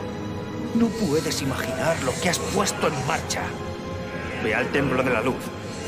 No 0.75 0.87
puedes 0.89 1.43
imaginar 1.43 1.97
lo 2.05 2.13
que 2.21 2.31
has 2.31 2.39
puesto 2.39 2.89
en 2.89 3.07
marcha. 3.07 3.43
Ve 4.43 4.55
al 4.55 4.69
Templo 4.73 5.03
de 5.03 5.11
la 5.11 5.21
Luz, 5.21 5.43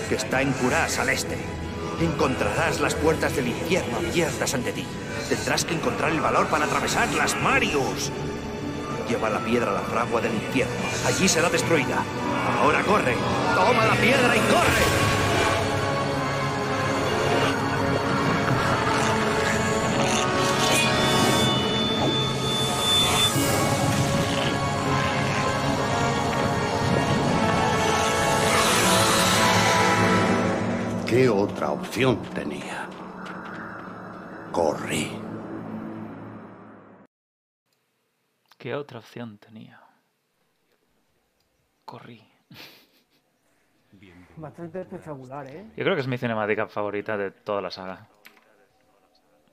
que 0.08 0.16
está 0.16 0.42
en 0.42 0.52
Curás 0.52 0.98
al 0.98 1.08
este. 1.08 1.38
Encontrarás 2.00 2.80
las 2.80 2.94
puertas 2.94 3.34
del 3.36 3.48
infierno 3.48 3.96
abiertas 3.96 4.54
ante 4.54 4.72
ti. 4.72 4.84
Tendrás 5.28 5.64
que 5.64 5.74
encontrar 5.74 6.10
el 6.10 6.20
valor 6.20 6.46
para 6.48 6.66
atravesarlas, 6.66 7.36
Marius. 7.40 8.10
Lleva 9.08 9.30
la 9.30 9.40
piedra 9.40 9.70
a 9.70 9.74
la 9.74 9.80
fragua 9.80 10.20
del 10.20 10.34
infierno. 10.34 10.74
Allí 11.06 11.28
será 11.28 11.48
destruida. 11.48 12.02
Ahora 12.60 12.82
corre. 12.82 13.14
Toma 13.54 13.86
la 13.86 13.94
piedra 13.94 14.36
y 14.36 14.40
corre. 14.40 15.03
Opción 31.84 32.16
tenía? 32.34 32.88
Corrí. 34.52 35.10
¿Qué 38.56 38.74
otra 38.74 39.00
opción 39.00 39.36
tenía? 39.38 39.80
Corrí. 41.84 42.26
Bastante 44.36 44.80
espectacular, 44.80 45.46
¿eh? 45.50 45.66
Yo 45.76 45.84
creo 45.84 45.94
que 45.94 46.00
es 46.00 46.08
mi 46.08 46.16
cinemática 46.16 46.66
favorita 46.68 47.18
de 47.18 47.30
toda 47.30 47.60
la 47.60 47.70
saga. 47.70 48.08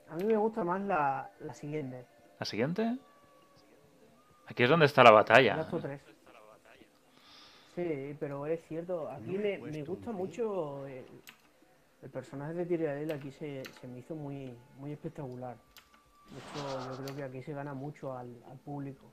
A 0.10 0.16
mí 0.16 0.24
me 0.24 0.38
gusta 0.38 0.64
más 0.64 0.82
la, 0.82 1.30
la 1.42 1.54
siguiente. 1.54 2.06
¿La 2.40 2.46
siguiente? 2.46 2.98
Aquí 4.48 4.64
es 4.64 4.70
donde 4.70 4.86
está 4.86 5.04
la 5.04 5.12
batalla. 5.12 5.68
Us 5.70 5.82
3. 5.82 6.02
Sí, 7.76 8.16
pero 8.20 8.46
es 8.46 8.62
cierto. 8.68 9.10
Aquí 9.10 9.38
me, 9.38 9.58
me 9.58 9.84
gusta 9.84 10.12
mucho 10.12 10.88
el, 10.88 11.06
el 12.02 12.10
personaje 12.10 12.54
de 12.54 12.66
Tyrael. 12.66 13.12
Aquí 13.12 13.32
se, 13.32 13.64
se 13.80 13.88
me 13.88 13.99
hizo 13.99 14.16
muy, 14.16 14.58
muy 14.78 14.91
espectacular. 14.91 15.56
De 16.32 16.38
hecho, 16.38 16.97
yo 16.97 17.04
creo 17.04 17.16
que 17.18 17.24
aquí 17.24 17.43
se 17.43 17.54
gana 17.54 17.74
mucho 17.74 18.18
al, 18.18 18.34
al 18.49 18.58
público. 18.60 19.12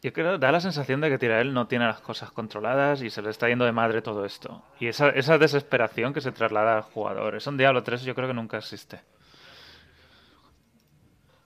Yo 0.00 0.12
creo, 0.12 0.38
da 0.38 0.52
la 0.52 0.60
sensación 0.60 1.00
de 1.00 1.10
que 1.10 1.18
Tirael 1.18 1.52
no 1.52 1.66
tiene 1.66 1.86
las 1.86 2.00
cosas 2.00 2.30
controladas 2.30 3.02
y 3.02 3.10
se 3.10 3.20
le 3.20 3.30
está 3.30 3.48
yendo 3.48 3.64
de 3.64 3.72
madre 3.72 4.00
todo 4.00 4.24
esto. 4.24 4.62
Y 4.78 4.86
esa, 4.86 5.10
esa 5.10 5.38
desesperación 5.38 6.14
que 6.14 6.20
se 6.20 6.32
traslada 6.32 6.76
al 6.76 6.82
jugador. 6.82 7.34
Eso 7.34 7.50
en 7.50 7.56
Diablo 7.56 7.82
3 7.82 8.02
yo 8.02 8.14
creo 8.14 8.28
que 8.28 8.34
nunca 8.34 8.58
existe. 8.58 9.00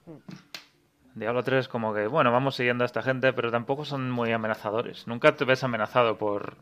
En 0.07 1.20
Diablo 1.20 1.43
3 1.43 1.66
como 1.68 1.95
que, 1.95 2.07
bueno, 2.07 2.30
vamos 2.30 2.57
siguiendo 2.57 2.84
a 2.84 2.86
esta 2.86 3.03
gente, 3.03 3.32
pero 3.32 3.51
tampoco 3.51 3.84
son 3.84 4.11
muy 4.11 4.32
amenazadores. 4.32 5.07
Nunca 5.07 5.34
te 5.34 5.45
ves 5.45 5.64
amenazado 5.64 6.18
por 6.18 6.57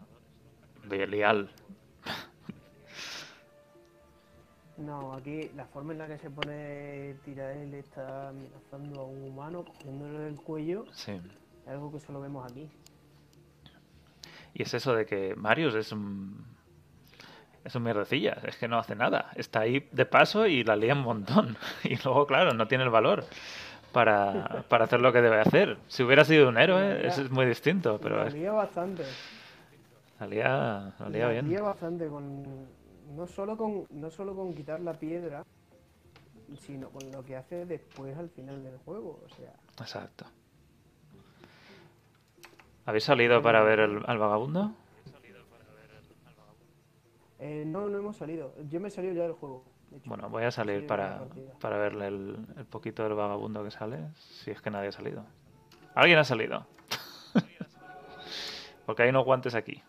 Belial. 0.84 1.50
No, 4.80 5.12
aquí 5.12 5.50
la 5.56 5.66
forma 5.66 5.92
en 5.92 5.98
la 5.98 6.06
que 6.06 6.18
se 6.18 6.30
pone 6.30 7.14
Tirael 7.24 7.74
está 7.74 8.30
amenazando 8.30 9.00
a 9.00 9.04
un 9.04 9.22
humano, 9.24 9.64
cogiéndole 9.64 10.26
el 10.28 10.40
cuello. 10.40 10.84
Sí. 10.92 11.12
Es 11.64 11.68
algo 11.68 11.92
que 11.92 12.00
solo 12.00 12.20
vemos 12.20 12.50
aquí. 12.50 12.68
Y 14.54 14.62
es 14.62 14.72
eso 14.74 14.94
de 14.94 15.04
que 15.06 15.34
Marius 15.36 15.74
es 15.74 15.92
un... 15.92 16.44
es 17.64 17.74
un 17.74 17.82
mierdecilla, 17.82 18.38
es 18.44 18.56
que 18.56 18.68
no 18.68 18.78
hace 18.78 18.96
nada. 18.96 19.30
Está 19.36 19.60
ahí 19.60 19.86
de 19.92 20.06
paso 20.06 20.46
y 20.46 20.64
la 20.64 20.76
lía 20.76 20.94
un 20.94 21.02
montón. 21.02 21.56
Y 21.84 21.96
luego, 22.02 22.26
claro, 22.26 22.54
no 22.54 22.66
tiene 22.66 22.84
el 22.84 22.90
valor 22.90 23.24
para, 23.92 24.64
para 24.68 24.84
hacer 24.84 25.00
lo 25.02 25.12
que 25.12 25.20
debe 25.20 25.40
hacer. 25.40 25.76
Si 25.88 26.02
hubiera 26.02 26.24
sido 26.24 26.48
un 26.48 26.56
héroe, 26.56 27.06
eso 27.06 27.20
es 27.22 27.30
muy 27.30 27.44
distinto, 27.44 27.98
pero 28.02 28.16
La 28.16 28.28
es, 28.28 28.34
lía 28.34 28.52
bastante. 28.52 29.04
la 30.18 30.26
lía, 30.26 30.94
la 30.98 31.08
lía 31.10 31.26
La 31.26 31.32
bien. 31.32 31.48
lía 31.50 31.60
bastante 31.62 32.06
con 32.08 32.44
no 33.10 33.26
solo 33.26 33.56
con 33.56 33.86
no 33.90 34.10
solo 34.10 34.34
con 34.34 34.54
quitar 34.54 34.80
la 34.80 34.94
piedra, 34.94 35.44
sino 36.58 36.90
con 36.90 37.10
lo 37.12 37.24
que 37.24 37.36
hace 37.36 37.64
después 37.66 38.16
al 38.16 38.28
final 38.30 38.62
del 38.62 38.76
juego, 38.78 39.20
o 39.24 39.28
sea, 39.36 39.52
Exacto. 39.78 40.26
¿Habéis 42.86 43.04
salido 43.04 43.40
para 43.42 43.62
ver 43.62 43.80
el, 43.80 44.02
al 44.06 44.18
vagabundo? 44.18 44.72
eh, 47.38 47.64
no 47.66 47.88
no 47.88 47.98
hemos 47.98 48.16
salido. 48.16 48.52
Yo 48.68 48.80
me 48.80 48.88
he 48.88 48.90
salido 48.90 49.14
ya 49.14 49.22
del 49.22 49.32
juego. 49.32 49.64
de 49.90 49.98
hecho. 49.98 50.08
Bueno, 50.08 50.28
voy 50.28 50.44
a 50.44 50.50
salir 50.50 50.86
para, 50.86 51.22
para 51.60 51.78
verle 51.78 52.08
el, 52.08 52.46
el 52.56 52.66
poquito 52.66 53.02
del 53.04 53.14
vagabundo 53.14 53.62
que 53.64 53.70
sale, 53.70 54.08
si 54.14 54.50
es 54.50 54.60
que 54.60 54.70
nadie 54.70 54.88
ha 54.88 54.92
salido. 54.92 55.24
¿Alguien 55.94 56.18
ha 56.18 56.24
salido? 56.24 56.66
Porque 58.86 59.02
hay 59.04 59.10
unos 59.10 59.24
guantes 59.24 59.54
aquí. 59.54 59.82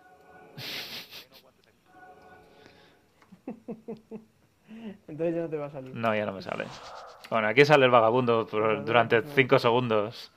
Entonces 5.07 5.35
ya 5.35 5.41
no 5.41 5.49
te 5.49 5.57
va 5.57 5.65
a 5.67 5.71
salir. 5.71 5.93
No, 5.95 6.15
ya 6.15 6.25
no 6.25 6.31
me 6.33 6.41
sale. 6.41 6.65
Bueno, 7.29 7.47
aquí 7.47 7.65
sale 7.65 7.85
el 7.85 7.91
vagabundo 7.91 8.45
por- 8.47 8.83
durante 8.85 9.21
5 9.21 9.59
segundos. 9.59 10.31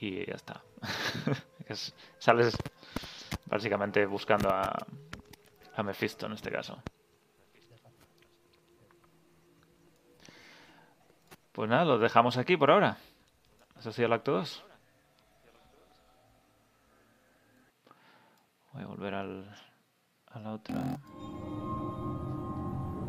Y 0.00 0.24
ya 0.26 0.34
está. 0.34 0.62
Es- 1.66 1.94
sales 2.18 2.56
básicamente 3.46 4.04
buscando 4.06 4.50
a, 4.50 4.72
a 5.76 5.82
Mephisto 5.82 6.26
en 6.26 6.32
este 6.32 6.50
caso. 6.50 6.82
Pues 11.52 11.68
nada, 11.68 11.84
lo 11.84 11.98
dejamos 11.98 12.36
aquí 12.38 12.56
por 12.56 12.70
ahora. 12.70 12.96
Eso 13.78 13.90
ha 13.90 13.92
sido 13.92 14.06
el 14.06 14.12
acto 14.14 14.32
2. 14.32 14.64
Voy 18.72 18.82
a 18.82 18.86
volver 18.86 19.14
al, 19.14 19.56
a 20.32 20.38
la 20.38 20.52
otra. 20.52 20.74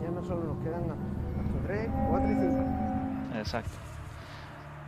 Ya 0.02 0.10
no 0.10 0.24
solo 0.24 0.44
nos 0.54 0.64
quedan 0.64 0.84
acto 0.90 1.58
3, 1.68 1.90
4 2.10 2.32
y 2.32 2.36
5. 2.36 3.38
Exacto. 3.38 3.72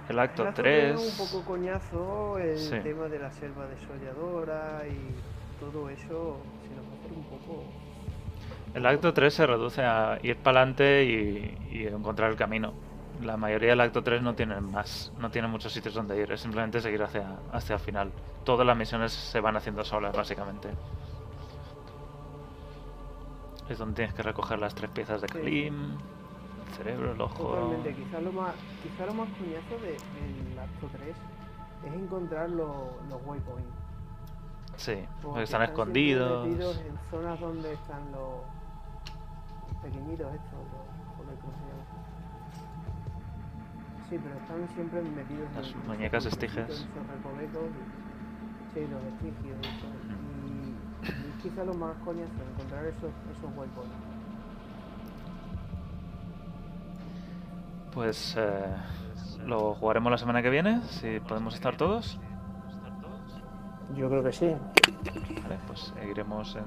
El 0.09 0.19
acto 0.19 0.41
El 0.41 0.47
acto 0.49 0.61
3. 0.63 0.95
tres 0.95 1.01
es 1.07 1.19
un 1.19 1.27
poco 1.27 1.45
coñazo 1.45 2.37
el 2.39 2.57
Sí. 2.57 2.79
tema 2.83 3.05
de 3.07 3.19
la 3.19 3.31
selva 3.31 3.65
desolladora 3.67 4.81
y 4.87 5.61
todo 5.63 5.89
eso 5.89 6.37
se 6.67 6.75
nos 6.75 6.85
va 6.85 6.91
a 6.91 6.99
hacer 6.99 7.11
un 7.15 7.23
poco 7.23 7.63
El 8.73 8.85
acto 8.85 9.13
3 9.13 9.33
se 9.33 9.45
reduce 9.47 9.83
a 9.83 10.17
ir 10.23 10.35
para 10.37 10.61
adelante 10.61 11.05
y, 11.05 11.57
y 11.71 11.87
encontrar 11.87 12.31
el 12.31 12.35
camino. 12.35 12.73
La 13.21 13.37
mayoría 13.37 13.69
del 13.69 13.81
acto 13.81 14.03
3 14.03 14.21
no 14.23 14.33
tienen 14.33 14.63
más, 14.71 15.13
no 15.19 15.29
tienen 15.29 15.51
muchos 15.51 15.71
sitios 15.71 15.93
donde 15.93 16.19
ir, 16.19 16.31
es 16.31 16.41
simplemente 16.41 16.81
seguir 16.81 17.01
hacia, 17.03 17.37
hacia 17.53 17.75
el 17.75 17.79
final. 17.79 18.11
Todas 18.43 18.65
las 18.67 18.75
misiones 18.75 19.13
se 19.13 19.39
van 19.39 19.55
haciendo 19.55 19.85
solas, 19.85 20.13
básicamente. 20.17 20.69
Es 23.69 23.77
donde 23.77 23.95
tienes 23.95 24.13
que 24.13 24.23
recoger 24.23 24.59
las 24.59 24.75
tres 24.75 24.89
piezas 24.91 25.21
de 25.21 25.27
Sí. 25.29 25.33
Kalim, 25.35 25.91
el 25.91 26.73
cerebro, 26.75 27.11
el 27.13 27.21
ojo. 27.21 27.43
Totalmente, 27.55 27.93
quizás 27.95 28.21
lo 28.23 28.31
más, 28.33 28.55
quizá 28.81 29.05
lo 29.05 29.13
más 29.13 29.29
coñazo 29.37 29.79
de- 29.79 29.97
del 30.49 30.59
acto 30.59 30.87
3 30.97 31.15
es 31.85 31.93
encontrar 31.93 32.49
los, 32.49 32.69
los 33.09 33.21
waypoints. 33.25 33.71
Sí, 34.75 34.95
Porque 35.21 35.43
están 35.43 35.61
siempre 35.61 35.81
escondidos. 35.83 36.77
en 36.77 36.97
zonas 37.11 37.39
donde 37.39 37.73
están 37.73 38.01
los, 38.11 38.41
los 38.41 39.77
pequeñitos 39.81 40.33
estos, 40.33 40.59
los, 40.59 40.85
joder, 41.17 41.37
¿cómo 41.39 41.53
se 41.53 41.63
llama? 41.69 41.83
Sí, 44.09 44.19
pero 44.21 44.35
están 44.35 44.67
siempre 44.75 45.01
metidos 45.01 45.47
en 45.49 45.55
Las 45.55 45.67
esos 45.67 45.85
muñecas 45.85 46.25
estiges. 46.25 46.69
en 46.69 46.75
sí, 48.73 48.87
los 48.89 49.03
estigios 49.03 49.57
y 49.59 49.81
todo. 49.81 50.32
Quizá 51.43 51.63
lo 51.65 51.73
más 51.73 51.95
coñazo, 52.05 52.31
encontrar 52.53 52.85
esos, 52.85 53.11
esos 53.37 53.57
waypoints. 53.57 53.93
Pues 57.93 58.35
eh, 58.37 58.75
lo 59.45 59.75
jugaremos 59.75 60.09
la 60.09 60.17
semana 60.17 60.41
que 60.41 60.49
viene, 60.49 60.81
si 60.83 61.19
podemos 61.19 61.53
estar 61.53 61.75
todos. 61.75 62.17
Yo 63.95 64.09
creo 64.09 64.23
que 64.23 64.31
sí. 64.31 64.55
Vale, 65.43 65.59
pues 65.67 65.93
seguiremos 65.99 66.55
en 66.55 66.63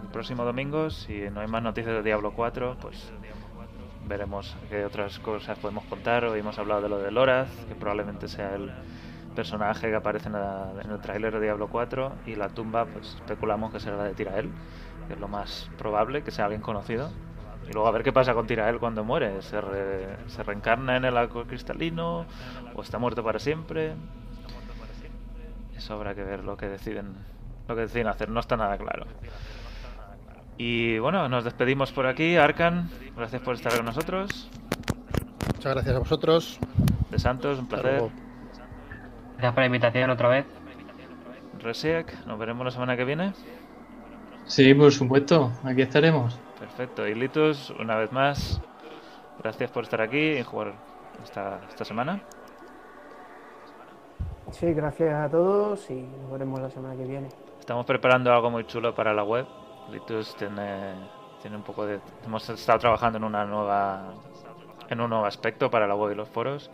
el 0.00 0.08
próximo 0.10 0.44
domingo. 0.44 0.88
Si 0.88 1.28
no 1.30 1.40
hay 1.40 1.48
más 1.48 1.62
noticias 1.62 1.96
de 1.96 2.02
Diablo 2.02 2.32
4, 2.34 2.78
pues 2.80 3.12
veremos 4.06 4.56
qué 4.70 4.84
otras 4.84 5.18
cosas 5.18 5.58
podemos 5.58 5.84
contar. 5.84 6.24
Hoy 6.24 6.40
hemos 6.40 6.58
hablado 6.58 6.82
de 6.82 6.88
lo 6.88 6.98
de 6.98 7.10
Loraz, 7.10 7.50
que 7.68 7.74
probablemente 7.74 8.28
sea 8.28 8.54
el 8.54 8.72
personaje 9.34 9.88
que 9.88 9.96
aparece 9.96 10.28
en, 10.28 10.34
la- 10.34 10.72
en 10.82 10.90
el 10.90 11.00
tráiler 11.00 11.32
de 11.34 11.40
Diablo 11.40 11.68
4. 11.68 12.12
Y 12.26 12.34
la 12.36 12.48
tumba, 12.48 12.84
pues 12.86 13.14
especulamos 13.16 13.72
que 13.72 13.80
será 13.80 13.96
la 13.96 14.04
de 14.04 14.14
Tirael, 14.14 14.50
que 15.08 15.14
es 15.14 15.20
lo 15.20 15.28
más 15.28 15.70
probable, 15.78 16.22
que 16.22 16.30
sea 16.30 16.44
alguien 16.46 16.62
conocido. 16.62 17.10
Y 17.68 17.72
luego 17.72 17.88
a 17.88 17.92
ver 17.92 18.02
qué 18.02 18.12
pasa 18.12 18.34
con 18.34 18.46
Tirael 18.46 18.78
cuando 18.78 19.04
muere. 19.04 19.40
¿Se, 19.42 19.60
re- 19.60 20.16
se 20.28 20.42
reencarna 20.42 20.96
en 20.96 21.04
el 21.06 21.16
arco 21.16 21.44
cristalino? 21.44 22.26
¿O 22.74 22.82
está 22.82 22.98
muerto 22.98 23.22
para 23.24 23.38
siempre? 23.38 23.94
Eso 25.76 25.94
habrá 25.94 26.14
que 26.14 26.22
ver 26.22 26.44
lo 26.44 26.56
que 26.56 26.66
deciden, 26.68 27.14
lo 27.68 27.74
que 27.74 27.82
deciden 27.82 28.06
hacer. 28.08 28.28
No 28.28 28.40
está 28.40 28.56
nada 28.56 28.76
claro. 28.78 29.06
Y 30.56 30.98
bueno, 30.98 31.28
nos 31.28 31.44
despedimos 31.44 31.90
por 31.92 32.06
aquí. 32.06 32.36
Arcan, 32.36 32.88
gracias 33.16 33.42
por 33.42 33.54
estar 33.54 33.74
con 33.76 33.86
nosotros. 33.86 34.48
Muchas 35.56 35.74
gracias 35.74 35.96
a 35.96 35.98
vosotros. 35.98 36.58
De 37.10 37.18
Santos, 37.18 37.58
un 37.58 37.66
placer. 37.66 38.00
Gracias 39.44 39.56
por 39.56 39.60
la 39.60 39.66
invitación 39.66 40.08
otra 40.08 40.28
vez. 40.30 40.46
Resiek, 41.58 42.24
nos 42.24 42.38
veremos 42.38 42.64
la 42.64 42.70
semana 42.70 42.96
que 42.96 43.04
viene. 43.04 43.34
Sí, 44.46 44.72
por 44.72 44.90
supuesto, 44.90 45.52
aquí 45.62 45.82
estaremos. 45.82 46.40
Perfecto. 46.58 47.06
Y 47.06 47.14
Litus, 47.14 47.68
una 47.78 47.96
vez 47.96 48.10
más, 48.10 48.62
gracias 49.42 49.70
por 49.70 49.82
estar 49.84 50.00
aquí 50.00 50.38
y 50.38 50.42
jugar 50.42 50.72
esta, 51.22 51.60
esta 51.68 51.84
semana. 51.84 52.22
Sí, 54.50 54.72
gracias 54.72 55.12
a 55.12 55.28
todos 55.28 55.90
y 55.90 56.00
nos 56.22 56.32
veremos 56.32 56.60
la 56.60 56.70
semana 56.70 56.96
que 56.96 57.04
viene. 57.04 57.28
Estamos 57.60 57.84
preparando 57.84 58.32
algo 58.32 58.50
muy 58.50 58.64
chulo 58.64 58.94
para 58.94 59.12
la 59.12 59.24
web. 59.24 59.44
Litus 59.90 60.34
tiene, 60.36 60.94
tiene 61.42 61.58
un 61.58 61.62
poco 61.62 61.84
de... 61.84 62.00
Hemos 62.24 62.48
estado 62.48 62.78
trabajando 62.78 63.18
en 63.18 63.24
una 63.24 63.44
nueva 63.44 64.14
en 64.88 65.00
un 65.02 65.10
nuevo 65.10 65.26
aspecto 65.26 65.70
para 65.70 65.86
la 65.86 65.94
web 65.94 66.12
y 66.12 66.14
los 66.14 66.30
foros. 66.30 66.70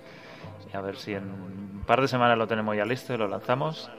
Y 0.72 0.76
a 0.76 0.80
ver 0.80 0.96
si 0.96 1.14
en 1.14 1.24
un 1.24 1.82
par 1.86 2.00
de 2.00 2.08
semanas 2.08 2.38
lo 2.38 2.46
tenemos 2.46 2.76
ya 2.76 2.84
listo 2.84 3.14
y 3.14 3.16
lo 3.18 3.26
lanzamos. 3.28 3.90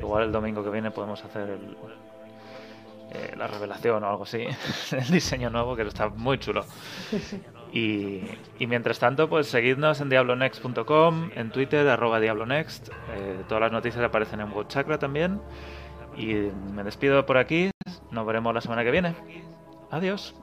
Igual 0.00 0.24
el 0.24 0.32
domingo 0.32 0.62
que 0.64 0.70
viene 0.70 0.90
podemos 0.90 1.24
hacer 1.24 1.48
el- 1.50 1.76
eh, 3.10 3.34
la 3.36 3.46
revelación 3.46 4.02
o 4.04 4.08
algo 4.08 4.24
así. 4.24 4.44
el 4.92 5.10
diseño 5.10 5.48
nuevo 5.50 5.74
que 5.76 5.82
está 5.82 6.08
muy 6.08 6.38
chulo. 6.38 6.64
Y, 7.72 8.22
y 8.58 8.66
mientras 8.66 8.98
tanto, 8.98 9.28
pues 9.28 9.46
seguidnos 9.48 10.00
en 10.00 10.08
diablonext.com, 10.08 11.30
en 11.34 11.50
Twitter, 11.50 11.86
arroba 11.88 12.20
diablonext. 12.20 12.88
Eh, 13.14 13.42
todas 13.48 13.60
las 13.62 13.72
noticias 13.72 14.02
aparecen 14.04 14.40
en 14.40 14.52
WordChakra 14.52 14.98
también. 14.98 15.40
Y 16.16 16.34
me 16.72 16.82
despido 16.82 17.24
por 17.26 17.38
aquí. 17.38 17.70
Nos 18.10 18.26
veremos 18.26 18.52
la 18.54 18.60
semana 18.60 18.82
que 18.84 18.90
viene. 18.90 19.14
Adiós. 19.90 20.34